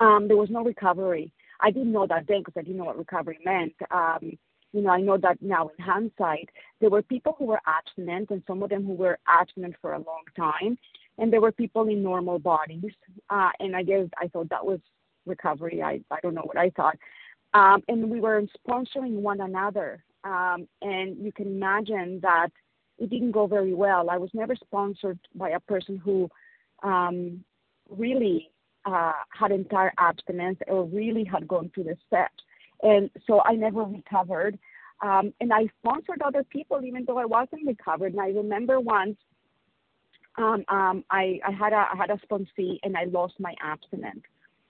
there 0.00 0.36
was 0.36 0.50
no 0.50 0.62
recovery. 0.64 1.32
I 1.60 1.70
didn't 1.70 1.92
know 1.92 2.06
that 2.06 2.26
then 2.26 2.40
because 2.40 2.54
I 2.56 2.62
didn't 2.62 2.78
know 2.78 2.84
what 2.84 2.98
recovery 2.98 3.38
meant. 3.44 3.74
Um, 3.90 4.32
you 4.72 4.82
know, 4.82 4.90
I 4.90 5.00
know 5.00 5.18
that 5.18 5.42
now 5.42 5.68
in 5.68 5.84
hindsight, 5.84 6.48
there 6.80 6.90
were 6.90 7.02
people 7.02 7.34
who 7.38 7.46
were 7.46 7.60
abstinent, 7.66 8.30
and 8.30 8.42
some 8.46 8.62
of 8.62 8.70
them 8.70 8.84
who 8.86 8.94
were 8.94 9.18
abstinent 9.26 9.74
for 9.80 9.94
a 9.94 9.98
long 9.98 10.24
time, 10.36 10.78
and 11.18 11.32
there 11.32 11.40
were 11.40 11.52
people 11.52 11.88
in 11.88 12.02
normal 12.02 12.38
bodies. 12.38 12.92
Uh, 13.28 13.50
and 13.58 13.74
I 13.74 13.82
guess 13.82 14.06
I 14.18 14.28
thought 14.28 14.48
that 14.50 14.64
was 14.64 14.80
recovery. 15.26 15.82
I 15.82 16.00
I 16.10 16.18
don't 16.22 16.34
know 16.34 16.48
what 16.50 16.56
I 16.56 16.70
thought. 16.70 16.96
Um, 17.52 17.82
and 17.88 18.08
we 18.08 18.20
were 18.20 18.42
sponsoring 18.66 19.14
one 19.14 19.40
another. 19.40 20.04
Um, 20.22 20.68
and 20.82 21.16
you 21.18 21.32
can 21.32 21.46
imagine 21.46 22.20
that 22.22 22.50
it 22.98 23.10
didn't 23.10 23.32
go 23.32 23.46
very 23.46 23.74
well. 23.74 24.10
I 24.10 24.18
was 24.18 24.30
never 24.34 24.54
sponsored 24.54 25.18
by 25.34 25.50
a 25.50 25.60
person 25.60 25.96
who 25.96 26.28
um, 26.82 27.42
really 27.88 28.50
had 28.84 29.52
entire 29.52 29.92
abstinence 29.98 30.58
or 30.66 30.84
really 30.84 31.24
had 31.24 31.46
gone 31.46 31.70
through 31.74 31.84
the 31.84 31.96
steps. 32.06 32.42
And 32.82 33.10
so 33.26 33.42
I 33.44 33.52
never 33.52 33.82
recovered. 33.82 34.58
Um, 35.02 35.32
and 35.40 35.52
I 35.52 35.68
sponsored 35.80 36.22
other 36.22 36.44
people 36.44 36.82
even 36.84 37.04
though 37.06 37.18
I 37.18 37.24
wasn't 37.24 37.66
recovered. 37.66 38.12
And 38.12 38.20
I 38.20 38.28
remember 38.28 38.80
once 38.80 39.16
um, 40.36 40.64
um, 40.68 41.04
I, 41.10 41.40
I 41.46 41.50
had 41.50 41.72
a 41.72 41.88
I 41.92 41.96
had 41.96 42.10
a 42.10 42.20
sponsee 42.26 42.78
and 42.82 42.96
I 42.96 43.04
lost 43.04 43.34
my 43.38 43.54
abstinence 43.62 44.22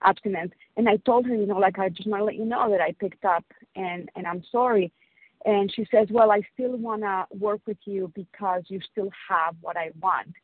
abstinence. 0.03 0.53
And 0.77 0.89
I 0.89 0.97
told 0.99 1.27
her, 1.27 1.35
you 1.35 1.47
know, 1.47 1.59
like 1.59 1.79
I 1.79 1.89
just 1.89 2.09
want 2.09 2.21
to 2.21 2.25
let 2.25 2.37
you 2.37 2.45
know 2.45 2.71
that 2.71 2.81
I 2.81 2.93
picked 2.93 3.25
up 3.25 3.45
and 3.77 4.11
and 4.17 4.27
I'm 4.27 4.43
sorry. 4.51 4.93
And 5.47 5.73
she 5.75 5.87
says, 5.91 6.09
well, 6.11 6.31
I 6.31 6.43
still 6.53 6.77
want 6.77 7.03
to 7.03 7.25
work 7.39 7.61
with 7.67 7.79
you 7.87 8.13
because 8.15 8.63
you 8.69 8.81
still 8.93 9.11
have 9.29 9.57
what 9.63 9.77
I 9.77 9.91
want. 10.01 10.35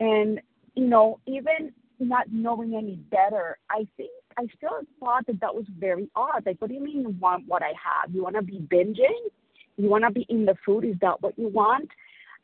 And 0.00 0.40
you 0.74 0.86
know, 0.86 1.20
even 1.26 1.72
not 2.00 2.32
knowing 2.32 2.74
any 2.74 2.96
better, 2.96 3.58
I 3.70 3.86
think 3.96 4.10
I 4.38 4.46
still 4.56 4.80
thought 5.00 5.26
that 5.26 5.40
that 5.40 5.54
was 5.54 5.64
very 5.78 6.08
odd. 6.14 6.44
Like, 6.46 6.60
what 6.60 6.68
do 6.68 6.74
you 6.74 6.82
mean 6.82 7.02
you 7.02 7.16
want 7.20 7.46
what 7.48 7.62
I 7.62 7.72
have? 7.82 8.14
You 8.14 8.22
want 8.22 8.36
to 8.36 8.42
be 8.42 8.60
binging? 8.72 9.28
You 9.76 9.88
want 9.88 10.04
to 10.04 10.10
be 10.10 10.26
in 10.28 10.44
the 10.44 10.54
food? 10.64 10.84
Is 10.84 10.96
that 11.00 11.20
what 11.20 11.38
you 11.38 11.48
want? 11.48 11.88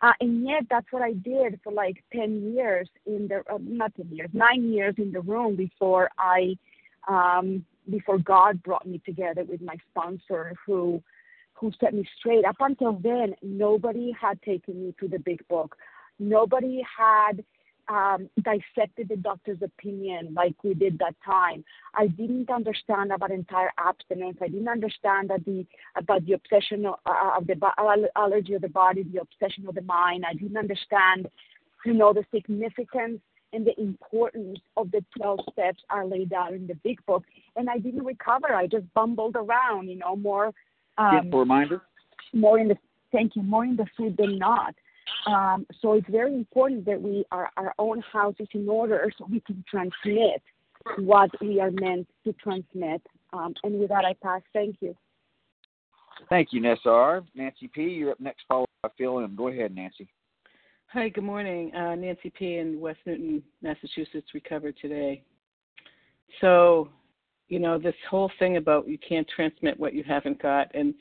Uh, 0.02 0.12
and 0.20 0.44
yet, 0.44 0.64
that's 0.68 0.86
what 0.90 1.02
I 1.02 1.12
did 1.12 1.60
for 1.62 1.72
like 1.72 2.02
10 2.12 2.52
years 2.54 2.88
in 3.06 3.28
the, 3.28 3.42
uh, 3.52 3.58
not 3.60 3.94
10 3.94 4.08
years, 4.10 4.28
nine 4.32 4.72
years 4.72 4.94
in 4.98 5.12
the 5.12 5.20
room 5.20 5.56
before 5.56 6.10
I, 6.18 6.56
um, 7.08 7.64
before 7.88 8.18
God 8.18 8.62
brought 8.62 8.86
me 8.86 9.00
together 9.06 9.44
with 9.44 9.62
my 9.62 9.76
sponsor 9.90 10.54
who, 10.66 11.02
who 11.54 11.70
set 11.80 11.94
me 11.94 12.04
straight. 12.18 12.44
Up 12.44 12.56
until 12.60 12.94
then, 12.94 13.34
nobody 13.42 14.12
had 14.20 14.42
taken 14.42 14.84
me 14.84 14.94
to 15.00 15.08
the 15.08 15.18
big 15.18 15.46
book. 15.48 15.76
Nobody 16.18 16.82
had 16.98 17.44
um, 17.88 18.28
dissected 18.42 19.08
the 19.08 19.16
doctor's 19.16 19.62
opinion 19.62 20.32
like 20.34 20.54
we 20.62 20.74
did 20.74 20.98
that 20.98 21.14
time. 21.24 21.64
I 21.94 22.06
didn't 22.06 22.50
understand 22.50 23.12
about 23.12 23.30
entire 23.30 23.72
abstinence. 23.78 24.38
I 24.40 24.48
didn't 24.48 24.68
understand 24.68 25.30
that 25.30 25.44
the 25.44 25.66
about 25.96 26.24
the 26.26 26.32
obsession 26.32 26.86
of, 26.86 26.94
uh, 27.06 27.36
of 27.36 27.46
the 27.46 27.56
allergy 28.16 28.54
of 28.54 28.62
the 28.62 28.68
body, 28.68 29.02
the 29.02 29.20
obsession 29.20 29.66
of 29.68 29.74
the 29.74 29.82
mind. 29.82 30.24
I 30.28 30.34
didn't 30.34 30.56
understand, 30.56 31.28
you 31.84 31.92
know, 31.92 32.12
the 32.12 32.24
significance 32.34 33.20
and 33.52 33.66
the 33.66 33.80
importance 33.80 34.58
of 34.76 34.90
the 34.90 35.04
12 35.16 35.40
steps 35.52 35.82
are 35.88 36.04
laid 36.06 36.32
out 36.32 36.52
in 36.52 36.66
the 36.66 36.74
big 36.74 37.04
book. 37.06 37.24
And 37.56 37.70
I 37.70 37.78
didn't 37.78 38.04
recover. 38.04 38.52
I 38.54 38.66
just 38.66 38.92
bumbled 38.94 39.36
around, 39.36 39.88
you 39.88 39.96
know, 39.96 40.16
more. 40.16 40.52
Um, 40.98 41.30
reminder. 41.30 41.82
More 42.32 42.58
in 42.58 42.68
the 42.68 42.76
thank 43.12 43.36
you, 43.36 43.42
more 43.42 43.64
in 43.64 43.76
the 43.76 43.86
food 43.96 44.16
than 44.16 44.38
not. 44.38 44.74
Um, 45.26 45.66
so 45.80 45.94
it's 45.94 46.08
very 46.10 46.34
important 46.34 46.84
that 46.86 47.00
we 47.00 47.24
are 47.30 47.50
our 47.56 47.74
own 47.78 48.02
houses 48.12 48.48
in 48.52 48.68
order 48.68 49.10
so 49.16 49.26
we 49.30 49.40
can 49.40 49.64
transmit 49.68 50.42
what 50.98 51.30
we 51.40 51.60
are 51.60 51.70
meant 51.70 52.06
to 52.24 52.32
transmit. 52.34 53.02
Um, 53.32 53.54
and 53.64 53.80
with 53.80 53.88
that, 53.88 54.04
I 54.04 54.14
pass. 54.22 54.42
Thank 54.52 54.76
you. 54.80 54.94
Thank 56.28 56.52
you, 56.52 56.60
Nessa 56.60 56.88
R. 56.88 57.24
Nancy 57.34 57.68
P., 57.68 57.82
you're 57.82 58.12
up 58.12 58.20
next, 58.20 58.44
followed 58.46 58.68
by 58.82 58.90
Phil 58.96 59.20
M. 59.20 59.34
Go 59.36 59.48
ahead, 59.48 59.74
Nancy. 59.74 60.08
Hi, 60.88 61.08
good 61.08 61.24
morning. 61.24 61.74
Uh, 61.74 61.96
Nancy 61.96 62.30
P. 62.30 62.58
in 62.58 62.80
West 62.80 63.00
Newton, 63.04 63.42
Massachusetts, 63.62 64.28
recovered 64.32 64.76
today. 64.80 65.24
So, 66.40 66.88
you 67.48 67.58
know, 67.58 67.78
this 67.78 67.94
whole 68.08 68.30
thing 68.38 68.58
about 68.58 68.88
you 68.88 68.98
can't 68.98 69.26
transmit 69.34 69.78
what 69.78 69.92
you 69.92 70.04
haven't 70.04 70.40
got. 70.40 70.72
And 70.72 70.94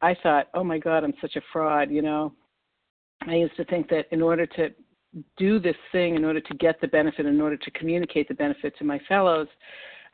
I 0.00 0.16
thought, 0.22 0.48
oh 0.54 0.64
my 0.64 0.78
God, 0.78 1.04
I'm 1.04 1.14
such 1.20 1.36
a 1.36 1.42
fraud, 1.52 1.90
you 1.90 2.00
know. 2.00 2.32
I 3.26 3.34
used 3.34 3.56
to 3.56 3.64
think 3.64 3.88
that 3.90 4.06
in 4.10 4.22
order 4.22 4.46
to 4.46 4.70
do 5.36 5.58
this 5.58 5.76
thing, 5.92 6.16
in 6.16 6.24
order 6.24 6.40
to 6.40 6.54
get 6.54 6.80
the 6.80 6.88
benefit, 6.88 7.26
in 7.26 7.40
order 7.40 7.56
to 7.56 7.70
communicate 7.72 8.28
the 8.28 8.34
benefit 8.34 8.76
to 8.78 8.84
my 8.84 9.00
fellows, 9.08 9.48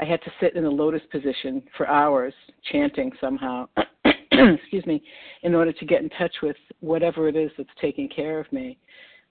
I 0.00 0.04
had 0.04 0.22
to 0.22 0.32
sit 0.40 0.54
in 0.54 0.64
the 0.64 0.70
lotus 0.70 1.02
position 1.10 1.62
for 1.76 1.86
hours, 1.88 2.34
chanting 2.72 3.12
somehow, 3.20 3.68
excuse 4.32 4.86
me, 4.86 5.02
in 5.42 5.54
order 5.54 5.72
to 5.72 5.84
get 5.84 6.02
in 6.02 6.08
touch 6.10 6.34
with 6.42 6.56
whatever 6.80 7.28
it 7.28 7.36
is 7.36 7.50
that's 7.56 7.68
taking 7.80 8.08
care 8.08 8.40
of 8.40 8.50
me. 8.52 8.78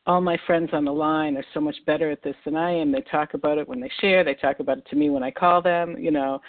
All 0.05 0.21
my 0.21 0.37
friends 0.47 0.69
on 0.73 0.85
the 0.85 0.93
line 0.93 1.37
are 1.37 1.45
so 1.53 1.59
much 1.59 1.75
better 1.85 2.09
at 2.09 2.23
this 2.23 2.35
than 2.45 2.55
I 2.55 2.71
am. 2.71 2.91
They 2.91 3.01
talk 3.11 3.33
about 3.33 3.57
it 3.57 3.67
when 3.67 3.79
they 3.79 3.91
share, 3.99 4.23
they 4.23 4.33
talk 4.35 4.59
about 4.59 4.79
it 4.79 4.87
to 4.89 4.95
me 4.95 5.09
when 5.09 5.23
I 5.23 5.31
call 5.31 5.61
them, 5.61 5.97
you 5.97 6.11
know. 6.11 6.41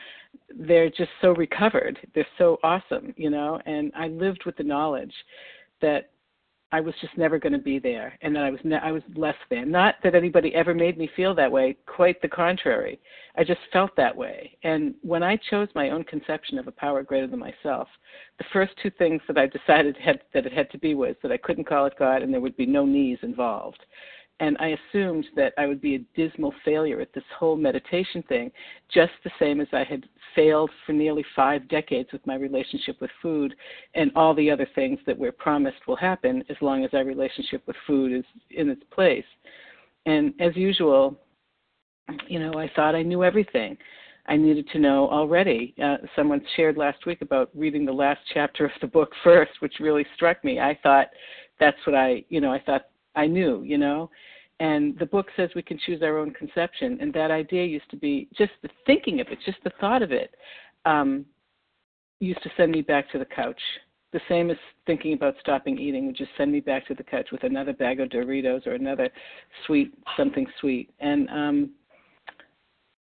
They're 0.55 0.89
just 0.89 1.11
so 1.21 1.33
recovered. 1.33 1.99
They're 2.15 2.27
so 2.39 2.59
awesome, 2.63 3.13
you 3.17 3.31
know, 3.31 3.61
and 3.67 3.93
I 3.97 4.09
lived 4.09 4.45
with 4.47 4.57
the 4.57 4.63
knowledge 4.65 5.13
that 5.83 6.11
I 6.73 6.81
was 6.81 6.95
just 7.01 7.19
never 7.19 7.39
going 7.39 7.53
to 7.53 7.59
be 7.59 7.81
there, 7.81 8.17
and 8.23 8.35
that 8.37 8.45
I 8.45 8.51
was 8.51 8.61
ne- 8.63 8.77
I 8.77 8.93
was 8.93 9.03
less 9.17 9.37
than. 9.51 9.71
Not 9.71 9.97
that 10.05 10.15
anybody 10.15 10.55
ever 10.55 10.73
made 10.73 10.97
me 10.97 11.11
feel 11.17 11.35
that 11.35 11.51
way. 11.51 11.77
Quite 11.87 12.23
the 12.23 12.29
contrary. 12.29 13.01
I 13.37 13.43
just 13.43 13.61
felt 13.73 13.95
that 13.97 14.17
way. 14.17 14.57
And 14.63 14.95
when 15.03 15.23
I 15.23 15.37
chose 15.51 15.69
my 15.75 15.91
own 15.91 16.05
conception 16.05 16.59
of 16.59 16.69
a 16.69 16.73
power 16.73 17.03
greater 17.03 17.27
than 17.27 17.41
myself, 17.41 17.89
the 18.39 18.45
first 18.53 18.73
two 18.83 18.91
things 18.91 19.21
that 19.27 19.39
I 19.39 19.47
decided 19.47 19.97
had, 19.97 20.21
that 20.33 20.47
it 20.47 20.53
had 20.53 20.71
to 20.71 20.79
be 20.79 20.95
was 20.95 21.17
that 21.23 21.33
I 21.33 21.39
couldn't 21.39 21.69
call 21.69 21.87
it 21.87 21.99
God, 21.99 22.23
and 22.23 22.33
there 22.33 22.41
would 22.41 22.57
be 22.57 22.67
no 22.67 22.87
knees 22.87 23.19
involved 23.23 23.85
and 24.41 24.57
I 24.59 24.75
assumed 24.89 25.27
that 25.37 25.53
I 25.59 25.67
would 25.67 25.83
be 25.83 25.95
a 25.95 26.05
dismal 26.17 26.55
failure 26.65 27.01
at 27.01 27.13
this 27.13 27.25
whole 27.39 27.57
meditation 27.57 28.23
thing, 28.29 28.51
just 28.93 29.13
the 29.23 29.31
same 29.39 29.61
as 29.61 29.69
I 29.73 29.85
had 29.85 30.07
failed 30.35 30.71
for 30.87 30.93
nearly 30.93 31.25
five 31.37 31.69
decades 31.69 32.09
with 32.11 32.27
my 32.27 32.37
relationship 32.37 33.01
with 33.01 33.11
food 33.21 33.55
and 33.95 34.11
all 34.17 34.35
the 34.35 34.51
other 34.51 34.67
things 34.75 34.99
that 35.07 35.19
we're 35.19 35.31
promised 35.31 35.87
will 35.87 35.97
happen 35.97 36.43
as 36.49 36.57
long 36.63 36.85
as 36.85 36.91
our 36.95 37.05
relationship 37.05 37.63
with 37.67 37.77
food 37.87 38.13
is 38.13 38.25
in 38.51 38.71
its 38.71 38.83
place. 38.91 39.25
And 40.07 40.33
as 40.41 40.57
usual, 40.57 41.19
you 42.27 42.39
know, 42.39 42.55
I 42.59 42.71
thought 42.75 42.95
I 42.95 43.03
knew 43.03 43.23
everything. 43.23 43.77
I 44.27 44.37
needed 44.37 44.69
to 44.73 44.79
know 44.79 45.09
already. 45.11 45.75
Uh, 45.83 45.97
someone 46.17 46.41
shared 46.57 46.79
last 46.79 47.05
week 47.05 47.21
about 47.21 47.51
reading 47.55 47.85
the 47.85 47.93
last 47.93 48.21
chapter 48.33 48.65
of 48.65 48.71
the 48.81 48.87
book 48.87 49.13
first, 49.23 49.53
which 49.61 49.75
really 49.81 50.07
struck 50.15 50.43
me. 50.45 50.61
I 50.61 50.79
thought 50.83 51.09
that's 51.59 51.77
what 51.85 51.95
I, 51.95 52.25
you 52.31 52.41
know, 52.41 52.53
I 52.53 52.61
thought 52.61 52.87
I 53.17 53.27
knew, 53.27 53.63
you 53.63 53.77
know. 53.77 54.11
And 54.61 54.97
the 54.99 55.07
book 55.07 55.27
says 55.37 55.49
we 55.55 55.63
can 55.63 55.79
choose 55.87 56.03
our 56.03 56.19
own 56.19 56.33
conception, 56.33 56.99
and 57.01 57.13
that 57.15 57.31
idea 57.31 57.65
used 57.65 57.91
to 57.91 57.97
be 57.97 58.29
just 58.37 58.53
the 58.63 58.69
thinking 58.87 59.21
of 59.21 59.29
it, 59.29 59.39
just 59.45 59.59
the 59.65 59.73
thought 59.81 60.03
of 60.03 60.13
it, 60.13 60.35
um, 60.85 61.25
used 62.21 62.43
to 62.43 62.51
send 62.59 62.71
me 62.71 62.83
back 62.83 63.11
to 63.11 63.19
the 63.19 63.25
couch. 63.25 63.61
The 64.13 64.21
same 64.29 64.51
as 64.51 64.59
thinking 64.87 65.15
about 65.15 65.37
stopping 65.41 65.79
eating 65.79 66.07
would 66.07 66.17
just 66.17 66.33
send 66.37 66.53
me 66.53 66.61
back 66.61 66.87
to 66.89 66.95
the 66.95 67.03
couch 67.03 67.29
with 67.33 67.45
another 67.45 67.73
bag 67.73 68.01
of 68.01 68.11
Doritos 68.11 68.67
or 68.67 68.75
another 68.75 69.09
sweet 69.67 69.95
something 70.17 70.47
sweet. 70.61 70.91
And 71.01 71.29
um, 71.31 71.71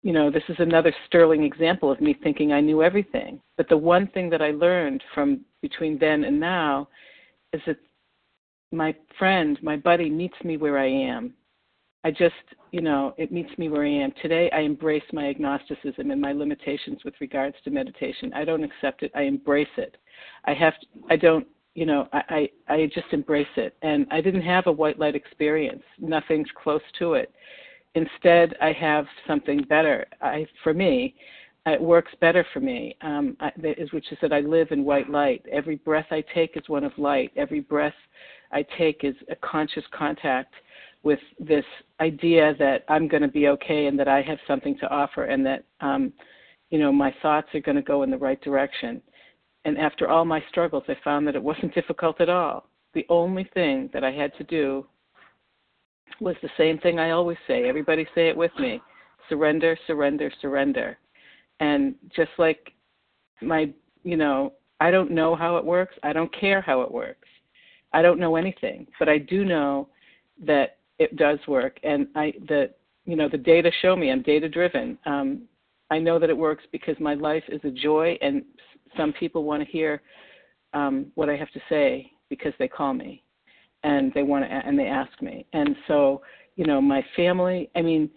you 0.01 0.13
know, 0.13 0.31
this 0.31 0.43
is 0.47 0.55
another 0.59 0.93
sterling 1.07 1.43
example 1.43 1.91
of 1.91 1.99
me 1.99 2.15
thinking 2.23 2.53
I 2.53 2.61
knew 2.61 2.81
everything. 2.81 3.41
But 3.57 3.67
the 3.67 3.77
one 3.77 4.07
thing 4.07 4.29
that 4.29 4.41
I 4.41 4.51
learned 4.51 5.03
from 5.13 5.41
between 5.61 5.99
then 5.99 6.23
and 6.23 6.39
now 6.39 6.87
is 7.51 7.61
that 7.67 7.77
my 8.71 8.95
friend, 9.17 9.59
my 9.61 9.75
buddy 9.75 10.09
meets 10.09 10.41
me 10.43 10.55
where 10.55 10.77
I 10.77 10.87
am. 10.87 11.33
I 12.03 12.11
just, 12.11 12.33
you 12.71 12.81
know, 12.81 13.13
it 13.17 13.31
meets 13.31 13.55
me 13.57 13.67
where 13.67 13.83
I 13.83 13.89
am. 13.89 14.13
Today 14.21 14.49
I 14.51 14.59
embrace 14.59 15.03
my 15.11 15.27
agnosticism 15.27 16.11
and 16.11 16.21
my 16.21 16.31
limitations 16.31 17.03
with 17.03 17.13
regards 17.19 17.57
to 17.63 17.71
meditation. 17.71 18.31
I 18.33 18.45
don't 18.45 18.63
accept 18.63 19.03
it, 19.03 19.11
I 19.15 19.23
embrace 19.23 19.67
it. 19.77 19.97
I 20.45 20.53
have 20.53 20.79
to, 20.79 20.87
I 21.09 21.15
don't 21.17 21.45
you 21.75 21.85
know, 21.85 22.07
I, 22.11 22.49
I 22.67 22.73
I 22.73 22.85
just 22.93 23.07
embrace 23.11 23.47
it. 23.55 23.75
And 23.81 24.05
I 24.11 24.21
didn't 24.21 24.41
have 24.41 24.67
a 24.67 24.71
white 24.71 24.99
light 24.99 25.15
experience. 25.15 25.83
Nothing's 25.99 26.49
close 26.61 26.81
to 26.99 27.13
it. 27.13 27.31
Instead, 27.95 28.55
I 28.61 28.71
have 28.73 29.05
something 29.27 29.63
better. 29.63 30.05
I, 30.21 30.45
for 30.63 30.73
me, 30.73 31.15
it 31.65 31.81
works 31.81 32.11
better 32.21 32.45
for 32.53 32.59
me, 32.59 32.95
um, 33.01 33.35
I, 33.39 33.51
which 33.91 34.11
is 34.11 34.17
that 34.21 34.33
I 34.33 34.41
live 34.41 34.71
in 34.71 34.83
white 34.83 35.09
light. 35.09 35.45
Every 35.51 35.75
breath 35.75 36.07
I 36.11 36.23
take 36.33 36.55
is 36.55 36.67
one 36.67 36.83
of 36.83 36.91
light. 36.97 37.31
Every 37.35 37.61
breath 37.61 37.93
I 38.51 38.65
take 38.77 39.03
is 39.03 39.15
a 39.29 39.35
conscious 39.35 39.83
contact 39.91 40.53
with 41.03 41.19
this 41.39 41.65
idea 42.01 42.53
that 42.59 42.83
I'm 42.89 43.07
going 43.07 43.21
to 43.21 43.27
be 43.29 43.47
okay 43.47 43.85
and 43.87 43.97
that 43.99 44.07
I 44.07 44.21
have 44.21 44.37
something 44.47 44.77
to 44.79 44.89
offer 44.89 45.25
and 45.25 45.45
that, 45.45 45.63
um, 45.81 46.11
you 46.69 46.79
know, 46.79 46.91
my 46.91 47.13
thoughts 47.21 47.47
are 47.53 47.61
going 47.61 47.77
to 47.77 47.81
go 47.81 48.03
in 48.03 48.11
the 48.11 48.17
right 48.17 48.41
direction. 48.41 49.01
And 49.65 49.77
after 49.77 50.09
all 50.09 50.25
my 50.25 50.43
struggles, 50.49 50.83
I 50.87 50.95
found 51.03 51.25
that 51.27 51.35
it 51.35 51.43
wasn't 51.43 51.73
difficult 51.79 52.19
at 52.21 52.29
all. 52.29 52.69
The 52.93 53.05
only 53.09 53.49
thing 53.53 53.89
that 53.93 54.03
I 54.03 54.11
had 54.11 54.35
to 54.37 54.43
do 54.43 54.85
was 56.19 56.35
the 56.41 56.49
same 56.57 56.79
thing 56.79 56.99
I 56.99 57.11
always 57.11 57.37
say. 57.47 57.69
Everybody 57.69 58.05
say 58.15 58.29
it 58.29 58.37
with 58.37 58.51
me 58.59 58.81
surrender, 59.29 59.77
surrender, 59.85 60.31
surrender. 60.41 60.97
And 61.59 61.95
just 62.15 62.31
like 62.37 62.73
my, 63.41 63.71
you 64.03 64.17
know, 64.17 64.53
I 64.79 64.91
don't 64.91 65.11
know 65.11 65.35
how 65.35 65.57
it 65.57 65.65
works. 65.65 65.95
I 66.03 66.13
don't 66.13 66.33
care 66.37 66.61
how 66.61 66.81
it 66.81 66.91
works. 66.91 67.27
I 67.93 68.01
don't 68.01 68.19
know 68.19 68.35
anything, 68.35 68.87
but 68.97 69.07
I 69.07 69.17
do 69.17 69.45
know 69.45 69.87
that 70.45 70.78
it 70.99 71.15
does 71.15 71.39
work. 71.47 71.79
And 71.83 72.07
I, 72.15 72.33
the, 72.47 72.71
you 73.05 73.15
know, 73.15 73.27
the 73.29 73.37
data 73.37 73.71
show 73.81 73.95
me 73.95 74.11
I'm 74.11 74.21
data 74.21 74.47
driven. 74.47 74.97
Um, 75.05 75.43
I 75.89 75.97
know 75.97 76.19
that 76.19 76.29
it 76.29 76.37
works 76.37 76.63
because 76.71 76.95
my 76.99 77.15
life 77.15 77.43
is 77.49 77.61
a 77.63 77.71
joy, 77.71 78.17
and 78.21 78.43
some 78.95 79.11
people 79.13 79.43
want 79.43 79.63
to 79.63 79.69
hear 79.69 80.01
um, 80.73 81.07
what 81.15 81.29
I 81.29 81.35
have 81.35 81.51
to 81.51 81.59
say 81.67 82.11
because 82.29 82.53
they 82.59 82.67
call 82.67 82.93
me 82.93 83.23
and 83.83 84.11
they 84.13 84.23
want 84.23 84.45
to 84.45 84.51
and 84.51 84.77
they 84.77 84.87
ask 84.87 85.21
me 85.21 85.45
and 85.53 85.75
so 85.87 86.21
you 86.55 86.65
know 86.65 86.81
my 86.81 87.03
family 87.15 87.69
i 87.75 87.81
mean 87.81 88.09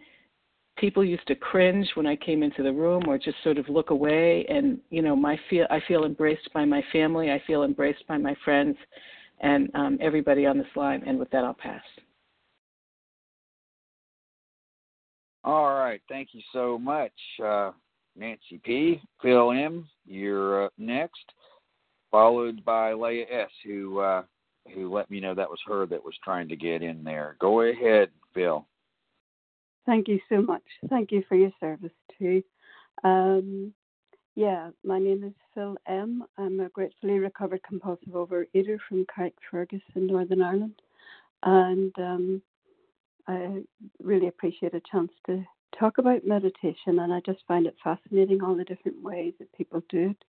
people 0.77 1.05
used 1.05 1.27
to 1.27 1.35
cringe 1.35 1.89
when 1.95 2.07
i 2.07 2.17
came 2.17 2.43
into 2.43 2.63
the 2.63 2.73
room 2.73 3.03
or 3.07 3.17
just 3.17 3.37
sort 3.45 3.59
of 3.59 3.69
look 3.69 3.91
away 3.91 4.45
and 4.49 4.79
you 4.91 5.03
know 5.03 5.15
my 5.15 5.39
feel 5.49 5.67
i 5.71 5.81
feel 5.87 6.05
embraced 6.05 6.53
by 6.53 6.65
my 6.65 6.83
family 6.93 7.31
i 7.31 7.41
feel 7.47 7.63
embraced 7.63 8.07
by 8.09 8.19
my 8.19 8.35
friends 8.45 8.77
and 9.41 9.71
um, 9.75 9.99
everybody 10.01 10.47
on 10.47 10.59
this 10.59 10.67
line 10.75 11.03
and 11.07 11.19
with 11.19 11.31
that 11.31 11.45
i'll 11.45 11.55
pass 11.55 11.83
all 15.45 15.75
right 15.75 16.01
thank 16.09 16.29
you 16.33 16.41
so 16.53 16.79
much 16.79 17.13
uh, 17.45 17.71
nancy 18.17 18.61
p 18.65 19.01
phil 19.21 19.53
m 19.53 19.89
you're 20.07 20.67
uh, 20.67 20.69
next 20.79 21.25
followed 22.11 22.65
by 22.65 22.93
leah 22.93 23.27
s 23.31 23.51
who 23.65 23.99
uh, 23.99 24.23
who 24.75 24.93
let 24.93 25.11
me 25.11 25.21
know 25.21 25.35
that 25.35 25.51
was 25.51 25.61
her 25.67 25.87
that 25.87 26.05
was 26.05 26.15
trying 26.23 26.49
to 26.49 26.57
get 26.57 26.83
in 26.83 27.03
there. 27.03 27.37
Go 27.41 27.63
ahead, 27.63 28.11
Phil. 28.35 28.67
Thank 29.87 30.09
you 30.09 30.21
so 30.29 30.41
much. 30.41 30.63
Thank 30.89 31.11
you 31.11 31.25
for 31.29 31.35
your 31.35 31.51
service 31.59 31.91
too. 32.19 32.43
Um, 33.03 33.73
yeah, 34.35 34.71
my 34.85 34.99
name 34.99 35.25
is 35.25 35.33
Phil 35.55 35.77
M. 35.87 36.25
I'm 36.39 36.61
a 36.61 36.69
gratefully 36.69 37.19
recovered 37.19 37.63
compulsive 37.65 38.15
overeater 38.15 38.79
from 38.89 39.07
Carrickfergus 39.07 39.83
in 39.95 40.07
Northern 40.07 40.43
Ireland, 40.43 40.81
and 41.43 41.93
um, 41.99 42.43
I 43.29 43.63
really 44.03 44.29
appreciate 44.29 44.75
a 44.75 44.83
chance 44.91 45.13
to 45.27 45.45
talk 45.79 45.99
about 45.99 46.27
meditation. 46.27 46.99
And 46.99 47.13
I 47.13 47.21
just 47.25 47.41
find 47.47 47.67
it 47.67 47.77
fascinating 47.83 48.43
all 48.43 48.55
the 48.55 48.65
different 48.65 49.03
ways 49.03 49.35
that 49.39 49.53
people 49.57 49.83
do 49.89 50.11
it. 50.11 50.25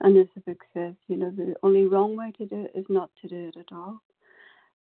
And 0.00 0.16
as 0.18 0.26
the 0.34 0.40
book 0.40 0.62
says, 0.74 0.94
you 1.08 1.16
know, 1.16 1.30
the 1.30 1.54
only 1.62 1.84
wrong 1.84 2.16
way 2.16 2.32
to 2.38 2.46
do 2.46 2.64
it 2.64 2.72
is 2.78 2.86
not 2.88 3.10
to 3.20 3.28
do 3.28 3.48
it 3.48 3.56
at 3.56 3.72
all. 3.72 4.00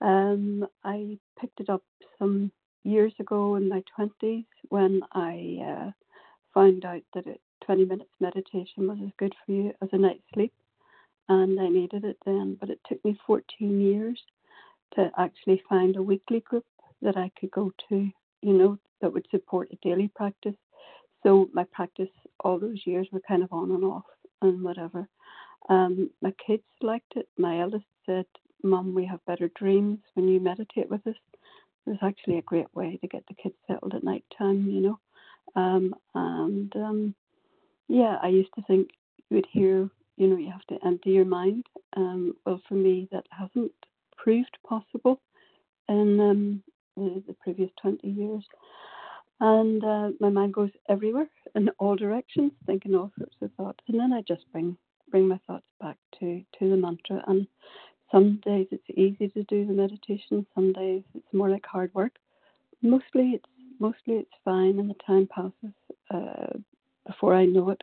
Um, 0.01 0.65
I 0.83 1.17
picked 1.39 1.59
it 1.59 1.69
up 1.69 1.83
some 2.17 2.51
years 2.83 3.13
ago 3.19 3.55
in 3.55 3.67
my 3.67 3.83
20s 3.99 4.45
when 4.69 5.01
I 5.11 5.57
uh, 5.61 5.91
found 6.53 6.85
out 6.85 7.01
that 7.13 7.27
it, 7.27 7.41
20 7.65 7.85
minutes 7.85 8.09
meditation 8.19 8.87
was 8.87 8.97
as 9.03 9.11
good 9.17 9.35
for 9.45 9.51
you 9.51 9.73
as 9.81 9.89
a 9.91 9.97
night's 9.97 10.23
sleep. 10.33 10.53
And 11.27 11.59
I 11.59 11.67
needed 11.67 12.05
it 12.05 12.17
then, 12.25 12.57
but 12.59 12.69
it 12.69 12.79
took 12.87 13.03
me 13.03 13.19
14 13.27 13.81
years 13.81 14.19
to 14.95 15.11
actually 15.17 15.61
find 15.69 15.95
a 15.95 16.01
weekly 16.01 16.39
group 16.39 16.65
that 17.01 17.17
I 17.17 17.31
could 17.39 17.51
go 17.51 17.71
to, 17.89 18.09
you 18.41 18.53
know, 18.53 18.77
that 19.01 19.13
would 19.13 19.27
support 19.31 19.69
a 19.71 19.87
daily 19.87 20.09
practice. 20.15 20.55
So 21.23 21.49
my 21.53 21.65
practice 21.65 22.09
all 22.41 22.59
those 22.59 22.85
years 22.85 23.07
were 23.11 23.21
kind 23.27 23.43
of 23.43 23.51
on 23.51 23.71
and 23.71 23.83
off 23.83 24.05
and 24.41 24.63
whatever. 24.63 25.07
Um, 25.69 26.09
my 26.21 26.33
kids 26.45 26.63
liked 26.81 27.13
it. 27.15 27.27
My 27.37 27.61
eldest 27.61 27.85
said, 28.05 28.25
Mum, 28.63 28.93
we 28.93 29.05
have 29.05 29.25
better 29.25 29.49
dreams 29.55 29.99
when 30.13 30.27
you 30.27 30.39
meditate 30.39 30.89
with 30.89 31.05
us. 31.07 31.15
It 31.85 31.91
was 31.91 31.99
actually 32.01 32.37
a 32.37 32.43
great 32.43 32.73
way 32.75 32.97
to 32.97 33.07
get 33.07 33.23
the 33.27 33.35
kids 33.35 33.55
settled 33.67 33.95
at 33.95 34.03
night 34.03 34.23
time, 34.37 34.69
you 34.69 34.81
know. 34.81 34.99
Um, 35.55 35.95
and 36.13 36.75
um, 36.75 37.15
yeah, 37.87 38.17
I 38.21 38.27
used 38.27 38.53
to 38.55 38.61
think 38.63 38.89
you 39.29 39.37
would 39.37 39.47
hear, 39.51 39.89
you 40.17 40.27
know, 40.27 40.37
you 40.37 40.51
have 40.51 40.65
to 40.67 40.85
empty 40.85 41.11
your 41.11 41.25
mind. 41.25 41.65
Um, 41.95 42.35
well, 42.45 42.61
for 42.67 42.75
me, 42.75 43.07
that 43.11 43.25
hasn't 43.31 43.71
proved 44.15 44.57
possible 44.67 45.21
in 45.87 46.19
um, 46.19 46.63
the, 46.99 47.23
the 47.27 47.35
previous 47.43 47.69
20 47.81 48.07
years. 48.07 48.43
And 49.41 49.83
uh, 49.83 50.09
my 50.19 50.29
mind 50.29 50.53
goes 50.53 50.71
everywhere 50.89 51.29
in 51.55 51.69
all 51.79 51.95
directions, 51.95 52.51
thinking 52.65 52.93
all 52.95 53.11
sorts 53.17 53.35
of 53.41 53.51
thoughts. 53.53 53.79
And 53.87 53.99
then 53.99 54.13
I 54.13 54.21
just 54.27 54.43
bring 54.51 54.77
bring 55.09 55.27
my 55.27 55.39
thoughts 55.47 55.65
back 55.81 55.97
to, 56.19 56.43
to 56.59 56.69
the 56.69 56.77
mantra. 56.77 57.23
And 57.27 57.47
some 58.11 58.39
days 58.45 58.67
it's 58.71 58.83
easy 58.89 59.29
to 59.29 59.43
do 59.43 59.65
the 59.65 59.73
meditation, 59.73 60.45
some 60.55 60.73
days 60.73 61.03
it's 61.15 61.33
more 61.33 61.49
like 61.49 61.65
hard 61.65 61.91
work. 61.93 62.13
Mostly 62.81 63.31
it's 63.31 63.45
mostly 63.79 64.15
it's 64.15 64.31
fine 64.43 64.79
and 64.79 64.89
the 64.89 64.95
time 65.05 65.27
passes 65.33 65.75
uh, 66.11 66.57
before 67.07 67.33
I 67.33 67.45
know 67.45 67.69
it. 67.69 67.81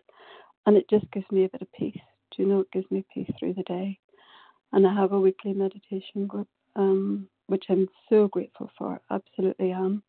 And 0.67 0.77
it 0.77 0.89
just 0.91 1.11
gives 1.13 1.27
me 1.31 1.45
a 1.45 1.49
bit 1.49 1.63
of 1.63 1.73
peace. 1.73 1.99
Do 2.31 2.43
you 2.43 2.49
know 2.49 2.61
it 2.61 2.73
gives 2.73 2.91
me 2.91 3.05
peace 3.13 3.31
through 3.39 3.55
the 3.55 3.63
day. 3.63 3.99
And 4.73 4.87
I 4.87 4.95
have 4.95 5.13
a 5.13 5.21
weekly 5.21 5.55
meditation 5.55 6.27
group, 6.27 6.49
um, 6.75 7.29
which 7.47 7.67
I'm 7.69 7.89
so 8.09 8.29
grateful 8.29 8.71
for, 8.79 9.01
absolutely 9.11 9.73
am. 9.73 10.03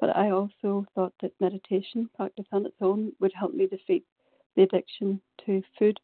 But 0.00 0.16
I 0.16 0.30
also 0.30 0.86
thought 0.94 1.12
that 1.22 1.40
meditation 1.40 2.08
practice 2.16 2.46
on 2.52 2.66
its 2.66 2.76
own 2.80 3.12
would 3.20 3.32
help 3.32 3.54
me 3.54 3.66
defeat 3.66 4.04
the 4.56 4.62
addiction 4.62 5.20
to 5.46 5.62
food. 5.78 6.00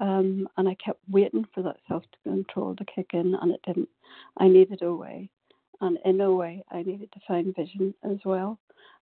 Um, 0.00 0.48
and 0.56 0.68
I 0.68 0.74
kept 0.74 1.00
waiting 1.08 1.46
for 1.54 1.62
that 1.62 1.78
self 1.88 2.04
control 2.22 2.76
to 2.76 2.84
kick 2.84 3.10
in, 3.12 3.34
and 3.34 3.52
it 3.52 3.60
didn't. 3.66 3.88
I 4.36 4.48
needed 4.48 4.82
a 4.82 4.94
way. 4.94 5.28
And 5.80 5.98
in 6.04 6.20
a 6.20 6.32
way, 6.32 6.64
I 6.70 6.82
needed 6.82 7.10
to 7.12 7.20
find 7.26 7.54
vision 7.54 7.94
as 8.02 8.18
well 8.24 8.58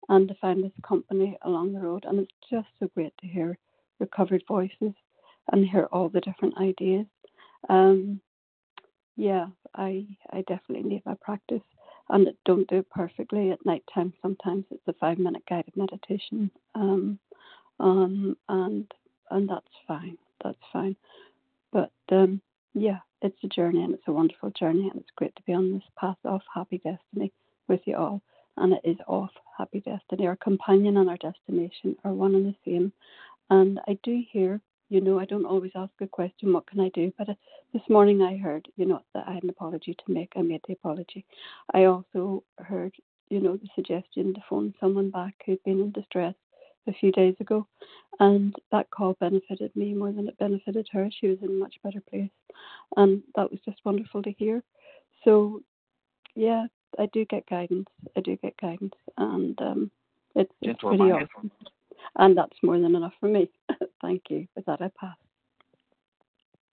and 0.10 0.28
to 0.28 0.36
find 0.36 0.64
this 0.64 0.72
company 0.88 1.38
along 1.44 1.74
the 1.74 1.80
road. 1.80 2.06
And 2.06 2.20
it's 2.20 2.34
just 2.50 2.68
so 2.80 2.88
great 2.94 3.14
to 3.20 3.28
hear 3.28 3.58
recovered 4.00 4.44
voices 4.48 4.94
and 5.52 5.66
hear 5.66 5.88
all 5.92 6.10
the 6.10 6.22
different 6.22 6.58
ideas. 6.58 7.06
Um, 7.70 8.20
yeah, 9.16 9.48
I 9.76 10.06
I 10.32 10.42
definitely 10.48 10.90
need 10.90 11.04
my 11.06 11.16
practice 11.22 11.62
and 12.10 12.28
don't 12.46 12.68
do 12.68 12.78
it 12.78 12.90
perfectly 12.90 13.52
at 13.52 13.66
night 13.66 13.84
time. 13.94 14.14
Sometimes 14.22 14.66
it's 14.72 14.88
a 14.88 14.94
five 14.94 15.18
minute 15.18 15.44
guided 15.50 15.76
meditation, 15.76 16.52
um, 16.76 17.20
um, 17.80 18.38
and 18.50 18.92
and 19.32 19.50
that's 19.50 19.68
fine. 19.88 20.18
That's 20.44 20.58
fine. 20.72 20.96
But 21.72 21.92
um, 22.12 22.42
yeah, 22.74 23.00
it's 23.22 23.44
a 23.44 23.48
journey 23.48 23.84
and 23.84 23.94
it's 23.94 24.08
a 24.08 24.14
wonderful 24.14 24.52
journey, 24.52 24.90
and 24.90 25.00
it's 25.00 25.12
great 25.16 25.36
to 25.36 25.44
be 25.44 25.54
on 25.54 25.74
this 25.74 25.84
path 26.00 26.18
of 26.26 26.42
happy 26.54 26.78
destiny 26.80 27.32
with 27.68 27.82
you 27.86 27.96
all. 27.96 28.22
And 28.58 28.74
it 28.74 28.82
is 28.84 28.98
off 29.08 29.32
happy 29.58 29.82
destiny. 29.82 30.28
Our 30.28 30.38
companion 30.38 30.98
and 30.98 31.10
our 31.10 31.18
destination 31.18 31.98
are 32.04 32.14
one 32.14 32.36
and 32.36 32.46
the 32.46 32.56
same. 32.66 32.94
And 33.50 33.80
I 33.88 33.98
do 34.04 34.24
hear 34.32 34.62
you 34.90 35.02
know, 35.02 35.20
I 35.20 35.26
don't 35.26 35.46
always 35.46 35.72
ask 35.76 35.92
a 36.02 36.08
question, 36.08 36.54
what 36.54 36.68
can 36.68 36.80
I 36.80 36.90
do? 36.90 37.12
But 37.18 37.30
uh, 37.30 37.34
this 37.74 37.82
morning 37.90 38.22
I 38.22 38.38
heard, 38.38 38.68
you 38.76 38.86
know, 38.86 39.02
that 39.14 39.28
I 39.28 39.34
had 39.34 39.44
an 39.44 39.50
apology 39.50 39.96
to 39.96 40.14
make. 40.14 40.34
I 40.36 40.42
made 40.42 40.62
the 40.68 40.74
apology. 40.74 41.26
I 41.74 41.86
also 41.86 42.44
heard, 42.60 42.94
you 43.30 43.40
know, 43.40 43.58
the 43.58 43.68
suggestion 43.76 44.34
to 44.34 44.44
phone 44.50 44.74
someone 44.80 45.10
back 45.10 45.34
who'd 45.46 45.64
been 45.64 45.80
in 45.80 45.92
distress 45.92 46.36
a 46.88 46.94
few 46.94 47.12
days 47.12 47.36
ago. 47.40 47.68
And 48.20 48.56
that 48.72 48.92
call 48.92 49.18
benefited 49.20 49.76
me 49.76 49.94
more 49.94 50.12
than 50.12 50.28
it 50.28 50.38
benefited 50.38 50.88
her. 50.92 51.10
She 51.20 51.28
was 51.28 51.40
in 51.42 51.50
a 51.50 51.54
much 51.54 51.76
better 51.84 52.02
place. 52.02 52.30
And 52.96 53.24
that 53.36 53.50
was 53.50 53.60
just 53.66 53.80
wonderful 53.84 54.22
to 54.24 54.32
hear. 54.32 54.62
So, 55.24 55.62
yeah, 56.36 56.68
I 57.00 57.08
do 57.08 57.26
get 57.26 57.50
guidance. 57.50 57.90
I 58.16 58.22
do 58.22 58.36
get 58.38 58.56
guidance. 58.62 58.94
And 59.18 59.60
um, 59.62 59.92
it's, 60.36 60.52
it's 60.62 60.80
pretty 60.82 61.12
awesome. 61.12 61.52
And 62.18 62.38
that's 62.38 62.58
more 62.64 62.80
than 62.80 62.96
enough 62.96 63.14
for 63.20 63.28
me. 63.28 63.50
Thank 64.02 64.24
you. 64.30 64.48
With 64.56 64.66
that, 64.66 64.82
I 64.82 64.92
pass. 65.00 65.16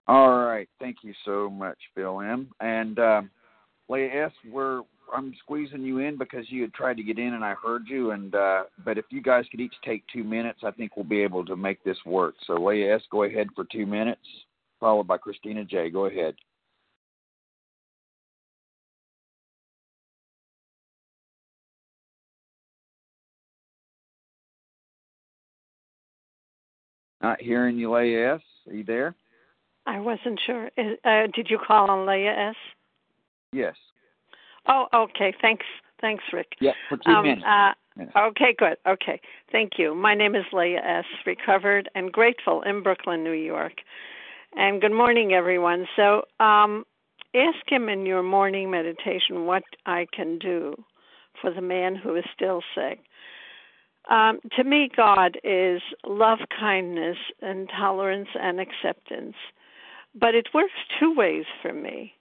All 0.06 0.38
right. 0.38 0.68
Thank 0.80 0.98
you 1.02 1.12
so 1.24 1.50
much, 1.50 1.78
Bill 1.94 2.20
M. 2.20 2.48
And 2.60 2.98
um, 2.98 3.30
Leah 3.88 4.26
S., 4.26 4.32
we're 4.50 4.82
I'm 5.14 5.34
squeezing 5.42 5.82
you 5.82 5.98
in 5.98 6.18
because 6.18 6.44
you 6.50 6.62
had 6.62 6.74
tried 6.74 6.96
to 6.98 7.02
get 7.02 7.18
in 7.18 7.34
and 7.34 7.44
I 7.44 7.54
heard 7.54 7.84
you. 7.88 8.10
And 8.10 8.34
uh, 8.34 8.64
but 8.84 8.98
if 8.98 9.06
you 9.10 9.22
guys 9.22 9.44
could 9.50 9.60
each 9.60 9.74
take 9.84 10.04
two 10.12 10.24
minutes, 10.24 10.60
I 10.64 10.70
think 10.70 10.96
we'll 10.96 11.04
be 11.04 11.22
able 11.22 11.44
to 11.46 11.56
make 11.56 11.82
this 11.84 11.98
work. 12.04 12.34
So 12.46 12.54
Leah 12.54 12.96
S., 12.96 13.02
go 13.10 13.24
ahead 13.24 13.48
for 13.54 13.64
two 13.70 13.86
minutes, 13.86 14.20
followed 14.80 15.06
by 15.06 15.18
Christina 15.18 15.64
J. 15.64 15.90
Go 15.90 16.06
ahead. 16.06 16.34
Not 27.22 27.40
hearing 27.40 27.76
you, 27.76 27.94
Leah 27.94 28.36
S. 28.36 28.40
Are 28.68 28.74
you 28.74 28.84
there? 28.84 29.14
I 29.86 30.00
wasn't 30.00 30.38
sure. 30.44 30.70
Uh, 30.76 31.26
did 31.34 31.48
you 31.50 31.58
call 31.58 31.90
on 31.90 32.06
Leah 32.06 32.50
S? 32.50 32.56
Yes. 33.52 33.74
Oh, 34.66 34.86
okay. 34.94 35.34
Thanks. 35.40 35.64
Thanks, 36.00 36.22
Rick. 36.32 36.52
Yeah, 36.60 36.72
for 36.88 36.98
two 36.98 37.10
um, 37.10 37.24
minutes. 37.24 37.42
Uh. 37.46 37.72
Okay, 38.16 38.54
good. 38.56 38.76
Okay. 38.86 39.20
Thank 39.50 39.72
you. 39.78 39.94
My 39.94 40.14
name 40.14 40.36
is 40.36 40.44
Leah 40.52 40.80
S., 40.84 41.04
recovered 41.26 41.90
and 41.96 42.12
grateful 42.12 42.62
in 42.62 42.82
Brooklyn, 42.82 43.24
New 43.24 43.32
York. 43.32 43.72
And 44.56 44.80
good 44.80 44.92
morning, 44.92 45.32
everyone. 45.32 45.86
So, 45.96 46.22
um, 46.38 46.84
ask 47.34 47.58
him 47.66 47.88
in 47.88 48.06
your 48.06 48.22
morning 48.22 48.70
meditation 48.70 49.46
what 49.46 49.64
I 49.84 50.06
can 50.14 50.38
do 50.38 50.76
for 51.40 51.52
the 51.52 51.60
man 51.60 51.96
who 51.96 52.14
is 52.14 52.24
still 52.34 52.62
sick. 52.74 53.00
Um, 54.08 54.40
to 54.56 54.64
me, 54.64 54.90
God 54.94 55.38
is 55.44 55.82
love, 56.06 56.38
kindness, 56.58 57.18
and 57.42 57.68
tolerance 57.68 58.28
and 58.40 58.58
acceptance. 58.60 59.34
But 60.14 60.34
it 60.34 60.48
works 60.54 60.72
two 60.98 61.14
ways 61.14 61.44
for 61.62 61.72
me. 61.72 62.14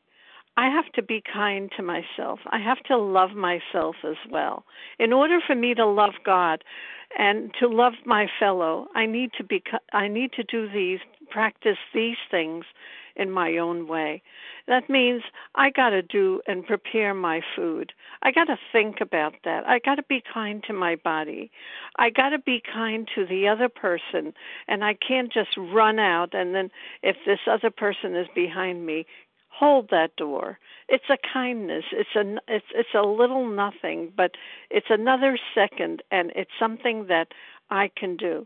I 0.58 0.70
have 0.70 0.92
to 0.94 1.04
be 1.04 1.22
kind 1.32 1.72
to 1.78 1.84
myself. 1.84 2.40
I 2.48 2.60
have 2.60 2.82
to 2.88 2.98
love 2.98 3.32
myself 3.32 3.96
as 4.04 4.16
well. 4.30 4.66
In 4.98 5.14
order 5.14 5.38
for 5.46 5.56
me 5.56 5.76
to 5.76 5.86
love 5.86 6.16
God 6.26 6.64
and 7.18 7.54
to 7.60 7.68
love 7.68 7.94
my 8.06 8.28
fellow, 8.40 8.88
I 8.96 9.06
need 9.06 9.30
to 9.38 9.44
be 9.44 9.64
I 9.94 10.08
need 10.08 10.32
to 10.34 10.44
do 10.44 10.68
these 10.68 11.00
practice 11.30 11.78
these 11.94 12.18
things 12.30 12.66
in 13.16 13.32
my 13.32 13.58
own 13.58 13.88
way. 13.88 14.22
That 14.68 14.90
means 14.90 15.24
I 15.56 15.72
got 15.72 15.90
to 15.90 16.02
do 16.02 16.42
and 16.48 16.66
prepare 16.66 17.14
my 17.14 17.42
food. 17.56 17.94
I 18.22 18.32
got 18.32 18.46
to 18.46 18.58
think 18.72 19.02
about 19.02 19.34
that. 19.44 19.68
I 19.68 19.80
got 19.80 19.96
to 19.96 20.04
be 20.04 20.22
kind 20.34 20.64
to 20.68 20.74
my 20.74 20.96
body. 20.96 21.50
I 21.98 22.10
got 22.10 22.30
to 22.30 22.40
be 22.40 22.62
kind 22.62 23.08
to 23.16 23.26
the 23.26 23.48
other 23.48 23.70
person 23.70 24.34
and 24.68 24.84
I 24.84 24.94
can't 24.94 25.34
just 25.34 25.58
run 25.58 26.00
out 26.00 26.34
and 26.34 26.54
then 26.54 26.70
if 27.02 27.16
this 27.26 27.40
other 27.50 27.72
person 27.72 28.16
is 28.16 28.28
behind 28.36 28.86
me, 28.86 29.06
hold 29.50 29.90
that 29.90 30.16
door. 30.16 30.60
It's 30.88 31.10
a 31.10 31.18
kindness. 31.34 31.86
It's 31.92 32.16
a 32.16 32.38
it's 32.48 32.66
it's 32.76 32.94
a 32.96 33.02
little 33.02 33.48
nothing, 33.50 34.12
but 34.16 34.32
it's 34.70 34.88
another 34.90 35.38
second 35.56 36.04
and 36.12 36.32
it's 36.36 36.52
something 36.60 37.08
that 37.08 37.30
I 37.70 37.90
can 37.96 38.16
do. 38.16 38.46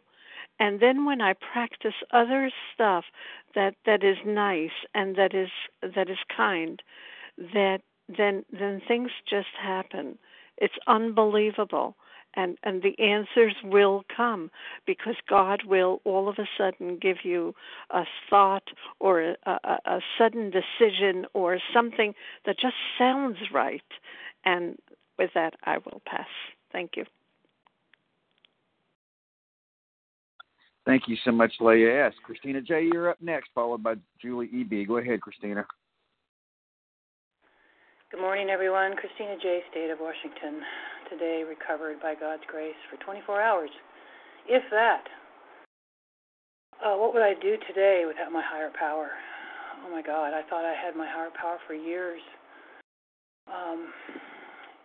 And 0.62 0.80
then 0.80 1.05
when 1.05 1.22
I 1.22 1.34
practice 1.34 1.95
other 2.12 2.51
stuff 2.72 3.05
that 3.55 3.74
that 3.88 4.03
is 4.03 4.18
nice 4.24 4.78
and 4.93 5.16
that 5.16 5.34
is 5.34 5.49
that 5.82 6.07
is 6.07 6.20
kind, 6.38 6.84
that 7.38 7.80
then 8.07 8.45
then 8.51 8.80
things 8.88 9.09
just 9.28 9.55
happen. 9.59 10.20
It's 10.57 10.78
unbelievable 10.86 11.95
and 12.36 12.59
and 12.62 12.84
the 12.84 12.95
answers 12.99 13.55
will 13.64 14.05
come 14.16 14.51
because 14.86 15.16
God 15.28 15.64
will 15.66 15.99
all 16.05 16.30
of 16.30 16.38
a 16.38 16.47
sudden 16.59 16.99
give 17.01 17.26
you 17.26 17.55
a 17.89 18.03
thought 18.30 18.70
or 18.99 19.22
a, 19.22 19.36
a, 19.47 19.80
a 19.86 19.99
sudden 20.20 20.51
decision 20.51 21.26
or 21.34 21.57
something 21.74 22.14
that 22.45 22.59
just 22.59 22.76
sounds 22.99 23.38
right. 23.51 23.82
And 24.45 24.78
with 25.18 25.32
that, 25.34 25.55
I 25.64 25.80
will 25.80 26.03
pass. 26.05 26.30
Thank 26.72 26.97
you. 26.97 27.05
Thank 30.86 31.04
you 31.08 31.16
so 31.24 31.32
much, 31.32 31.54
Leah 31.60 32.08
S. 32.08 32.14
Christina 32.24 32.62
J., 32.62 32.90
you're 32.92 33.10
up 33.10 33.22
next, 33.22 33.50
followed 33.54 33.84
by 33.84 33.96
Julie 34.20 34.50
E.B. 34.52 34.86
Go 34.86 34.98
ahead, 34.98 35.22
Christina. 35.22 35.66
Good 38.10 38.20
morning, 38.20 38.50
everyone. 38.50 38.96
Christina 38.96 39.38
J., 39.42 39.62
State 39.70 39.92
of 39.92 40.00
Washington 40.02 40.62
today 41.10 41.44
recovered 41.48 42.02
by 42.02 42.16
God's 42.16 42.44
grace 42.48 42.76
for 42.90 42.98
24 43.04 43.42
hours, 43.42 43.70
if 44.48 44.64
that. 44.72 45.04
Uh, 46.84 46.98
what 46.98 47.14
would 47.14 47.22
I 47.22 47.36
do 47.40 47.58
today 47.68 48.04
without 48.08 48.32
my 48.32 48.42
higher 48.44 48.72
power? 48.78 49.12
Oh 49.86 49.92
my 49.92 50.02
God, 50.02 50.34
I 50.34 50.42
thought 50.50 50.66
I 50.66 50.74
had 50.74 50.96
my 50.96 51.08
higher 51.08 51.30
power 51.40 51.58
for 51.68 51.74
years, 51.74 52.22
um, 53.48 53.94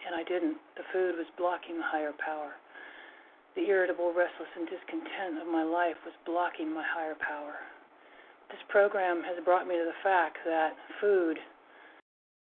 and 0.06 0.14
I 0.14 0.22
didn't. 0.22 0.58
The 0.76 0.84
food 0.92 1.16
was 1.16 1.26
blocking 1.38 1.78
the 1.78 1.84
higher 1.84 2.12
power. 2.22 2.52
The 3.56 3.64
irritable, 3.72 4.12
restless, 4.12 4.52
and 4.54 4.68
discontent 4.68 5.40
of 5.40 5.48
my 5.48 5.64
life 5.64 5.96
was 6.04 6.12
blocking 6.28 6.68
my 6.68 6.84
higher 6.84 7.16
power. 7.16 7.56
This 8.52 8.60
program 8.68 9.24
has 9.24 9.42
brought 9.44 9.66
me 9.66 9.74
to 9.74 9.88
the 9.88 10.00
fact 10.04 10.36
that 10.44 10.76
food 11.00 11.40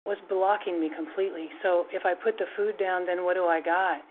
was 0.05 0.21
blocking 0.29 0.79
me 0.79 0.93
completely. 0.93 1.49
So 1.65 1.89
if 1.91 2.05
I 2.05 2.13
put 2.13 2.37
the 2.37 2.47
food 2.57 2.77
down, 2.79 3.07
then 3.07 3.25
what 3.25 3.35
do 3.35 3.49
I 3.49 3.61
got? 3.65 4.05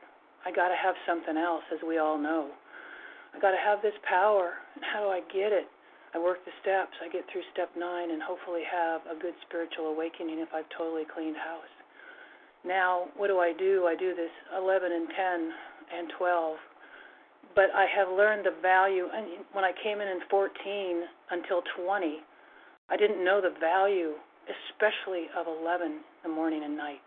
I 0.46 0.52
got 0.52 0.70
to 0.70 0.80
have 0.82 0.96
something 1.06 1.38
else, 1.38 1.64
as 1.72 1.80
we 1.86 2.00
all 2.00 2.18
know. 2.18 2.50
I 3.34 3.40
got 3.40 3.52
to 3.52 3.62
have 3.62 3.82
this 3.82 3.96
power. 4.10 4.58
And 4.74 4.84
how 4.84 5.06
do 5.06 5.10
I 5.14 5.22
get 5.30 5.54
it? 5.54 5.70
I 6.14 6.18
work 6.18 6.42
the 6.42 6.56
steps. 6.62 6.98
I 7.06 7.08
get 7.14 7.22
through 7.30 7.46
step 7.54 7.70
nine 7.78 8.10
and 8.10 8.22
hopefully 8.22 8.66
have 8.66 9.06
a 9.06 9.14
good 9.14 9.38
spiritual 9.46 9.94
awakening 9.94 10.42
if 10.42 10.50
I've 10.58 10.70
totally 10.74 11.06
cleaned 11.06 11.38
house. 11.38 11.74
Now, 12.66 13.14
what 13.16 13.28
do 13.28 13.38
I 13.38 13.54
do? 13.54 13.86
I 13.86 13.96
do 13.96 14.16
this 14.18 14.34
11 14.58 14.92
and 14.92 15.08
10 15.08 15.54
and 15.94 16.12
12. 16.18 16.58
But 17.56 17.72
I 17.76 17.86
have 17.96 18.10
learned 18.10 18.46
the 18.46 18.56
value. 18.62 19.08
And 19.14 19.46
when 19.54 19.64
I 19.64 19.72
came 19.84 20.02
in 20.02 20.08
in 20.08 20.20
14 20.30 20.50
until 21.32 21.62
20, 21.86 22.20
I 22.90 22.98
didn't 22.98 23.24
know 23.24 23.42
the 23.42 23.54
value 23.60 24.14
especially 24.50 25.30
of 25.38 25.46
11 25.46 25.92
in 25.92 26.02
the 26.24 26.30
morning 26.30 26.64
and 26.64 26.76
night. 26.76 27.02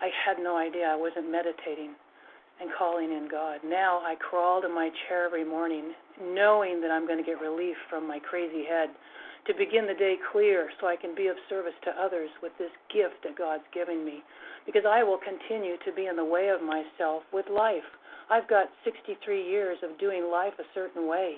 I 0.00 0.10
had 0.26 0.42
no 0.42 0.56
idea. 0.56 0.86
I 0.86 0.96
wasn't 0.96 1.30
meditating 1.30 1.94
and 2.60 2.70
calling 2.76 3.12
in 3.12 3.28
God. 3.30 3.60
Now 3.64 3.98
I 4.02 4.14
crawl 4.18 4.60
to 4.62 4.68
my 4.68 4.90
chair 5.06 5.26
every 5.26 5.44
morning 5.44 5.92
knowing 6.20 6.80
that 6.80 6.90
I'm 6.90 7.06
going 7.06 7.18
to 7.18 7.26
get 7.26 7.40
relief 7.40 7.76
from 7.88 8.06
my 8.06 8.18
crazy 8.18 8.64
head 8.66 8.90
to 9.46 9.54
begin 9.54 9.86
the 9.86 9.94
day 9.94 10.16
clear 10.32 10.68
so 10.80 10.86
I 10.86 10.96
can 10.96 11.14
be 11.14 11.28
of 11.28 11.36
service 11.48 11.76
to 11.84 11.90
others 11.94 12.28
with 12.42 12.52
this 12.58 12.74
gift 12.92 13.22
that 13.22 13.38
God's 13.38 13.64
giving 13.72 14.04
me. 14.04 14.22
Because 14.66 14.82
I 14.86 15.02
will 15.02 15.18
continue 15.18 15.76
to 15.86 15.92
be 15.92 16.06
in 16.06 16.16
the 16.16 16.24
way 16.24 16.50
of 16.50 16.60
myself 16.60 17.22
with 17.32 17.46
life. 17.48 17.86
I've 18.30 18.48
got 18.48 18.68
63 18.84 19.48
years 19.48 19.78
of 19.82 19.98
doing 19.98 20.30
life 20.30 20.54
a 20.58 20.66
certain 20.74 21.08
way 21.08 21.36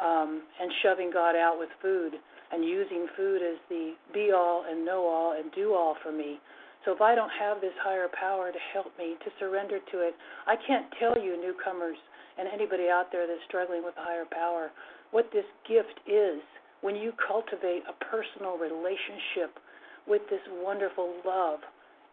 um, 0.00 0.42
and 0.60 0.70
shoving 0.82 1.10
God 1.12 1.36
out 1.36 1.56
with 1.58 1.68
food 1.80 2.14
and 2.52 2.64
using 2.64 3.06
food 3.16 3.42
as 3.42 3.58
the 3.68 3.94
be 4.12 4.32
all 4.34 4.64
and 4.68 4.84
know 4.84 5.06
all 5.06 5.34
and 5.38 5.50
do 5.52 5.74
all 5.74 5.96
for 6.02 6.12
me. 6.12 6.38
So 6.84 6.92
if 6.92 7.00
I 7.00 7.14
don't 7.14 7.32
have 7.40 7.60
this 7.60 7.74
higher 7.82 8.06
power 8.18 8.52
to 8.52 8.58
help 8.72 8.86
me 8.98 9.16
to 9.24 9.30
surrender 9.40 9.78
to 9.92 9.98
it, 10.06 10.14
I 10.46 10.54
can't 10.66 10.86
tell 11.00 11.18
you 11.18 11.40
newcomers 11.40 11.96
and 12.38 12.46
anybody 12.52 12.88
out 12.88 13.10
there 13.10 13.26
that's 13.26 13.42
struggling 13.48 13.82
with 13.82 13.94
a 13.98 14.04
higher 14.04 14.26
power 14.30 14.70
what 15.10 15.30
this 15.32 15.46
gift 15.68 15.98
is 16.06 16.40
when 16.82 16.94
you 16.94 17.12
cultivate 17.26 17.82
a 17.88 18.04
personal 18.04 18.58
relationship 18.58 19.58
with 20.06 20.22
this 20.30 20.42
wonderful 20.62 21.14
love. 21.24 21.60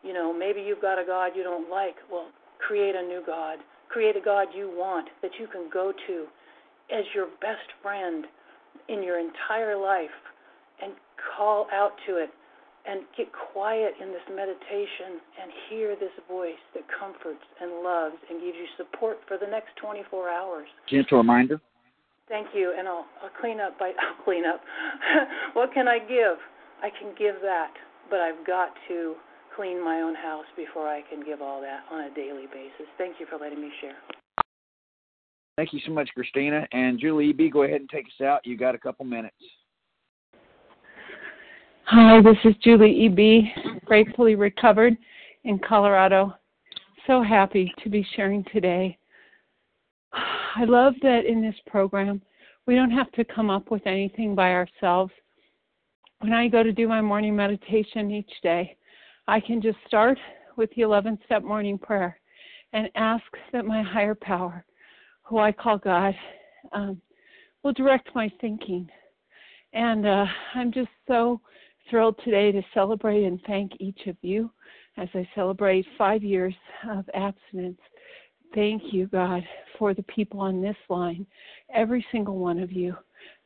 You 0.04 0.14
know, 0.14 0.34
maybe 0.34 0.62
you've 0.62 0.82
got 0.82 1.00
a 1.00 1.06
God 1.06 1.32
you 1.36 1.44
don't 1.44 1.70
like. 1.70 1.96
Well, 2.12 2.28
create 2.66 2.96
a 2.96 3.02
new 3.02 3.22
God. 3.26 3.60
Create 3.94 4.18
a 4.18 4.22
God 4.22 4.48
you 4.58 4.74
want 4.74 5.08
that 5.22 5.32
you 5.40 5.46
can 5.46 5.70
go 5.72 5.94
to 6.08 6.26
as 6.90 7.06
your 7.14 7.28
best 7.42 7.70
friend 7.84 8.26
in 8.90 9.04
your 9.04 9.20
entire 9.20 9.78
life 9.78 10.18
and 10.82 10.94
call 11.38 11.68
out 11.72 11.92
to 12.08 12.18
it 12.18 12.30
and 12.86 13.02
get 13.16 13.28
quiet 13.54 13.94
in 14.02 14.10
this 14.10 14.26
meditation 14.34 15.22
and 15.40 15.52
hear 15.70 15.96
this 15.96 16.12
voice 16.28 16.60
that 16.74 16.84
comforts 16.90 17.46
and 17.62 17.84
loves 17.84 18.16
and 18.30 18.42
gives 18.42 18.58
you 18.58 18.66
support 18.78 19.20
for 19.28 19.38
the 19.38 19.46
next 19.46 19.70
24 19.80 20.28
hours. 20.28 20.68
Gentle 20.90 21.20
reminder. 21.20 21.62
Thank 22.28 22.48
you, 22.56 22.74
and 22.78 22.88
I'll, 22.88 23.06
I'll 23.22 23.36
clean 23.40 23.60
up. 23.60 23.78
By, 23.78 23.92
I'll 24.02 24.24
clean 24.24 24.44
up. 24.46 24.62
what 25.54 25.74
can 25.74 25.88
I 25.88 26.00
give? 26.00 26.42
I 26.82 26.90
can 26.90 27.14
give 27.18 27.36
that, 27.42 27.72
but 28.10 28.20
I've 28.20 28.46
got 28.46 28.70
to 28.90 29.16
clean 29.56 29.84
my 29.84 30.02
own 30.02 30.16
house 30.16 30.46
before 30.56 30.88
I 30.88 31.02
can 31.10 31.24
give 31.24 31.42
all 31.42 31.62
that 31.62 31.82
on 31.92 32.02
a 32.02 32.14
daily 32.14 32.46
basis. 32.48 32.88
Thank 32.98 33.20
you 33.20 33.26
for 33.30 33.38
letting 33.38 33.62
me 33.62 33.72
share. 33.82 33.96
Thank 35.56 35.74
you 35.74 35.80
so 35.86 35.92
much, 35.92 36.10
Christina. 36.16 36.68
And 36.72 37.00
Julie 37.00 37.28
E.B., 37.28 37.50
go 37.50 37.64
ahead 37.64 37.82
and 37.82 37.90
take 37.90 38.06
us 38.06 38.26
out. 38.26 38.42
You 38.44 38.58
got 38.58 38.74
a 38.74 38.80
couple 38.80 39.06
minutes. 39.06 39.36
Hi, 41.86 42.22
this 42.22 42.38
is 42.44 42.56
Julie 42.64 43.06
E.B., 43.06 43.52
gratefully 43.86 44.36
recovered 44.36 44.98
in 45.44 45.60
Colorado. 45.60 46.34
So 47.06 47.22
happy 47.22 47.72
to 47.84 47.90
be 47.90 48.08
sharing 48.16 48.44
today. 48.52 48.98
I 50.14 50.64
love 50.66 50.94
that 51.02 51.26
in 51.26 51.42
this 51.42 51.56
program, 51.68 52.22
we 52.66 52.76
don't 52.76 52.92
have 52.92 53.12
to 53.12 53.26
come 53.26 53.50
up 53.50 53.70
with 53.70 53.86
anything 53.86 54.34
by 54.34 54.54
ourselves. 54.54 55.12
When 56.20 56.34
I 56.34 56.48
go 56.48 56.64
to 56.64 56.72
do 56.72 56.88
my 56.88 57.02
morning 57.02 57.36
meditation 57.36 58.10
each 58.10 58.32
day, 58.42 58.78
I 59.28 59.40
can 59.40 59.62
just 59.62 59.78
start 59.88 60.18
with 60.58 60.70
the 60.76 60.82
11 60.82 61.18
step 61.26 61.44
morning 61.44 61.78
prayer 61.78 62.20
and 62.74 62.90
ask 62.96 63.24
that 63.54 63.66
my 63.66 63.82
higher 63.82 64.16
power, 64.16 64.66
who 65.24 65.38
I 65.38 65.52
call 65.52 65.78
God, 65.78 66.14
um, 66.74 67.02
will 67.64 67.74
direct 67.74 68.10
my 68.14 68.30
thinking. 68.42 68.90
And 69.72 70.06
uh, 70.06 70.26
I'm 70.56 70.72
just 70.72 70.90
so 71.08 71.40
thrilled 71.90 72.20
today 72.24 72.52
to 72.52 72.62
celebrate 72.74 73.24
and 73.24 73.40
thank 73.48 73.72
each 73.80 74.08
of 74.08 74.18
you 74.22 74.52
as 74.98 75.08
I 75.14 75.28
celebrate 75.36 75.86
five 75.98 76.24
years 76.24 76.54
of 76.90 77.06
abstinence. 77.14 77.80
Thank 78.54 78.84
you, 78.92 79.08
God, 79.08 79.44
for 79.80 79.94
the 79.94 80.04
people 80.04 80.40
on 80.42 80.62
this 80.62 80.76
line, 80.90 81.26
every 81.74 82.06
single 82.12 82.38
one 82.38 82.60
of 82.60 82.72
you 82.72 82.96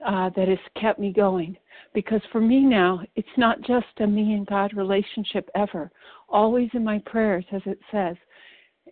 uh, 0.05 0.29
that 0.35 0.47
has 0.47 0.59
kept 0.79 0.99
me 0.99 1.11
going. 1.11 1.57
Because 1.93 2.21
for 2.31 2.41
me 2.41 2.61
now, 2.61 3.01
it's 3.15 3.27
not 3.37 3.61
just 3.61 3.87
a 3.99 4.07
me 4.07 4.33
and 4.33 4.45
God 4.45 4.73
relationship 4.75 5.49
ever. 5.55 5.91
Always 6.29 6.69
in 6.73 6.83
my 6.83 6.99
prayers, 7.05 7.45
as 7.51 7.61
it 7.65 7.79
says, 7.91 8.15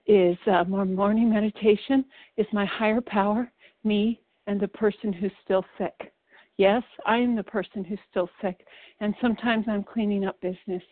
is 0.08 0.38
uh, 0.48 0.64
more 0.66 0.86
morning 0.86 1.30
meditation, 1.30 2.06
is 2.38 2.48
my 2.52 2.66
higher 2.66 3.02
power, 3.02 3.52
me, 3.84 4.22
and 4.48 4.60
the 4.60 4.68
person 4.68 5.12
who's 5.12 5.32
still 5.44 5.66
sick. 5.78 6.14
Yes, 6.58 6.84
I 7.06 7.18
am 7.18 7.36
the 7.36 7.44
person 7.44 7.84
who's 7.84 8.00
still 8.10 8.30
sick, 8.42 8.66
and 9.02 9.14
sometimes 9.20 9.66
I'm 9.68 9.84
cleaning 9.84 10.26
up 10.26 10.40
business, 10.42 10.84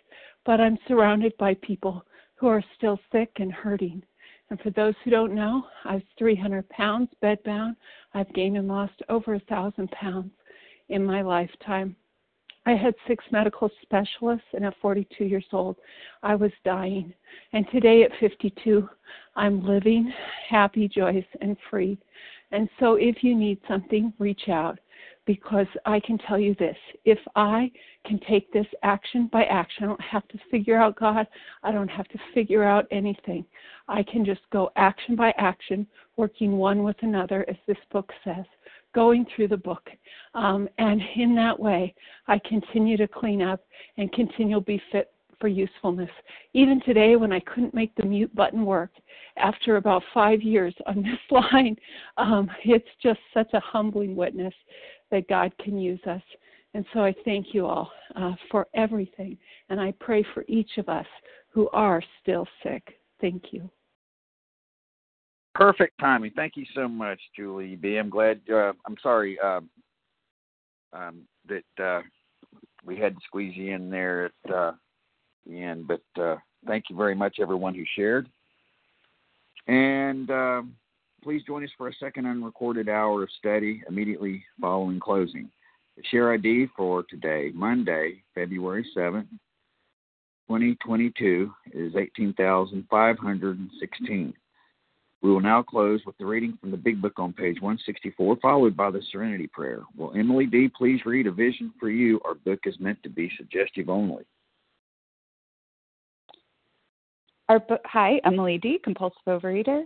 but 0.46 0.60
I'm 0.60 0.78
surrounded 0.88 1.34
by 1.38 1.54
people 1.56 2.04
who 2.36 2.48
are 2.48 2.64
still 2.78 3.00
sick 3.12 3.32
and 3.38 3.52
hurting. 3.52 4.04
And 4.50 4.60
for 4.62 4.70
those 4.72 4.94
who 5.04 5.12
don't 5.12 5.34
know, 5.34 5.66
I 5.86 5.96
was 5.96 6.04
300 6.18 6.68
pounds 6.70 7.10
bedbound. 7.24 7.76
I've 8.14 8.32
gained 8.34 8.58
and 8.58 8.68
lost 8.68 9.02
over 9.10 9.36
a 9.36 9.40
thousand 9.42 9.90
pounds 9.92 10.32
in 10.90 11.04
my 11.06 11.22
lifetime. 11.22 11.96
I 12.66 12.76
had 12.76 12.94
six 13.08 13.26
medical 13.32 13.70
specialists, 13.82 14.48
and 14.54 14.66
at 14.66 14.76
42 14.82 15.26
years 15.26 15.46
old, 15.52 15.76
I 16.22 16.36
was 16.36 16.52
dying. 16.64 17.14
And 17.52 17.66
today, 17.72 18.04
at 18.04 18.12
52, 18.20 18.88
I'm 19.36 19.66
living 19.66 20.14
happy, 20.48 20.88
joyous, 20.88 21.26
and 21.42 21.58
free. 21.70 21.98
And 22.52 22.70
so, 22.80 22.96
if 22.96 23.24
you 23.24 23.36
need 23.36 23.60
something, 23.68 24.14
reach 24.18 24.48
out 24.48 24.80
because 25.26 25.68
I 25.86 26.00
can 26.00 26.18
tell 26.18 26.40
you 26.40 26.56
this 26.56 26.76
if 27.06 27.20
I 27.36 27.72
can 28.06 28.20
take 28.28 28.52
this 28.52 28.66
action 28.84 29.30
by 29.32 29.44
action, 29.46 29.84
I 29.84 29.88
don't 29.88 30.02
have 30.02 30.28
to 30.30 30.40
figure 30.52 30.78
out 30.78 30.98
God, 30.98 31.28
I 31.64 31.72
don't 31.72 31.88
have 31.88 32.08
to 32.10 32.20
figure 32.34 32.64
out 32.64 32.88
anything. 32.92 33.46
I 33.88 34.04
can 34.04 34.26
just 34.26 34.42
go 34.52 34.72
action 34.76 35.16
by 35.16 35.34
action, 35.38 35.88
working 36.18 36.58
one 36.58 36.84
with 36.84 36.98
another, 37.02 37.46
as 37.50 37.56
this 37.68 37.78
book 37.92 38.12
says, 38.24 38.46
going 38.94 39.26
through 39.36 39.48
the 39.50 39.58
book. 39.58 39.90
Um, 40.34 40.68
and 40.78 41.02
in 41.16 41.36
that 41.36 41.58
way, 41.58 41.96
I 42.28 42.40
continue 42.48 42.98
to 42.98 43.08
clean 43.08 43.42
up 43.42 43.62
and 43.98 44.12
continue 44.12 44.56
to 44.56 44.62
be 44.62 44.82
fit 44.92 45.14
for 45.44 45.50
usefulness. 45.50 46.10
Even 46.54 46.80
today, 46.86 47.18
when 47.18 47.34
I 47.34 47.42
couldn't 47.42 47.74
make 47.74 47.94
the 47.96 48.06
mute 48.06 48.34
button 48.34 48.66
work 48.66 48.92
after 49.36 49.76
about 49.76 50.02
five 50.14 50.42
years 50.42 50.74
on 50.86 51.04
this 51.04 51.20
line, 51.32 51.76
um, 52.18 52.50
it's 52.64 52.88
just 53.02 53.20
such 53.34 53.50
a 53.54 53.60
humbling 53.60 54.16
witness 54.16 54.54
that 55.14 55.30
God 55.30 55.54
can 55.60 55.78
use 55.78 56.00
us. 56.08 56.22
And 56.74 56.84
so 56.92 57.02
I 57.02 57.14
thank 57.24 57.54
you 57.54 57.68
all 57.68 57.92
uh, 58.16 58.34
for 58.50 58.66
everything. 58.74 59.38
And 59.70 59.80
I 59.80 59.94
pray 60.00 60.26
for 60.34 60.44
each 60.48 60.72
of 60.80 60.90
us 60.90 61.06
who 61.50 61.70
are 61.70 62.02
still 62.22 62.48
sick. 62.64 62.96
Thank 63.22 63.44
you. 63.52 63.70
Perfect 65.54 65.94
timing. 66.00 66.32
Thank 66.36 66.54
you 66.58 66.66
so 66.74 66.88
much, 66.88 67.20
Julie 67.36 67.76
B. 67.76 67.98
I'm 67.98 68.10
glad. 68.10 68.42
Uh, 68.52 68.74
I'm 68.88 68.96
sorry 69.04 69.40
um, 69.40 69.70
um, 70.94 71.22
that 71.48 71.84
uh, 71.84 72.02
we 72.84 72.98
had 72.98 73.14
to 73.14 73.22
squeeze 73.28 73.56
you 73.56 73.72
in 73.72 73.92
there 73.92 74.26
at 74.26 74.52
uh, 74.52 74.72
the 75.46 75.62
end, 75.62 75.88
but 75.88 76.02
uh, 76.20 76.38
thank 76.66 76.86
you 76.90 76.96
very 76.96 77.14
much, 77.14 77.38
everyone 77.40 77.76
who 77.76 77.84
shared. 77.96 78.28
And 79.68 80.32
um, 80.32 80.76
Please 81.24 81.42
join 81.48 81.64
us 81.64 81.72
for 81.78 81.88
a 81.88 81.96
second 81.96 82.26
unrecorded 82.26 82.90
hour 82.90 83.24
of 83.24 83.30
study 83.40 83.82
immediately 83.88 84.44
following 84.60 85.00
closing. 85.00 85.50
The 85.96 86.04
share 86.12 86.34
ID 86.34 86.68
for 86.76 87.04
today, 87.04 87.52
Monday, 87.54 88.24
February 88.36 88.86
7th, 88.96 89.30
2022, 90.50 91.50
is 91.72 91.96
18,516. 91.96 94.34
We 95.22 95.32
will 95.32 95.40
now 95.40 95.64
close 95.64 96.02
with 96.06 96.18
the 96.18 96.26
reading 96.26 96.58
from 96.60 96.72
the 96.72 96.78
Big 96.78 97.02
Book 97.02 97.18
on 97.18 97.32
page 97.32 97.62
164, 97.62 98.36
followed 98.42 98.76
by 98.76 98.92
the 98.92 99.02
Serenity 99.10 99.48
Prayer. 99.48 99.84
Will 99.96 100.12
Emily 100.14 100.46
D. 100.46 100.70
please 100.78 101.00
read 101.06 101.28
A 101.28 101.32
Vision 101.32 101.72
for 101.80 101.90
You? 101.90 102.20
Our 102.26 102.36
book 102.36 102.60
is 102.66 102.78
meant 102.82 103.02
to 103.04 103.10
be 103.10 103.32
suggestive 103.38 103.88
only. 103.88 104.26
Our 107.48 107.66
hi, 107.86 108.20
Emily 108.26 108.58
D., 108.58 108.78
compulsive 108.84 109.22
overeater. 109.26 109.86